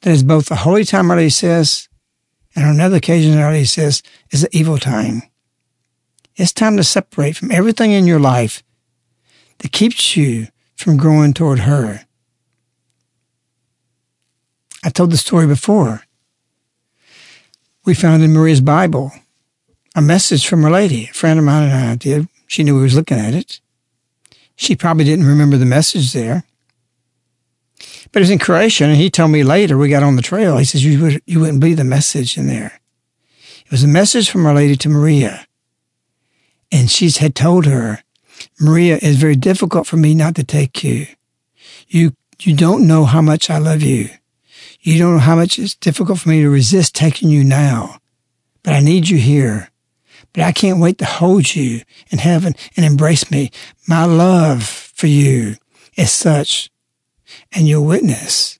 that 0.00 0.10
is 0.10 0.22
both 0.22 0.46
the 0.46 0.56
holy 0.56 0.84
time, 0.84 1.08
Lady 1.08 1.30
says, 1.30 1.88
and 2.56 2.64
on 2.64 2.74
another 2.74 2.96
occasion, 2.96 3.38
Lady 3.38 3.66
says, 3.66 4.02
is 4.30 4.40
the 4.40 4.56
evil 4.56 4.78
time. 4.78 5.22
It's 6.36 6.52
time 6.52 6.76
to 6.78 6.84
separate 6.84 7.36
from 7.36 7.52
everything 7.52 7.92
in 7.92 8.06
your 8.06 8.18
life 8.18 8.62
that 9.58 9.72
keeps 9.72 10.16
you 10.16 10.48
from 10.74 10.96
growing 10.96 11.34
toward 11.34 11.60
her. 11.60 12.06
I 14.82 14.88
told 14.88 15.10
the 15.10 15.16
story 15.16 15.46
before. 15.46 16.02
We 17.84 17.94
found 17.94 18.22
in 18.22 18.32
Maria's 18.32 18.60
Bible 18.60 19.12
a 19.94 20.02
message 20.02 20.46
from 20.46 20.64
Our 20.64 20.70
Lady. 20.70 21.04
A 21.10 21.14
friend 21.14 21.38
of 21.38 21.44
mine 21.44 21.64
and 21.64 21.74
I 21.74 21.96
did. 21.96 22.28
She 22.46 22.62
knew 22.62 22.76
we 22.76 22.82
was 22.82 22.94
looking 22.94 23.18
at 23.18 23.34
it. 23.34 23.60
She 24.56 24.76
probably 24.76 25.04
didn't 25.04 25.26
remember 25.26 25.56
the 25.56 25.66
message 25.66 26.12
there. 26.12 26.44
But 28.12 28.20
it 28.20 28.20
was 28.20 28.30
in 28.30 28.38
Croatian, 28.38 28.90
and 28.90 28.96
he 28.96 29.10
told 29.10 29.30
me 29.30 29.42
later 29.42 29.76
we 29.76 29.88
got 29.88 30.02
on 30.02 30.16
the 30.16 30.22
trail. 30.22 30.56
He 30.56 30.64
says, 30.64 30.84
you, 30.84 31.02
would, 31.02 31.22
you 31.26 31.40
wouldn't 31.40 31.60
believe 31.60 31.76
the 31.76 31.84
message 31.84 32.38
in 32.38 32.46
there. 32.46 32.80
It 33.64 33.70
was 33.70 33.82
a 33.82 33.88
message 33.88 34.30
from 34.30 34.46
Our 34.46 34.54
Lady 34.54 34.76
to 34.76 34.88
Maria. 34.88 35.46
And 36.72 36.90
she 36.90 37.10
had 37.10 37.34
told 37.34 37.66
her, 37.66 38.02
Maria, 38.60 38.98
it's 39.02 39.18
very 39.18 39.36
difficult 39.36 39.86
for 39.86 39.96
me 39.96 40.14
not 40.14 40.34
to 40.36 40.44
take 40.44 40.82
you. 40.82 41.06
You, 41.88 42.14
you 42.40 42.54
don't 42.54 42.86
know 42.86 43.04
how 43.04 43.22
much 43.22 43.50
I 43.50 43.58
love 43.58 43.82
you. 43.82 44.10
You 44.80 44.98
don't 44.98 45.14
know 45.14 45.20
how 45.20 45.36
much 45.36 45.58
it's 45.58 45.74
difficult 45.74 46.20
for 46.20 46.28
me 46.28 46.42
to 46.42 46.48
resist 46.48 46.94
taking 46.94 47.28
you 47.28 47.42
now. 47.44 47.98
But 48.62 48.74
I 48.74 48.80
need 48.80 49.08
you 49.08 49.18
here. 49.18 49.70
But 50.32 50.44
I 50.44 50.52
can't 50.52 50.80
wait 50.80 50.98
to 50.98 51.04
hold 51.04 51.54
you 51.54 51.82
in 52.10 52.18
heaven 52.18 52.54
and 52.76 52.84
embrace 52.84 53.30
me. 53.30 53.50
My 53.88 54.04
love 54.04 54.62
for 54.62 55.06
you 55.06 55.56
is 55.96 56.12
such, 56.12 56.70
and 57.52 57.68
your 57.68 57.80
witness 57.80 58.58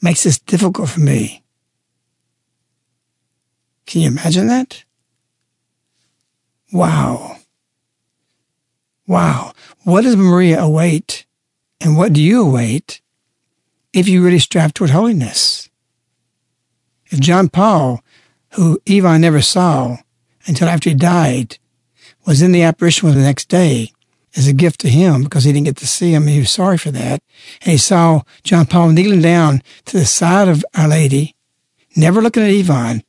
makes 0.00 0.24
this 0.24 0.38
difficult 0.38 0.88
for 0.88 1.00
me. 1.00 1.42
Can 3.86 4.00
you 4.00 4.08
imagine 4.08 4.46
that? 4.46 4.84
Wow. 6.72 7.36
Wow. 9.06 9.52
What 9.84 10.02
does 10.02 10.16
Maria 10.16 10.60
await? 10.62 11.26
And 11.80 11.96
what 11.96 12.12
do 12.12 12.22
you 12.22 12.42
await 12.42 13.00
if 13.92 14.08
you 14.08 14.24
really 14.24 14.38
strive 14.38 14.72
toward 14.72 14.90
holiness? 14.90 15.68
If 17.06 17.20
John 17.20 17.48
Paul, 17.48 18.02
who 18.52 18.80
Ivan 18.88 19.20
never 19.20 19.42
saw 19.42 19.98
until 20.46 20.68
after 20.68 20.88
he 20.90 20.94
died, 20.94 21.58
was 22.24 22.40
in 22.40 22.52
the 22.52 22.62
apparition 22.62 23.10
the 23.10 23.16
next 23.16 23.48
day 23.48 23.92
as 24.36 24.46
a 24.46 24.52
gift 24.52 24.80
to 24.80 24.88
him 24.88 25.24
because 25.24 25.44
he 25.44 25.52
didn't 25.52 25.66
get 25.66 25.76
to 25.76 25.86
see 25.86 26.12
him. 26.12 26.26
He 26.26 26.40
was 26.40 26.50
sorry 26.50 26.78
for 26.78 26.90
that. 26.90 27.22
And 27.62 27.72
he 27.72 27.78
saw 27.78 28.22
John 28.42 28.66
Paul 28.66 28.90
kneeling 28.90 29.22
down 29.22 29.62
to 29.86 29.98
the 29.98 30.06
side 30.06 30.48
of 30.48 30.64
Our 30.74 30.88
Lady, 30.88 31.34
never 31.96 32.22
looking 32.22 32.42
at 32.42 32.50
Ivan, 32.50 33.02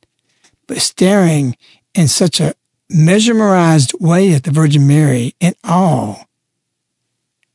but 0.66 0.78
staring 0.78 1.56
in 1.94 2.08
such 2.08 2.40
a 2.40 2.54
mesmerized 2.90 3.94
way 4.00 4.34
at 4.34 4.44
the 4.44 4.50
Virgin 4.50 4.86
Mary 4.86 5.34
in 5.40 5.54
awe 5.64 6.24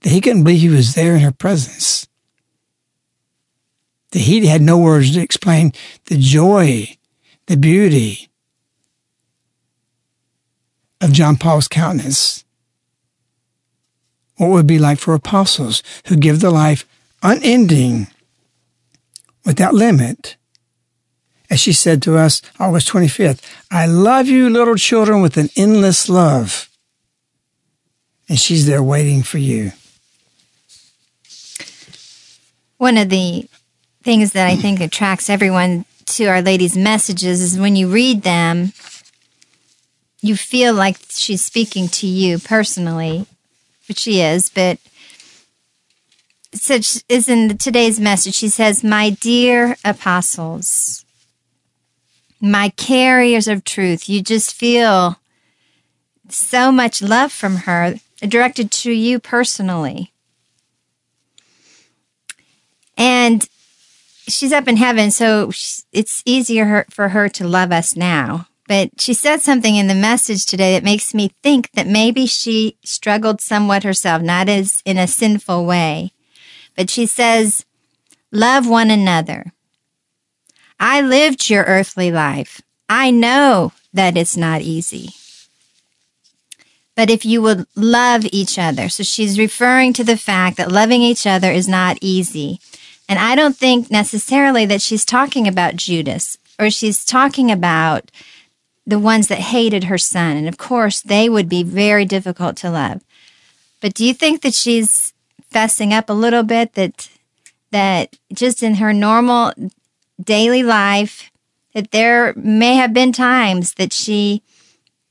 that 0.02 0.10
he 0.10 0.22
couldn't 0.22 0.44
believe 0.44 0.62
he 0.62 0.70
was 0.70 0.96
there 0.96 1.16
in 1.16 1.22
her 1.22 1.32
presence. 1.32 2.08
That 4.12 4.20
he 4.20 4.48
had 4.48 4.62
no 4.62 4.78
words 4.78 5.14
to 5.14 5.22
explain 5.22 5.72
the 6.06 6.18
joy, 6.18 6.98
the 7.46 7.58
beauty 7.58 8.30
of 11.02 11.12
John 11.12 11.38
Paul's 11.38 11.68
countenance 11.68 12.44
what 14.40 14.50
would 14.52 14.66
be 14.66 14.80
like 14.80 15.00
for 15.00 15.14
apostles 15.14 15.84
who 16.06 16.16
give 16.16 16.40
the 16.40 16.50
life 16.50 16.88
unending, 17.22 18.08
without 19.46 19.74
limit. 19.74 20.38
As 21.50 21.60
she 21.60 21.74
said 21.74 22.02
to 22.04 22.18
us 22.18 22.42
August 22.58 22.88
25th, 22.90 23.42
I 23.70 23.86
love 23.86 24.28
you, 24.28 24.50
little 24.50 24.76
children, 24.76 25.22
with 25.22 25.36
an 25.36 25.50
endless 25.58 26.08
love. 26.08 26.70
And 28.30 28.40
she's 28.40 28.66
there 28.66 28.84
waiting 28.84 29.24
for 29.24 29.40
you. 29.40 29.74
One 32.78 32.96
of 32.96 33.10
the 33.10 33.50
things 34.04 34.32
that 34.32 34.48
I 34.48 34.56
think 34.56 34.80
attracts 34.80 35.30
everyone 35.30 35.84
to 36.06 36.26
Our 36.28 36.42
Lady's 36.42 36.78
messages 36.78 37.42
is 37.42 37.60
when 37.60 37.76
you 37.76 37.90
read 37.90 38.22
them, 38.22 38.72
you 40.22 40.38
feel 40.38 40.74
like 40.74 40.98
she's 41.10 41.44
speaking 41.44 41.90
to 41.90 42.08
you 42.08 42.40
personally 42.40 43.26
but 43.90 43.98
she 43.98 44.22
is. 44.22 44.50
But 44.50 44.78
such 46.54 47.04
is 47.10 47.28
in 47.28 47.58
today's 47.58 48.00
message. 48.00 48.36
She 48.36 48.50
says, 48.50 48.84
"My 48.84 49.10
dear 49.10 49.76
apostles, 49.84 51.04
my 52.40 52.70
carriers 52.70 53.48
of 53.48 53.64
truth." 53.64 54.08
You 54.08 54.22
just 54.22 54.54
feel 54.54 55.20
so 56.30 56.72
much 56.72 57.02
love 57.02 57.32
from 57.32 57.58
her, 57.66 58.00
directed 58.22 58.70
to 58.72 58.92
you 58.92 59.18
personally, 59.20 60.14
and 62.96 63.50
she's 64.28 64.54
up 64.54 64.68
in 64.68 64.78
heaven, 64.78 65.10
so 65.10 65.52
it's 65.92 66.22
easier 66.26 66.86
for 66.92 67.10
her 67.10 67.28
to 67.30 67.48
love 67.48 67.72
us 67.72 67.96
now. 67.96 68.46
But 68.70 69.02
she 69.02 69.16
said 69.16 69.42
something 69.42 69.76
in 69.76 69.88
the 69.88 69.96
message 69.96 70.46
today 70.46 70.74
that 70.74 70.84
makes 70.84 71.16
me 71.16 71.32
think 71.42 71.72
that 71.72 71.88
maybe 71.88 72.28
she 72.28 72.78
struggled 72.84 73.42
somewhat 73.42 73.84
herself, 73.84 74.22
not 74.22 74.48
as 74.48 74.84
in 74.86 74.96
a 75.00 75.08
sinful 75.08 75.66
way. 75.66 76.14
But 76.76 76.92
she 76.92 77.08
says, 77.08 77.66
Love 78.32 78.70
one 78.70 78.92
another. 78.92 79.54
I 80.80 81.02
lived 81.02 81.50
your 81.50 81.64
earthly 81.64 82.12
life. 82.12 82.62
I 82.88 83.10
know 83.10 83.74
that 83.92 84.16
it's 84.16 84.38
not 84.38 84.62
easy. 84.62 85.10
But 86.96 87.10
if 87.10 87.26
you 87.26 87.42
would 87.42 87.66
love 87.76 88.24
each 88.32 88.60
other, 88.60 88.88
so 88.88 89.02
she's 89.02 89.40
referring 89.40 89.94
to 89.94 90.04
the 90.04 90.18
fact 90.18 90.58
that 90.58 90.72
loving 90.72 91.02
each 91.02 91.26
other 91.26 91.52
is 91.52 91.68
not 91.68 91.98
easy. 92.02 92.60
And 93.08 93.18
I 93.18 93.36
don't 93.36 93.58
think 93.58 93.90
necessarily 93.90 94.68
that 94.68 94.84
she's 94.84 95.06
talking 95.06 95.48
about 95.48 95.76
Judas 95.76 96.38
or 96.60 96.70
she's 96.70 97.04
talking 97.04 97.50
about 97.50 98.12
the 98.90 99.00
ones 99.00 99.28
that 99.28 99.40
hated 99.40 99.86
her 99.86 99.98
son. 99.98 100.36
And 100.36 100.48
of 100.48 100.58
course, 100.58 101.02
they 101.02 101.30
would 101.30 101.48
be 101.48 101.62
very 101.62 102.06
difficult 102.06 102.58
to 102.58 102.72
love. 102.72 103.04
But 103.82 103.94
do 103.94 104.04
you 104.04 104.14
think 104.14 104.42
that 104.42 104.56
she's 104.56 105.14
fessing 105.54 105.92
up 105.92 106.10
a 106.10 106.14
little 106.14 106.44
bit 106.44 106.74
that 106.74 107.10
that 107.72 108.16
just 108.34 108.64
in 108.64 108.76
her 108.76 108.92
normal 108.92 109.54
daily 110.22 110.64
life 110.64 111.32
that 111.74 111.92
there 111.92 112.34
may 112.36 112.76
have 112.76 112.94
been 112.94 113.12
times 113.12 113.76
that 113.76 113.94
she 113.94 114.42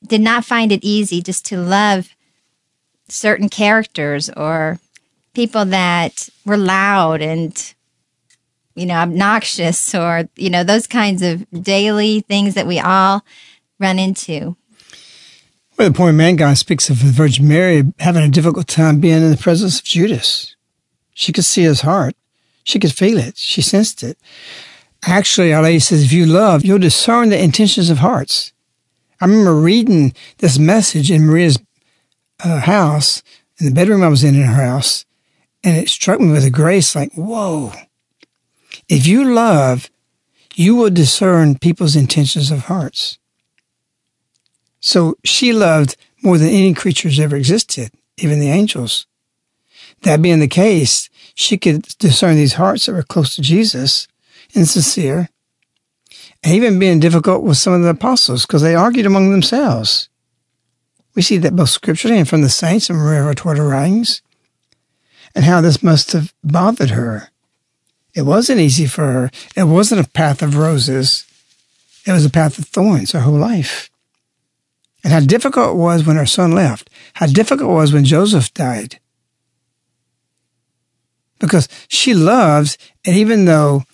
did 0.04 0.20
not 0.20 0.44
find 0.44 0.72
it 0.72 0.82
easy 0.82 1.22
just 1.22 1.46
to 1.46 1.56
love 1.56 2.10
certain 3.08 3.48
characters 3.48 4.28
or 4.30 4.80
people 5.34 5.64
that 5.64 6.28
were 6.44 6.56
loud 6.56 7.22
and 7.22 7.74
you 8.74 8.86
know 8.86 8.96
obnoxious 8.96 9.94
or 9.94 10.28
you 10.36 10.50
know 10.50 10.64
those 10.64 10.86
kinds 10.86 11.22
of 11.22 11.48
daily 11.62 12.20
things 12.20 12.54
that 12.54 12.66
we 12.66 12.78
all 12.78 13.24
run 13.78 13.98
into? 13.98 14.56
Well, 15.78 15.88
the 15.90 15.94
poor 15.94 16.12
man 16.12 16.36
God 16.36 16.58
speaks 16.58 16.90
of 16.90 16.98
the 16.98 17.12
Virgin 17.12 17.46
Mary 17.46 17.84
having 18.00 18.24
a 18.24 18.28
difficult 18.28 18.66
time 18.66 18.98
being 18.98 19.22
in 19.22 19.30
the 19.30 19.36
presence 19.36 19.78
of 19.78 19.84
Judas. 19.84 20.56
She 21.14 21.32
could 21.32 21.44
see 21.44 21.62
his 21.62 21.82
heart. 21.82 22.16
She 22.64 22.78
could 22.78 22.92
feel 22.92 23.18
it. 23.18 23.36
She 23.36 23.62
sensed 23.62 24.02
it. 24.02 24.18
Actually, 25.04 25.52
Our 25.54 25.62
Lady 25.62 25.78
says, 25.78 26.04
if 26.04 26.12
you 26.12 26.26
love, 26.26 26.64
you'll 26.64 26.78
discern 26.78 27.28
the 27.28 27.42
intentions 27.42 27.90
of 27.90 27.98
hearts. 27.98 28.52
I 29.20 29.26
remember 29.26 29.54
reading 29.54 30.12
this 30.38 30.58
message 30.58 31.10
in 31.10 31.26
Maria's 31.26 31.58
uh, 32.44 32.60
house, 32.60 33.22
in 33.58 33.66
the 33.66 33.72
bedroom 33.72 34.02
I 34.02 34.08
was 34.08 34.24
in 34.24 34.34
in 34.34 34.42
her 34.42 34.64
house, 34.64 35.04
and 35.64 35.76
it 35.76 35.88
struck 35.88 36.20
me 36.20 36.32
with 36.32 36.44
a 36.44 36.50
grace 36.50 36.94
like, 36.94 37.12
whoa. 37.14 37.72
If 38.88 39.06
you 39.06 39.32
love, 39.32 39.90
you 40.54 40.76
will 40.76 40.90
discern 40.90 41.58
people's 41.58 41.96
intentions 41.96 42.50
of 42.50 42.64
hearts. 42.64 43.18
So 44.80 45.16
she 45.24 45.52
loved 45.52 45.96
more 46.22 46.38
than 46.38 46.48
any 46.48 46.74
creatures 46.74 47.18
ever 47.18 47.36
existed, 47.36 47.90
even 48.18 48.40
the 48.40 48.50
angels. 48.50 49.06
That 50.02 50.22
being 50.22 50.40
the 50.40 50.48
case, 50.48 51.08
she 51.34 51.58
could 51.58 51.82
discern 51.98 52.36
these 52.36 52.54
hearts 52.54 52.86
that 52.86 52.92
were 52.92 53.02
close 53.02 53.34
to 53.36 53.42
Jesus 53.42 54.06
and 54.54 54.68
sincere, 54.68 55.28
and 56.42 56.54
even 56.54 56.78
being 56.78 57.00
difficult 57.00 57.42
with 57.42 57.56
some 57.56 57.72
of 57.72 57.82
the 57.82 57.88
apostles 57.88 58.46
because 58.46 58.62
they 58.62 58.74
argued 58.74 59.06
among 59.06 59.30
themselves. 59.30 60.08
We 61.14 61.22
see 61.22 61.38
that 61.38 61.56
both 61.56 61.70
scripturally 61.70 62.18
and 62.18 62.28
from 62.28 62.42
the 62.42 62.48
saints 62.48 62.88
and 62.88 62.98
Valtorta 62.98 63.68
writings, 63.68 64.22
and 65.34 65.44
how 65.44 65.60
this 65.60 65.82
must 65.82 66.12
have 66.12 66.32
bothered 66.44 66.90
her. 66.90 67.30
It 68.14 68.22
wasn't 68.22 68.60
easy 68.60 68.86
for 68.86 69.04
her. 69.04 69.30
It 69.56 69.64
wasn't 69.64 70.04
a 70.04 70.10
path 70.10 70.42
of 70.42 70.56
roses. 70.56 71.26
It 72.06 72.12
was 72.12 72.24
a 72.24 72.30
path 72.30 72.58
of 72.58 72.66
thorns 72.66 73.12
her 73.12 73.20
whole 73.20 73.38
life 73.38 73.90
and 75.04 75.12
how 75.12 75.20
difficult 75.20 75.70
it 75.70 75.78
was 75.78 76.04
when 76.04 76.16
her 76.16 76.26
son 76.26 76.52
left, 76.52 76.90
how 77.14 77.26
difficult 77.26 77.70
it 77.70 77.74
was 77.74 77.92
when 77.92 78.04
Joseph 78.04 78.52
died. 78.54 78.98
Because 81.38 81.68
she 81.86 82.14
loves, 82.14 82.76
and 83.04 83.16
even 83.16 83.44
though 83.44 83.84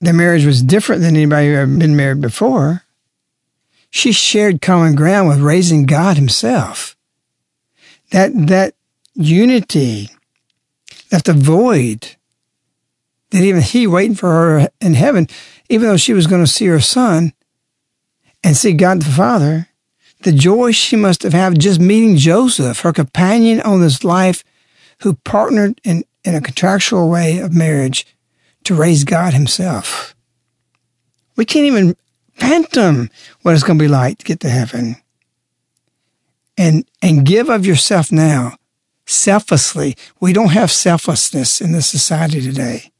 their 0.00 0.12
marriage 0.12 0.44
was 0.44 0.62
different 0.62 1.02
than 1.02 1.16
anybody 1.16 1.48
who 1.48 1.54
had 1.54 1.78
been 1.78 1.96
married 1.96 2.20
before, 2.20 2.82
she 3.90 4.12
shared 4.12 4.60
common 4.60 4.94
ground 4.94 5.28
with 5.28 5.40
raising 5.40 5.86
God 5.86 6.16
Himself. 6.16 6.96
That 8.10 8.32
that 8.48 8.74
unity 9.14 10.10
left 11.10 11.28
a 11.28 11.32
void 11.32 12.16
that 13.30 13.42
even 13.42 13.62
He 13.62 13.86
waiting 13.86 14.14
for 14.14 14.28
her 14.28 14.68
in 14.80 14.94
heaven, 14.94 15.28
even 15.68 15.88
though 15.88 15.96
she 15.96 16.12
was 16.12 16.26
going 16.26 16.44
to 16.44 16.50
see 16.50 16.66
her 16.66 16.80
son, 16.80 17.32
and 18.46 18.56
see 18.56 18.72
God 18.72 19.02
the 19.02 19.10
Father, 19.10 19.68
the 20.22 20.30
joy 20.30 20.70
she 20.70 20.94
must 20.94 21.24
have 21.24 21.32
had 21.32 21.58
just 21.58 21.80
meeting 21.80 22.16
Joseph, 22.16 22.78
her 22.80 22.92
companion 22.92 23.60
on 23.60 23.80
this 23.80 24.04
life, 24.04 24.44
who 25.00 25.14
partnered 25.24 25.80
in, 25.82 26.04
in 26.24 26.36
a 26.36 26.40
contractual 26.40 27.10
way 27.10 27.38
of 27.38 27.52
marriage 27.52 28.06
to 28.62 28.76
raise 28.76 29.02
God 29.02 29.34
Himself. 29.34 30.14
We 31.34 31.44
can't 31.44 31.66
even 31.66 31.96
phantom 32.34 33.10
what 33.42 33.54
it's 33.54 33.64
going 33.64 33.80
to 33.80 33.84
be 33.84 33.88
like 33.88 34.18
to 34.18 34.24
get 34.24 34.38
to 34.40 34.48
heaven. 34.48 34.94
And, 36.56 36.88
and 37.02 37.26
give 37.26 37.48
of 37.48 37.66
yourself 37.66 38.12
now, 38.12 38.58
selflessly. 39.06 39.96
We 40.20 40.32
don't 40.32 40.52
have 40.52 40.70
selflessness 40.70 41.60
in 41.60 41.72
this 41.72 41.88
society 41.88 42.40
today. 42.40 42.92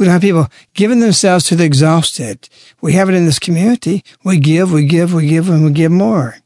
We 0.00 0.06
don't 0.06 0.14
have 0.14 0.22
people 0.22 0.48
giving 0.72 1.00
themselves 1.00 1.44
to 1.44 1.56
the 1.56 1.64
exhausted. 1.64 2.48
We 2.80 2.94
have 2.94 3.10
it 3.10 3.14
in 3.14 3.26
this 3.26 3.38
community. 3.38 4.02
We 4.24 4.38
give, 4.38 4.72
we 4.72 4.86
give, 4.86 5.12
we 5.12 5.26
give, 5.26 5.50
and 5.50 5.62
we 5.62 5.72
give 5.72 5.92
more. 5.92 6.38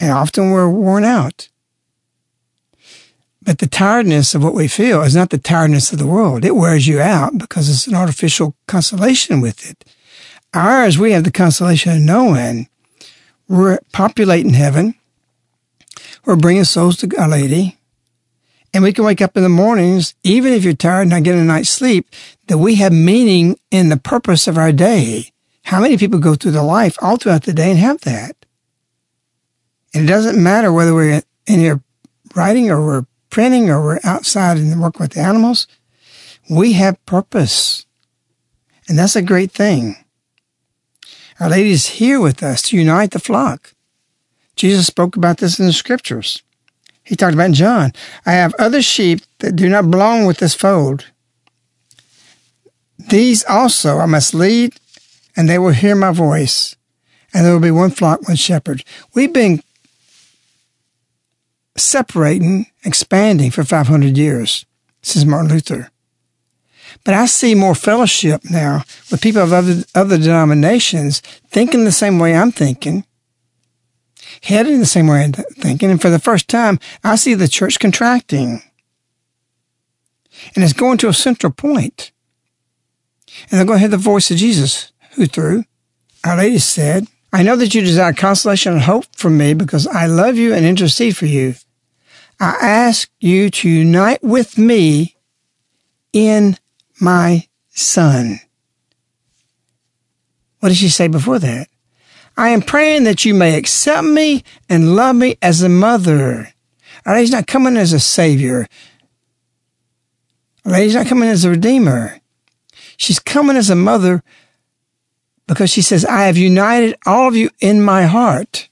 And 0.00 0.10
often 0.10 0.50
we're 0.50 0.70
worn 0.70 1.04
out. 1.04 1.50
But 3.42 3.58
the 3.58 3.66
tiredness 3.66 4.34
of 4.34 4.42
what 4.42 4.54
we 4.54 4.66
feel 4.66 5.02
is 5.02 5.14
not 5.14 5.28
the 5.28 5.36
tiredness 5.36 5.92
of 5.92 5.98
the 5.98 6.06
world. 6.06 6.46
It 6.46 6.56
wears 6.56 6.86
you 6.86 7.02
out 7.02 7.36
because 7.36 7.68
it's 7.68 7.86
an 7.86 7.94
artificial 7.94 8.56
consolation 8.66 9.42
with 9.42 9.68
it. 9.68 9.84
Ours, 10.54 10.98
we 10.98 11.12
have 11.12 11.24
the 11.24 11.30
consolation 11.30 11.92
of 11.92 12.00
knowing 12.00 12.66
we're 13.46 13.80
populating 13.92 14.54
heaven. 14.54 14.94
We're 16.24 16.36
bringing 16.36 16.64
souls 16.64 16.96
to 16.98 17.16
Our 17.18 17.28
Lady. 17.28 17.76
And 18.74 18.82
we 18.82 18.92
can 18.92 19.04
wake 19.04 19.22
up 19.22 19.36
in 19.36 19.44
the 19.44 19.48
mornings, 19.48 20.16
even 20.24 20.52
if 20.52 20.64
you're 20.64 20.74
tired 20.74 21.02
and 21.02 21.10
not 21.10 21.22
getting 21.22 21.40
a 21.40 21.44
night's 21.44 21.70
sleep, 21.70 22.08
that 22.48 22.58
we 22.58 22.74
have 22.74 22.92
meaning 22.92 23.56
in 23.70 23.88
the 23.88 23.96
purpose 23.96 24.48
of 24.48 24.58
our 24.58 24.72
day. 24.72 25.30
How 25.62 25.80
many 25.80 25.96
people 25.96 26.18
go 26.18 26.34
through 26.34 26.50
their 26.50 26.62
life 26.62 26.96
all 27.00 27.16
throughout 27.16 27.44
the 27.44 27.52
day 27.52 27.70
and 27.70 27.78
have 27.78 28.00
that? 28.00 28.34
And 29.94 30.04
it 30.04 30.08
doesn't 30.08 30.42
matter 30.42 30.72
whether 30.72 30.92
we're 30.92 31.22
in 31.46 31.60
here 31.60 31.82
writing 32.34 32.68
or 32.68 32.84
we're 32.84 33.06
printing 33.30 33.70
or 33.70 33.80
we're 33.80 34.00
outside 34.02 34.58
and 34.58 34.80
work 34.80 34.98
with 34.98 35.12
the 35.12 35.20
animals. 35.20 35.68
We 36.50 36.72
have 36.72 37.06
purpose. 37.06 37.86
And 38.88 38.98
that's 38.98 39.14
a 39.14 39.22
great 39.22 39.52
thing. 39.52 39.96
Our 41.38 41.48
Lady 41.48 41.70
is 41.70 41.86
here 41.86 42.20
with 42.20 42.42
us 42.42 42.60
to 42.62 42.76
unite 42.76 43.12
the 43.12 43.20
flock. 43.20 43.72
Jesus 44.56 44.88
spoke 44.88 45.16
about 45.16 45.38
this 45.38 45.60
in 45.60 45.66
the 45.66 45.72
scriptures. 45.72 46.42
He 47.04 47.16
talked 47.16 47.34
about 47.34 47.52
John, 47.52 47.92
I 48.24 48.32
have 48.32 48.54
other 48.58 48.80
sheep 48.80 49.20
that 49.40 49.56
do 49.56 49.68
not 49.68 49.90
belong 49.90 50.24
with 50.24 50.38
this 50.38 50.54
fold. 50.54 51.06
These 52.98 53.44
also 53.44 53.98
I 53.98 54.06
must 54.06 54.34
lead, 54.34 54.74
and 55.36 55.48
they 55.48 55.58
will 55.58 55.70
hear 55.70 55.94
my 55.94 56.12
voice, 56.12 56.76
and 57.32 57.44
there 57.44 57.52
will 57.52 57.60
be 57.60 57.70
one 57.70 57.90
flock, 57.90 58.26
one 58.26 58.36
shepherd. 58.36 58.84
We've 59.14 59.32
been 59.32 59.62
separating, 61.76 62.66
expanding 62.84 63.50
for 63.50 63.64
500 63.64 64.16
years 64.16 64.64
since 65.02 65.24
Martin 65.24 65.50
Luther. 65.50 65.90
But 67.04 67.14
I 67.14 67.26
see 67.26 67.54
more 67.54 67.74
fellowship 67.74 68.42
now 68.48 68.84
with 69.10 69.20
people 69.20 69.42
of 69.42 69.52
other, 69.52 69.82
other 69.94 70.16
denominations 70.16 71.20
thinking 71.50 71.84
the 71.84 71.92
same 71.92 72.18
way 72.18 72.34
I'm 72.34 72.52
thinking, 72.52 73.04
heading 74.44 74.78
the 74.78 74.86
same 74.86 75.06
way 75.06 75.24
I'm 75.24 75.32
thinking. 75.32 75.90
And 75.90 76.00
for 76.00 76.10
the 76.10 76.18
first 76.18 76.48
time, 76.48 76.78
I 77.02 77.16
see 77.16 77.34
the 77.34 77.48
church 77.48 77.78
contracting. 77.78 78.62
And 80.54 80.62
it's 80.62 80.72
going 80.72 80.98
to 80.98 81.08
a 81.08 81.14
central 81.14 81.52
point. 81.52 82.12
And 83.50 83.58
they're 83.58 83.66
going 83.66 83.76
to 83.76 83.80
hear 83.80 83.88
the 83.88 83.96
voice 83.96 84.30
of 84.30 84.36
Jesus, 84.36 84.92
who 85.12 85.26
through 85.26 85.64
Our 86.24 86.36
Lady 86.36 86.58
said, 86.58 87.06
I 87.32 87.42
know 87.42 87.56
that 87.56 87.74
you 87.74 87.80
desire 87.80 88.12
consolation 88.12 88.74
and 88.74 88.82
hope 88.82 89.06
from 89.16 89.36
me 89.36 89.54
because 89.54 89.86
I 89.86 90.06
love 90.06 90.36
you 90.36 90.54
and 90.54 90.64
intercede 90.64 91.16
for 91.16 91.26
you. 91.26 91.54
I 92.38 92.56
ask 92.60 93.10
you 93.20 93.50
to 93.50 93.68
unite 93.68 94.22
with 94.22 94.58
me 94.58 95.16
in 96.12 96.58
my 97.00 97.48
son. 97.70 98.40
What 100.60 100.68
did 100.68 100.78
she 100.78 100.88
say 100.88 101.08
before 101.08 101.38
that? 101.40 101.68
I 102.36 102.50
am 102.50 102.62
praying 102.62 103.04
that 103.04 103.24
you 103.24 103.34
may 103.34 103.56
accept 103.56 104.06
me 104.06 104.42
and 104.68 104.96
love 104.96 105.16
me 105.16 105.36
as 105.40 105.62
a 105.62 105.68
mother. 105.68 106.52
Our 107.06 107.14
Lady's 107.14 107.30
not 107.30 107.46
coming 107.46 107.76
as 107.76 107.92
a 107.92 108.00
savior. 108.00 108.66
Our 110.64 110.72
Lady's 110.72 110.94
not 110.94 111.06
coming 111.06 111.28
as 111.28 111.44
a 111.44 111.50
redeemer. 111.50 112.20
She's 112.96 113.18
coming 113.18 113.56
as 113.56 113.70
a 113.70 113.76
mother 113.76 114.22
because 115.46 115.70
she 115.70 115.82
says, 115.82 116.04
I 116.04 116.22
have 116.24 116.36
united 116.36 116.96
all 117.06 117.28
of 117.28 117.36
you 117.36 117.50
in 117.60 117.82
my 117.82 118.04
heart. 118.04 118.68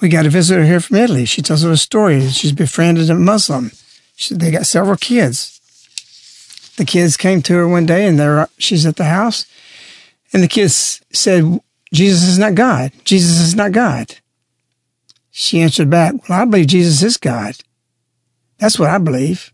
We 0.00 0.08
got 0.08 0.26
a 0.26 0.30
visitor 0.30 0.64
here 0.64 0.80
from 0.80 0.96
Italy. 0.96 1.24
She 1.24 1.40
tells 1.40 1.64
us 1.64 1.72
a 1.72 1.82
story. 1.82 2.28
She's 2.28 2.52
befriended 2.52 3.08
a 3.08 3.14
Muslim. 3.14 3.70
She, 4.14 4.34
they 4.34 4.50
got 4.50 4.66
several 4.66 4.96
kids. 4.96 5.60
The 6.76 6.84
kids 6.84 7.16
came 7.16 7.40
to 7.42 7.54
her 7.54 7.68
one 7.68 7.86
day 7.86 8.06
and 8.06 8.18
they're, 8.18 8.48
she's 8.58 8.84
at 8.84 8.96
the 8.96 9.04
house. 9.04 9.46
And 10.32 10.42
the 10.42 10.48
kids 10.48 11.00
said, 11.12 11.60
Jesus 11.92 12.28
is 12.28 12.38
not 12.38 12.54
God. 12.54 12.92
Jesus 13.04 13.40
is 13.40 13.54
not 13.54 13.72
God. 13.72 14.16
She 15.30 15.60
answered 15.60 15.90
back, 15.90 16.14
Well, 16.28 16.40
I 16.40 16.44
believe 16.44 16.68
Jesus 16.68 17.02
is 17.02 17.16
God. 17.16 17.56
That's 18.58 18.78
what 18.78 18.90
I 18.90 18.98
believe. 18.98 19.52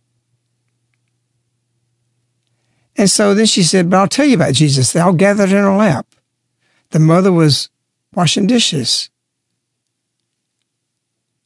And 2.96 3.10
so 3.10 3.34
then 3.34 3.46
she 3.46 3.62
said, 3.62 3.90
But 3.90 3.96
I'll 3.96 4.08
tell 4.08 4.26
you 4.26 4.36
about 4.36 4.54
Jesus. 4.54 4.92
They 4.92 5.00
all 5.00 5.12
gathered 5.12 5.50
in 5.50 5.56
her 5.56 5.74
lap. 5.74 6.06
The 6.90 6.98
mother 6.98 7.32
was 7.32 7.68
washing 8.14 8.46
dishes. 8.46 9.10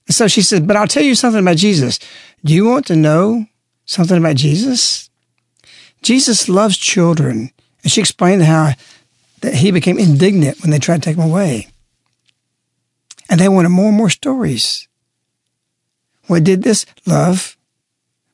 And 0.07 0.15
so 0.15 0.29
she 0.29 0.43
said, 0.43 0.67
But 0.67 0.77
I'll 0.77 0.87
tell 0.87 1.03
you 1.03 1.15
something 1.15 1.41
about 1.41 1.57
Jesus. 1.57 1.99
Do 2.45 2.53
you 2.53 2.67
want 2.67 2.87
to 2.87 2.97
know 2.97 3.47
something 3.85 4.19
about 4.19 4.37
Jesus? 4.37 5.09
Jesus 6.03 6.49
loves 6.49 6.77
children. 6.77 7.51
And 7.83 7.93
she 7.93 8.01
explained 8.01 8.43
how 8.43 8.73
that 9.47 9.55
he 9.55 9.71
became 9.71 9.97
indignant 9.97 10.61
when 10.61 10.73
they 10.73 10.79
tried 10.81 10.97
to 10.97 11.03
take 11.03 11.17
him 11.17 11.23
away. 11.23 11.69
And 13.31 13.39
they 13.39 13.49
wanted 13.49 13.69
more 13.69 13.87
and 13.87 13.97
more 13.97 14.11
stories. 14.11 14.89
What 16.27 16.43
did 16.43 16.65
this? 16.65 16.85
Love. 17.07 17.57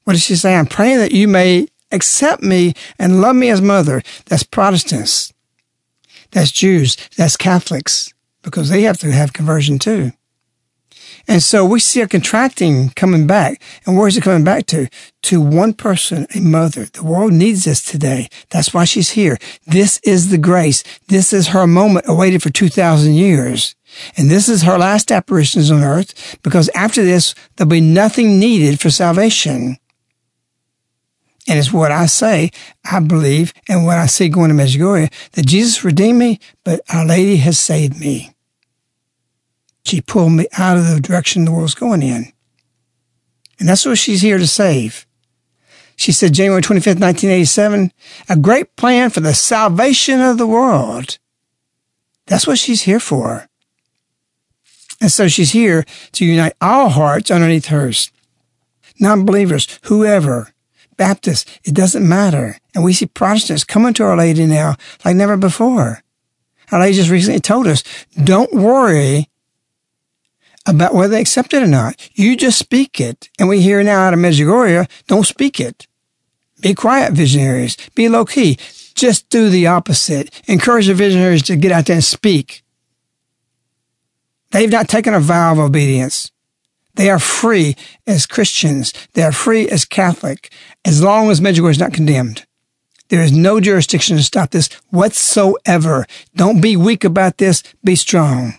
What 0.05 0.15
did 0.15 0.23
she 0.23 0.37
say? 0.37 0.57
I'm 0.57 0.65
praying 0.65 0.97
that 1.01 1.13
you 1.13 1.29
may 1.29 1.69
accept 1.91 2.43
me 2.43 2.73
and 2.99 3.21
love 3.21 3.37
me 3.37 3.51
as 3.51 3.61
mother. 3.61 4.03
That's 4.25 4.43
Protestants. 4.43 5.35
That's 6.31 6.51
Jews. 6.51 6.97
That's 7.19 7.37
Catholics 7.37 8.15
because 8.41 8.71
they 8.71 8.81
have 8.85 8.97
to 9.01 9.13
have 9.13 9.35
conversion 9.35 9.79
too. 9.79 10.13
And 11.29 11.43
so 11.43 11.64
we 11.64 11.81
see 11.81 12.01
a 12.01 12.09
contracting 12.09 12.91
coming 12.91 13.27
back. 13.27 13.62
And 13.87 13.97
where 13.97 14.09
is 14.09 14.16
it 14.16 14.23
coming 14.23 14.45
back 14.45 14.66
to? 14.66 14.89
To 15.23 15.41
one 15.41 15.73
person, 15.73 16.27
a 16.35 16.41
mother. 16.41 16.87
The 16.87 17.05
world 17.05 17.33
needs 17.33 17.64
this 17.64 17.83
today. 17.83 18.29
That's 18.51 18.75
why 18.75 18.85
she's 18.85 19.11
here. 19.11 19.39
This 19.66 20.01
is 20.05 20.31
the 20.31 20.39
grace. 20.39 20.83
This 21.09 21.33
is 21.33 21.49
her 21.49 21.66
moment 21.66 22.07
awaited 22.09 22.43
for 22.43 22.51
2,000 22.51 23.14
years. 23.14 23.75
And 24.16 24.31
this 24.31 24.49
is 24.49 24.62
her 24.62 24.79
last 24.79 25.12
apparitions 25.12 25.70
on 25.70 25.83
earth 25.83 26.39
because 26.43 26.70
after 26.75 27.05
this, 27.05 27.35
there'll 27.57 27.70
be 27.70 27.81
nothing 27.81 28.39
needed 28.39 28.81
for 28.81 28.91
salvation. 28.91 29.77
And 31.49 31.59
it's 31.59 31.73
what 31.73 31.91
I 31.91 32.07
say, 32.07 32.51
I 32.91 33.01
believe, 33.01 33.53
and 33.68 33.85
what 33.85 33.99
I 33.99 34.07
see 34.07 34.29
going 34.29 34.51
to 34.51 34.55
Medjugorje, 34.55 35.12
that 35.33 35.47
Jesus 35.47 35.85
redeemed 35.85 36.18
me, 36.18 36.39
but 36.64 36.81
Our 36.89 37.05
Lady 37.05 37.37
has 37.39 37.59
saved 37.59 37.99
me. 37.99 38.33
She 39.85 40.01
pulled 40.01 40.33
me 40.33 40.47
out 40.57 40.76
of 40.76 40.87
the 40.87 41.01
direction 41.01 41.45
the 41.45 41.53
world's 41.53 41.74
going 41.74 42.03
in. 42.03 42.33
And 43.59 43.68
that's 43.68 43.85
what 43.85 43.99
she's 43.99 44.22
here 44.22 44.39
to 44.39 44.47
save. 44.47 45.07
She 45.97 46.12
said, 46.12 46.33
January 46.33 46.62
25th, 46.62 47.01
1987, 47.01 47.93
a 48.28 48.37
great 48.37 48.74
plan 48.76 49.11
for 49.11 49.20
the 49.20 49.35
salvation 49.35 50.20
of 50.20 50.39
the 50.39 50.47
world. 50.47 51.18
That's 52.26 52.47
what 52.47 52.59
she's 52.59 52.83
here 52.83 53.01
for. 53.01 53.49
And 55.01 55.11
so 55.11 55.28
she's 55.28 55.51
here 55.51 55.85
to 56.12 56.24
unite 56.24 56.55
all 56.61 56.89
hearts 56.89 57.30
underneath 57.30 57.66
hers. 57.66 58.11
Non 59.01 59.24
believers, 59.24 59.80
whoever, 59.85 60.53
Baptists, 60.97 61.59
it 61.64 61.74
doesn't 61.74 62.09
matter. 62.09 62.59
And 62.74 62.85
we 62.85 62.93
see 62.93 63.07
Protestants 63.07 63.64
coming 63.64 63.95
to 63.95 64.05
Our 64.05 64.16
Lady 64.16 64.47
now 64.47 64.76
like 65.05 65.16
never 65.16 65.37
before. 65.37 66.03
Our 66.70 66.80
Lady 66.80 66.97
just 66.97 67.11
recently 67.11 67.41
told 67.41 67.66
us, 67.66 67.83
don't 68.22 68.53
worry 68.53 69.28
about 70.67 70.95
whether 70.95 71.15
they 71.15 71.21
accept 71.21 71.55
it 71.55 71.63
or 71.63 71.67
not. 71.67 71.97
You 72.15 72.37
just 72.37 72.59
speak 72.59 73.01
it. 73.01 73.29
And 73.39 73.49
we 73.49 73.61
hear 73.61 73.83
now 73.83 74.03
out 74.03 74.15
of 74.15 74.21
Medjugorje, 74.21 74.89
don't 75.07 75.27
speak 75.27 75.61
it. 75.61 75.87
Be 76.61 76.75
quiet, 76.75 77.13
visionaries. 77.13 77.77
Be 77.95 78.09
low 78.09 78.25
key. 78.25 78.59
Just 78.95 79.29
do 79.29 79.49
the 79.49 79.67
opposite. 79.67 80.43
Encourage 80.47 80.87
the 80.87 80.95
visionaries 80.95 81.43
to 81.45 81.57
get 81.57 81.73
out 81.73 81.87
there 81.87 81.97
and 81.97 82.05
speak. 82.05 82.63
They've 84.53 84.71
not 84.71 84.89
taken 84.89 85.15
a 85.15 85.21
vow 85.21 85.53
of 85.53 85.59
obedience. 85.59 86.31
They 86.95 87.11
are 87.11 87.19
free 87.19 87.75
as 88.07 88.27
Christians. 88.27 88.93
They 89.15 89.23
are 89.23 89.33
free 89.33 89.69
as 89.69 89.85
Catholic, 89.85 90.53
as 90.85 91.03
long 91.03 91.31
as 91.31 91.41
Medjugorje 91.41 91.71
is 91.71 91.79
not 91.79 91.95
condemned. 91.95 92.45
There 93.09 93.23
is 93.23 93.33
no 93.33 93.61
jurisdiction 93.61 94.17
to 94.17 94.23
stop 94.23 94.51
this 94.51 94.69
whatsoever. 94.91 96.07
Don't 96.37 96.61
be 96.61 96.77
weak 96.77 97.03
about 97.05 97.39
this. 97.39 97.63
Be 97.83 97.97
strong. 97.97 98.55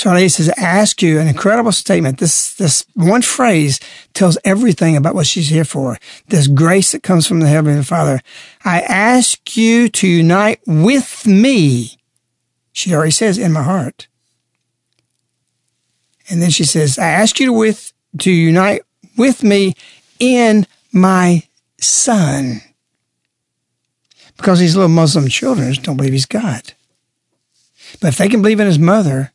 So 0.00 0.10
Lady 0.10 0.30
says, 0.30 0.48
ask 0.56 1.02
you 1.02 1.20
an 1.20 1.28
incredible 1.28 1.72
statement. 1.72 2.20
This, 2.20 2.54
this 2.54 2.86
one 2.94 3.20
phrase 3.20 3.78
tells 4.14 4.38
everything 4.44 4.96
about 4.96 5.14
what 5.14 5.26
she's 5.26 5.50
here 5.50 5.62
for. 5.62 5.98
This 6.28 6.46
grace 6.46 6.92
that 6.92 7.02
comes 7.02 7.26
from 7.26 7.40
the 7.40 7.48
Heavenly 7.48 7.82
Father. 7.82 8.22
I 8.64 8.80
ask 8.80 9.58
you 9.58 9.90
to 9.90 10.08
unite 10.08 10.60
with 10.66 11.26
me. 11.26 11.98
She 12.72 12.94
already 12.94 13.10
says, 13.10 13.36
in 13.36 13.52
my 13.52 13.62
heart. 13.62 14.08
And 16.30 16.40
then 16.40 16.48
she 16.48 16.64
says, 16.64 16.98
I 16.98 17.08
ask 17.08 17.38
you 17.38 17.44
to 17.48 17.52
with, 17.52 17.92
to 18.20 18.30
unite 18.30 18.80
with 19.18 19.44
me 19.44 19.74
in 20.18 20.66
my 20.94 21.42
son. 21.78 22.62
Because 24.38 24.60
these 24.60 24.76
little 24.76 24.88
Muslim 24.88 25.28
children 25.28 25.74
don't 25.82 25.98
believe 25.98 26.14
he's 26.14 26.24
God. 26.24 26.72
But 28.00 28.08
if 28.08 28.16
they 28.16 28.30
can 28.30 28.40
believe 28.40 28.60
in 28.60 28.66
his 28.66 28.78
mother, 28.78 29.32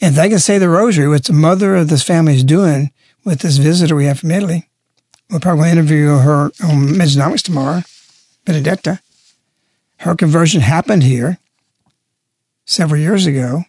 and 0.00 0.14
they 0.14 0.28
can 0.28 0.38
say 0.38 0.58
the 0.58 0.68
rosary, 0.68 1.08
which 1.08 1.26
the 1.26 1.32
mother 1.32 1.76
of 1.76 1.88
this 1.88 2.02
family 2.02 2.34
is 2.34 2.44
doing 2.44 2.92
with 3.24 3.40
this 3.40 3.56
visitor 3.56 3.96
we 3.96 4.06
have 4.06 4.20
from 4.20 4.30
Italy, 4.30 4.68
we'll 5.30 5.40
probably 5.40 5.70
interview 5.70 6.16
her 6.18 6.46
on 6.64 6.88
Medjonomics 6.94 7.42
tomorrow, 7.42 7.82
Benedetta. 8.44 9.00
Her 9.98 10.14
conversion 10.14 10.60
happened 10.60 11.02
here 11.02 11.38
several 12.64 13.00
years 13.00 13.26
ago. 13.26 13.64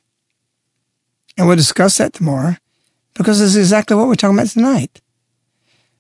And 1.37 1.47
we'll 1.47 1.55
discuss 1.55 1.97
that 1.97 2.13
tomorrow 2.13 2.55
because 3.13 3.39
is 3.39 3.55
exactly 3.55 3.95
what 3.95 4.07
we're 4.07 4.15
talking 4.15 4.37
about 4.37 4.49
tonight. 4.49 5.01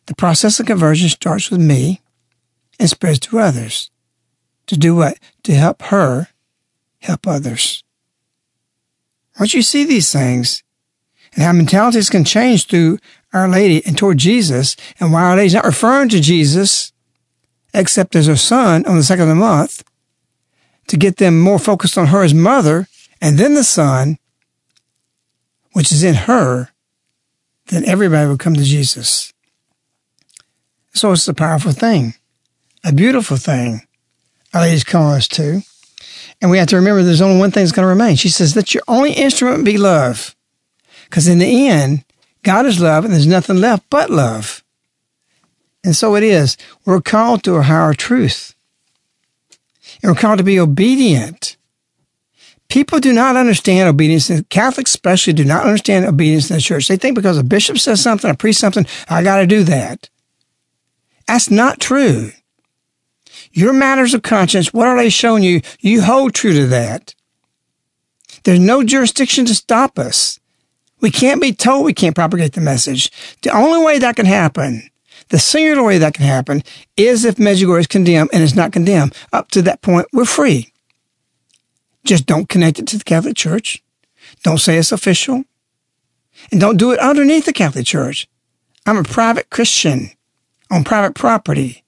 The 0.07 0.15
process 0.15 0.59
of 0.59 0.65
conversion 0.65 1.09
starts 1.09 1.51
with 1.51 1.61
me 1.61 2.01
and 2.79 2.89
spreads 2.89 3.19
to 3.19 3.39
others. 3.39 3.91
To 4.67 4.77
do 4.77 4.95
what? 4.95 5.17
To 5.43 5.53
help 5.53 5.81
her 5.83 6.29
help 6.99 7.27
others. 7.27 7.83
Once 9.39 9.53
you 9.53 9.61
see 9.61 9.83
these 9.83 10.11
things 10.11 10.63
and 11.33 11.43
how 11.43 11.51
mentalities 11.51 12.09
can 12.09 12.23
change 12.23 12.67
through 12.67 12.97
Our 13.33 13.47
Lady 13.47 13.85
and 13.85 13.97
toward 13.97 14.17
Jesus, 14.17 14.75
and 14.99 15.13
why 15.13 15.23
Our 15.23 15.35
Lady's 15.37 15.53
not 15.53 15.65
referring 15.65 16.09
to 16.09 16.19
Jesus 16.19 16.91
except 17.73 18.15
as 18.15 18.27
her 18.27 18.35
son 18.35 18.85
on 18.85 18.95
the 18.95 19.03
second 19.03 19.23
of 19.23 19.29
the 19.29 19.35
month, 19.35 19.83
to 20.87 20.97
get 20.97 21.17
them 21.17 21.39
more 21.39 21.59
focused 21.59 21.97
on 21.97 22.07
her 22.07 22.23
as 22.23 22.33
mother 22.33 22.87
and 23.21 23.37
then 23.37 23.53
the 23.53 23.63
son, 23.63 24.17
which 25.73 25.91
is 25.91 26.03
in 26.03 26.15
her, 26.15 26.69
then 27.67 27.85
everybody 27.85 28.27
will 28.27 28.37
come 28.37 28.55
to 28.55 28.63
Jesus. 28.63 29.33
So 30.93 31.11
it's 31.11 31.27
a 31.27 31.33
powerful 31.33 31.73
thing, 31.73 32.15
a 32.83 32.93
beautiful 32.93 33.37
thing. 33.37 33.85
Our 34.53 34.61
Lady's 34.61 34.83
calling 34.83 35.17
us 35.17 35.27
to. 35.29 35.61
And 36.41 36.51
we 36.51 36.57
have 36.59 36.67
to 36.67 36.75
remember 36.75 37.01
there's 37.01 37.21
only 37.21 37.39
one 37.39 37.51
thing 37.51 37.63
that's 37.63 37.71
going 37.71 37.83
to 37.83 37.89
remain. 37.89 38.15
She 38.15 38.29
says, 38.29 38.55
let 38.55 38.73
your 38.73 38.83
only 38.87 39.13
instrument 39.13 39.65
be 39.65 39.77
love. 39.77 40.35
Because 41.05 41.27
in 41.27 41.39
the 41.39 41.67
end, 41.67 42.03
God 42.43 42.65
is 42.65 42.79
love 42.79 43.05
and 43.05 43.13
there's 43.13 43.27
nothing 43.27 43.57
left 43.57 43.89
but 43.89 44.09
love. 44.09 44.63
And 45.83 45.95
so 45.95 46.15
it 46.15 46.23
is. 46.23 46.57
We're 46.85 47.01
called 47.01 47.43
to 47.43 47.55
a 47.55 47.63
higher 47.63 47.93
truth. 47.93 48.55
And 50.03 50.11
we're 50.11 50.19
called 50.19 50.37
to 50.37 50.43
be 50.43 50.59
obedient. 50.59 51.57
People 52.69 52.99
do 52.99 53.13
not 53.13 53.37
understand 53.37 53.87
obedience. 53.87 54.29
Catholics 54.49 54.91
especially 54.91 55.33
do 55.33 55.45
not 55.45 55.65
understand 55.65 56.05
obedience 56.05 56.51
in 56.51 56.57
the 56.57 56.61
church. 56.61 56.87
They 56.87 56.97
think 56.97 57.15
because 57.15 57.37
a 57.37 57.43
bishop 57.43 57.77
says 57.79 58.01
something, 58.01 58.29
a 58.29 58.35
priest 58.35 58.59
something, 58.59 58.85
I 59.09 59.23
got 59.23 59.37
to 59.37 59.47
do 59.47 59.63
that. 59.63 60.09
That's 61.27 61.49
not 61.49 61.79
true. 61.79 62.31
Your 63.57 63.73
matters 63.73 64.13
of 64.13 64.21
conscience, 64.21 64.71
what 64.71 64.87
are 64.87 64.95
they 64.95 65.09
showing 65.09 65.41
you? 65.41 65.61
You 65.79 66.03
hold 66.03 66.35
true 66.35 66.53
to 66.53 66.67
that. 66.67 67.15
There's 68.43 68.59
no 68.59 68.83
jurisdiction 68.83 69.45
to 69.45 69.55
stop 69.55 69.97
us. 69.97 70.39
We 71.01 71.09
can't 71.09 71.41
be 71.41 71.53
told 71.53 71.83
we 71.83 71.95
can't 71.95 72.13
propagate 72.13 72.53
the 72.53 72.61
message. 72.61 73.11
The 73.41 73.49
only 73.49 73.83
way 73.83 73.97
that 73.97 74.15
can 74.15 74.27
happen, 74.27 74.87
the 75.29 75.39
singular 75.39 75.81
way 75.81 75.97
that 75.97 76.13
can 76.13 76.23
happen, 76.23 76.61
is 76.97 77.25
if 77.25 77.37
Medjugorje 77.37 77.79
is 77.79 77.87
condemned 77.87 78.29
and 78.31 78.43
is 78.43 78.53
not 78.53 78.73
condemned. 78.73 79.15
Up 79.33 79.49
to 79.49 79.63
that 79.63 79.81
point, 79.81 80.05
we're 80.13 80.25
free. 80.25 80.71
Just 82.05 82.27
don't 82.27 82.47
connect 82.47 82.77
it 82.77 82.85
to 82.89 82.99
the 82.99 83.03
Catholic 83.03 83.35
Church. 83.35 83.83
Don't 84.43 84.59
say 84.59 84.77
it's 84.77 84.91
official. 84.91 85.45
And 86.51 86.61
don't 86.61 86.77
do 86.77 86.91
it 86.91 86.99
underneath 86.99 87.45
the 87.45 87.53
Catholic 87.53 87.87
Church. 87.87 88.27
I'm 88.85 88.97
a 88.97 89.03
private 89.03 89.49
Christian 89.49 90.11
on 90.69 90.83
private 90.83 91.15
property, 91.15 91.83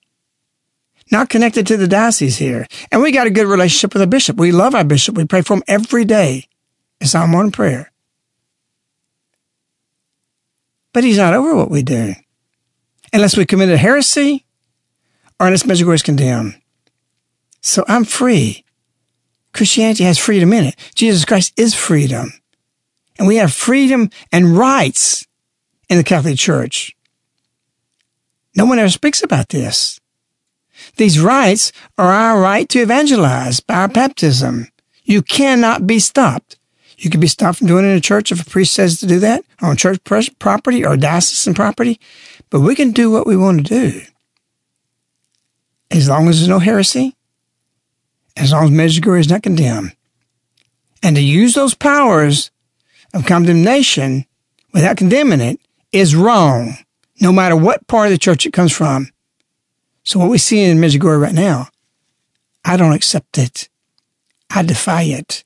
not 1.12 1.30
connected 1.30 1.68
to 1.68 1.78
the 1.78 1.88
diocese 1.88 2.38
here. 2.38 2.68
And 2.92 3.02
we 3.02 3.12
got 3.12 3.28
a 3.28 3.32
good 3.32 3.48
relationship 3.48 3.94
with 3.94 4.02
the 4.02 4.08
bishop. 4.08 4.38
We 4.38 4.52
love 4.52 4.76
our 4.76 4.84
bishop. 4.84 5.16
We 5.16 5.26
pray 5.26 5.42
for 5.42 5.56
him 5.56 5.64
every 5.68 6.06
day. 6.06 6.48
It's 7.00 7.16
our 7.16 7.28
morning 7.28 7.52
prayer. 7.52 7.92
But 10.94 11.04
he's 11.04 11.18
not 11.18 11.34
over 11.34 11.56
what 11.56 11.72
we 11.72 11.84
do. 11.84 12.14
Unless 13.14 13.38
we 13.38 13.46
committed 13.46 13.78
heresy 13.78 14.46
or 15.40 15.48
unless 15.48 15.64
Medjugorje 15.64 15.96
is 15.96 16.04
condemned. 16.04 16.60
So 17.62 17.84
I'm 17.88 18.06
free. 18.06 18.64
Christianity 19.54 20.04
has 20.04 20.18
freedom 20.18 20.54
in 20.54 20.66
it. 20.66 20.76
Jesus 20.96 21.26
Christ 21.26 21.54
is 21.58 21.74
freedom. 21.74 22.34
And 23.18 23.28
we 23.28 23.38
have 23.38 23.54
freedom 23.54 24.10
and 24.32 24.58
rights 24.58 25.28
in 25.90 25.98
the 25.98 26.04
Catholic 26.04 26.38
Church. 26.38 26.96
No 28.56 28.66
one 28.66 28.80
ever 28.80 28.90
speaks 28.90 29.24
about 29.24 29.50
this. 29.50 30.00
These 31.00 31.22
rights 31.22 31.72
are 31.98 32.12
our 32.12 32.42
right 32.42 32.68
to 32.68 32.82
evangelize 32.82 33.62
by 33.62 33.76
our 33.76 33.88
baptism. 33.88 34.68
You 35.06 35.22
cannot 35.22 35.88
be 35.88 35.98
stopped. 35.98 36.58
You 36.98 37.10
can 37.10 37.22
be 37.22 37.28
stopped 37.28 37.60
from 37.60 37.68
doing 37.68 37.86
it 37.86 37.92
in 37.92 37.96
a 37.96 38.02
church 38.02 38.34
if 38.34 38.42
a 38.42 38.50
priest 38.50 38.74
says 38.74 39.00
to 39.00 39.08
do 39.08 39.18
that 39.20 39.46
on 39.62 39.78
church 39.78 40.02
property 40.40 40.84
or 40.84 40.98
diocesan 40.98 41.54
property, 41.54 42.02
but 42.50 42.60
we 42.60 42.76
can 42.76 42.92
do 42.92 43.10
what 43.10 43.26
we 43.26 43.38
want 43.38 43.66
to 43.66 43.92
do. 43.92 44.02
As 45.90 46.10
long 46.10 46.28
as 46.28 46.40
there's 46.40 46.50
no 46.50 46.60
heresy, 46.60 47.16
as 48.36 48.52
long 48.52 48.66
as 48.66 48.70
Medjugorje 48.72 49.22
is 49.22 49.30
not 49.30 49.42
condemned. 49.42 49.96
And 51.02 51.16
to 51.16 51.22
use 51.22 51.54
those 51.54 51.76
powers 51.76 52.52
of 53.14 53.26
condemnation 53.26 54.26
without 54.74 54.98
condemning 54.98 55.40
it 55.40 55.62
is 55.94 56.14
wrong 56.14 56.76
no 57.22 57.32
matter 57.32 57.56
what 57.56 57.88
part 57.88 58.08
of 58.08 58.12
the 58.12 58.18
church 58.18 58.46
it 58.46 58.52
comes 58.52 58.74
from. 58.74 59.08
So 60.10 60.18
what 60.18 60.32
we 60.32 60.40
see 60.40 60.64
in 60.64 60.80
Medjugorje 60.80 61.22
right 61.22 61.36
now, 61.36 61.68
I 62.66 62.78
don't 62.78 62.94
accept 62.94 63.38
it. 63.38 63.70
I 64.50 64.64
defy 64.64 65.04
it 65.04 65.44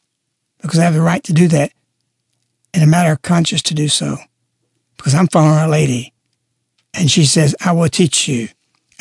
because 0.61 0.79
I 0.79 0.85
have 0.85 0.93
the 0.93 1.01
right 1.01 1.21
to 1.25 1.33
do 1.33 1.49
that 1.49 1.73
in 2.73 2.81
a 2.81 2.87
matter 2.87 3.11
of 3.11 3.21
conscience 3.21 3.61
to 3.63 3.73
do 3.73 3.89
so 3.89 4.15
because 4.95 5.15
I'm 5.15 5.27
following 5.27 5.57
Our 5.57 5.67
Lady. 5.67 6.13
And 6.93 7.11
she 7.11 7.25
says, 7.25 7.53
I 7.59 7.73
will 7.73 7.89
teach 7.89 8.29
you. 8.29 8.47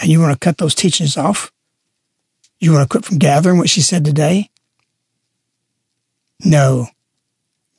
And 0.00 0.10
you 0.10 0.18
want 0.18 0.32
to 0.32 0.44
cut 0.44 0.58
those 0.58 0.74
teachings 0.74 1.16
off? 1.16 1.52
You 2.58 2.72
want 2.72 2.82
to 2.82 2.88
quit 2.88 3.04
from 3.04 3.18
gathering 3.18 3.58
what 3.58 3.70
she 3.70 3.82
said 3.82 4.04
today? 4.04 4.50
No, 6.44 6.88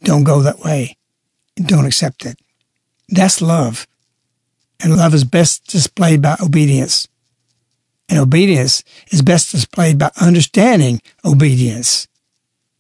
don't 0.04 0.24
go 0.24 0.42
that 0.42 0.60
way. 0.60 0.96
Don't 1.58 1.86
accept 1.86 2.26
it. 2.26 2.40
That's 3.10 3.42
love. 3.42 3.88
And 4.82 4.96
love 4.96 5.14
is 5.14 5.26
best 5.26 5.68
displayed 5.68 6.22
by 6.22 6.38
obedience. 6.42 7.10
And 8.14 8.22
obedience 8.22 8.84
is 9.10 9.24
best 9.24 9.52
displayed 9.52 9.98
by 9.98 10.12
understanding 10.22 11.02
obedience. 11.26 12.08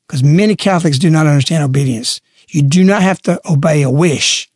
Because 0.05 0.23
many 0.23 0.55
Catholics 0.55 0.99
do 0.99 1.09
not 1.09 1.25
understand 1.25 1.63
obedience. 1.63 2.21
You 2.49 2.61
do 2.61 2.83
not 2.83 3.01
have 3.01 3.19
to 3.23 3.41
obey 3.51 3.81
a 3.81 3.89
wish 3.89 4.47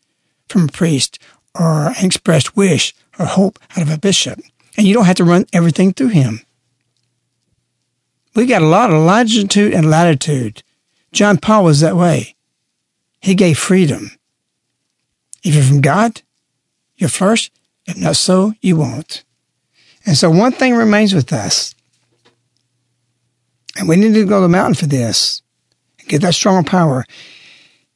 from 0.48 0.66
a 0.66 0.72
priest 0.72 1.18
or 1.60 1.88
an 1.88 2.06
expressed 2.06 2.56
wish 2.56 2.94
or 3.18 3.26
hope 3.26 3.58
out 3.72 3.82
of 3.82 3.90
a 3.90 3.98
bishop. 3.98 4.40
And 4.78 4.86
you 4.86 4.94
don't 4.94 5.06
have 5.06 5.16
to 5.16 5.24
run 5.24 5.48
everything 5.52 5.94
through 5.94 6.10
him. 6.10 6.42
We 8.36 8.46
got 8.46 8.62
a 8.62 8.68
lot 8.68 8.94
of 8.94 9.02
longitude 9.02 9.74
and 9.74 9.90
latitude. 9.90 10.62
John 11.12 11.38
Paul 11.38 11.64
was 11.64 11.80
that 11.80 11.96
way. 11.96 12.36
He 13.20 13.34
gave 13.34 13.58
freedom. 13.58 14.12
If 15.44 15.56
you're 15.56 15.64
from 15.64 15.82
God, 15.82 16.22
you 16.98 17.08
flourish. 17.08 17.50
If 17.88 17.98
not 17.98 18.16
so, 18.16 18.54
you 18.62 18.76
won't. 18.76 19.24
And 20.08 20.18
so 20.18 20.32
one 20.32 20.54
thing 20.54 20.74
remains 20.74 21.14
with 21.14 21.32
us. 21.34 21.76
And 23.78 23.88
we 23.88 23.98
need 23.98 24.14
to 24.14 24.26
go 24.26 24.38
to 24.38 24.42
the 24.44 24.50
mountain 24.50 24.74
for 24.74 24.88
this 24.88 25.44
get 26.08 26.22
that 26.22 26.34
strong 26.34 26.64
power. 26.64 27.04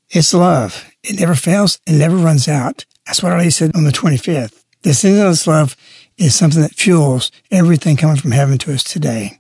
It's 0.09 0.33
love. 0.33 0.91
It 1.01 1.17
never 1.17 1.33
fails. 1.33 1.79
It 1.87 1.93
never 1.93 2.17
runs 2.17 2.49
out. 2.49 2.85
That's 3.05 3.23
what 3.23 3.31
Lady 3.37 3.49
said 3.49 3.71
on 3.73 3.85
the 3.85 3.91
25th. 3.91 4.63
This 4.81 5.05
endless 5.05 5.47
love 5.47 5.77
is 6.17 6.35
something 6.35 6.61
that 6.61 6.75
fuels 6.75 7.31
everything 7.49 7.95
coming 7.95 8.17
from 8.17 8.31
heaven 8.31 8.57
to 8.59 8.73
us 8.73 8.83
today. 8.83 9.39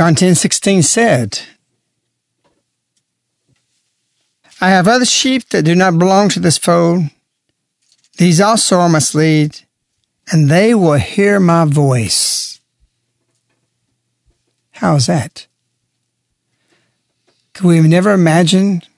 John 0.00 0.14
ten 0.14 0.34
sixteen 0.34 0.82
said, 0.82 1.40
I 4.58 4.70
have 4.70 4.88
other 4.88 5.04
sheep 5.04 5.50
that 5.50 5.66
do 5.66 5.74
not 5.74 5.98
belong 5.98 6.30
to 6.30 6.40
this 6.40 6.56
fold. 6.56 7.02
These 8.16 8.40
also 8.40 8.78
I 8.78 8.88
must 8.88 9.14
lead, 9.14 9.60
and 10.32 10.48
they 10.48 10.74
will 10.74 10.94
hear 10.94 11.38
my 11.38 11.66
voice. 11.66 12.62
How 14.70 14.94
is 14.94 15.04
that? 15.04 15.46
Could 17.52 17.66
we 17.66 17.76
have 17.76 17.84
never 17.84 18.12
imagined 18.12 18.88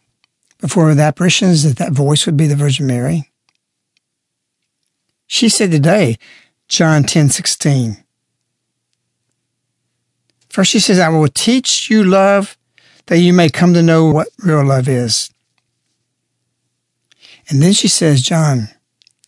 before 0.60 0.94
the 0.94 1.02
apparitions 1.02 1.64
that 1.64 1.78
that 1.78 1.90
voice 1.90 2.26
would 2.26 2.36
be 2.36 2.46
the 2.46 2.54
Virgin 2.54 2.86
Mary? 2.86 3.28
She 5.26 5.48
said 5.48 5.72
today, 5.72 6.16
John 6.68 7.02
ten 7.02 7.28
sixteen. 7.28 8.01
First, 10.52 10.70
she 10.70 10.80
says, 10.80 10.98
I 10.98 11.08
will 11.08 11.28
teach 11.28 11.88
you 11.88 12.04
love 12.04 12.58
that 13.06 13.20
you 13.20 13.32
may 13.32 13.48
come 13.48 13.72
to 13.72 13.82
know 13.82 14.04
what 14.10 14.28
real 14.36 14.62
love 14.62 14.86
is. 14.86 15.32
And 17.48 17.62
then 17.62 17.72
she 17.72 17.88
says, 17.88 18.20
John 18.20 18.68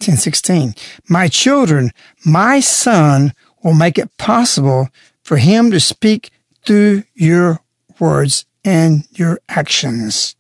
10 0.01 0.19
16, 0.19 0.75
My 1.09 1.29
children, 1.29 1.93
my 2.27 2.61
son 2.61 3.33
will 3.63 3.73
make 3.73 3.97
it 3.97 4.15
possible 4.19 4.91
for 5.23 5.39
him 5.39 5.71
to 5.71 5.81
speak 5.81 6.31
through 6.67 7.05
your 7.15 7.61
words 7.99 8.45
and 8.63 9.09
your 9.13 9.41
actions. 9.49 10.37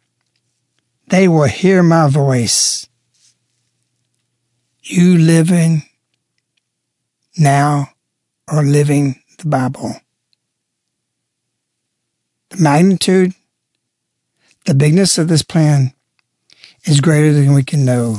They 1.08 1.28
will 1.28 1.48
hear 1.48 1.82
my 1.82 2.10
voice. 2.10 2.86
You 4.82 5.16
living 5.16 5.84
now 7.38 7.88
are 8.48 8.62
living 8.62 9.22
the 9.38 9.48
Bible 9.48 9.96
magnitude, 12.58 13.34
the 14.66 14.74
bigness 14.74 15.18
of 15.18 15.28
this 15.28 15.42
plan 15.42 15.92
is 16.84 17.00
greater 17.00 17.32
than 17.32 17.54
we 17.54 17.62
can 17.62 17.84
know. 17.84 18.18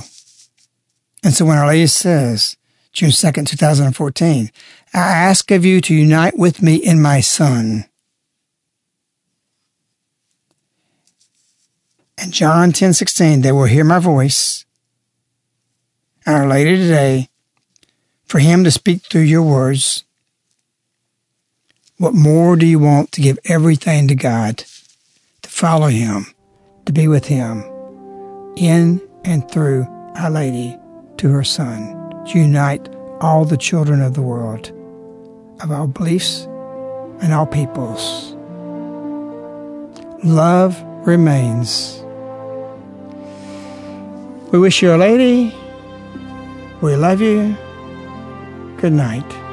And 1.24 1.34
so 1.34 1.46
when 1.46 1.58
Our 1.58 1.68
Lady 1.68 1.88
says, 1.88 2.56
June 2.94 3.10
2nd, 3.10 3.48
2014, 3.48 4.52
I 4.94 5.00
ask 5.00 5.52
of 5.52 5.66
you 5.66 5.82
to 5.82 5.94
unite 5.94 6.38
with 6.38 6.62
me 6.62 6.76
in 6.76 7.02
my 7.02 7.20
Son. 7.20 7.86
And 12.18 12.32
John 12.32 12.72
10 12.72 12.94
16, 12.94 13.42
they 13.42 13.52
will 13.52 13.66
hear 13.66 13.84
my 13.84 14.00
voice. 14.00 14.66
Our 16.26 16.48
Lady 16.48 16.78
today, 16.78 17.30
for 18.24 18.40
him 18.40 18.64
to 18.64 18.72
speak 18.72 19.04
through 19.04 19.22
your 19.22 19.44
words. 19.44 20.05
What 21.98 22.14
more 22.14 22.58
do 22.58 22.66
you 22.66 22.78
want 22.78 23.14
to 23.14 23.22
give 23.22 23.40
everything 23.46 24.10
to 24.10 24.16
God, 24.16 24.66
to 25.44 25.50
follow 25.50 25.88
Him, 25.88 26.26
to 26.86 26.92
be 26.92 27.08
with 27.08 27.26
Him, 27.26 27.64
in 28.58 29.02
and 29.24 29.50
through 29.50 29.88
Our 30.18 30.30
Lady 30.30 30.78
to 31.18 31.30
her 31.30 31.46
Son, 31.46 31.96
to 32.28 32.38
unite 32.38 32.90
all 33.22 33.46
the 33.46 33.56
children 33.56 34.02
of 34.02 34.14
the 34.14 34.22
world, 34.22 34.74
of 35.62 35.72
all 35.72 35.88
beliefs 35.88 36.48
and 37.22 37.34
all 37.34 37.46
peoples? 37.46 38.34
Love 40.22 40.78
remains. 41.08 42.04
We 44.52 44.60
wish 44.60 44.82
you 44.82 44.94
a 44.94 44.98
lady. 44.98 45.56
We 46.82 46.98
love 46.98 47.22
you. 47.22 47.56
Good 48.82 48.92
night. 48.92 49.45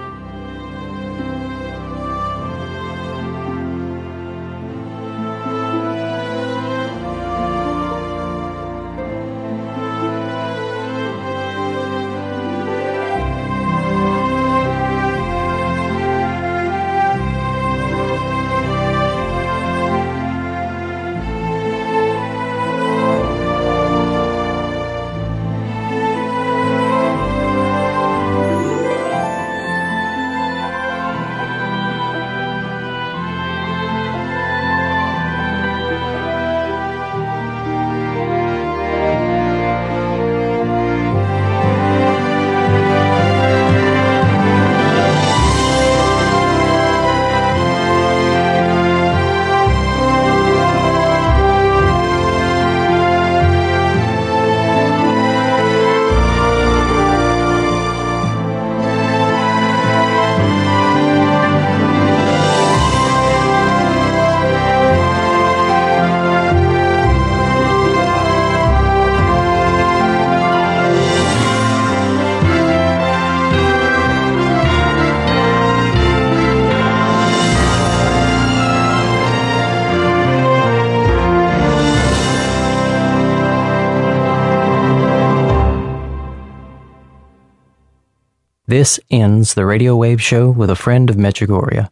This 88.72 88.98
ends 89.10 89.52
the 89.52 89.66
Radio 89.66 89.94
Wave 89.96 90.22
Show 90.22 90.48
with 90.48 90.70
a 90.70 90.74
friend 90.74 91.10
of 91.10 91.16
Medjugorje. 91.16 91.90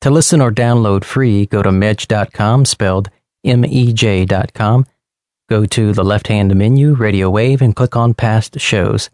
To 0.00 0.10
listen 0.10 0.40
or 0.40 0.50
download 0.50 1.04
free, 1.04 1.44
go 1.44 1.62
to 1.62 1.70
mej.com, 1.70 2.64
spelled 2.64 3.10
M-E-J.com. 3.44 4.86
go 5.50 5.66
to 5.66 5.92
the 5.92 6.02
left 6.02 6.28
hand 6.28 6.56
menu, 6.56 6.94
Radio 6.94 7.28
Wave, 7.28 7.60
and 7.60 7.76
click 7.76 7.96
on 7.96 8.14
Past 8.14 8.58
Shows. 8.58 9.10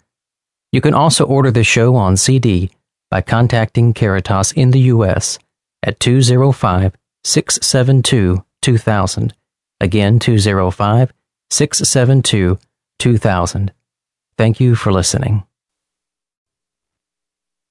You 0.70 0.80
can 0.80 0.94
also 0.94 1.26
order 1.26 1.50
the 1.50 1.64
show 1.64 1.96
on 1.96 2.16
CD 2.16 2.70
by 3.10 3.20
contacting 3.20 3.92
Caritas 3.92 4.52
in 4.52 4.70
the 4.70 4.82
U.S. 4.94 5.40
at 5.82 5.98
205 5.98 6.94
672 7.24 8.44
2000. 8.62 9.34
Again, 9.80 10.20
205 10.20 11.12
672 11.50 12.58
2000. 13.00 13.72
Thank 14.38 14.60
you 14.60 14.76
for 14.76 14.92
listening. 14.92 15.42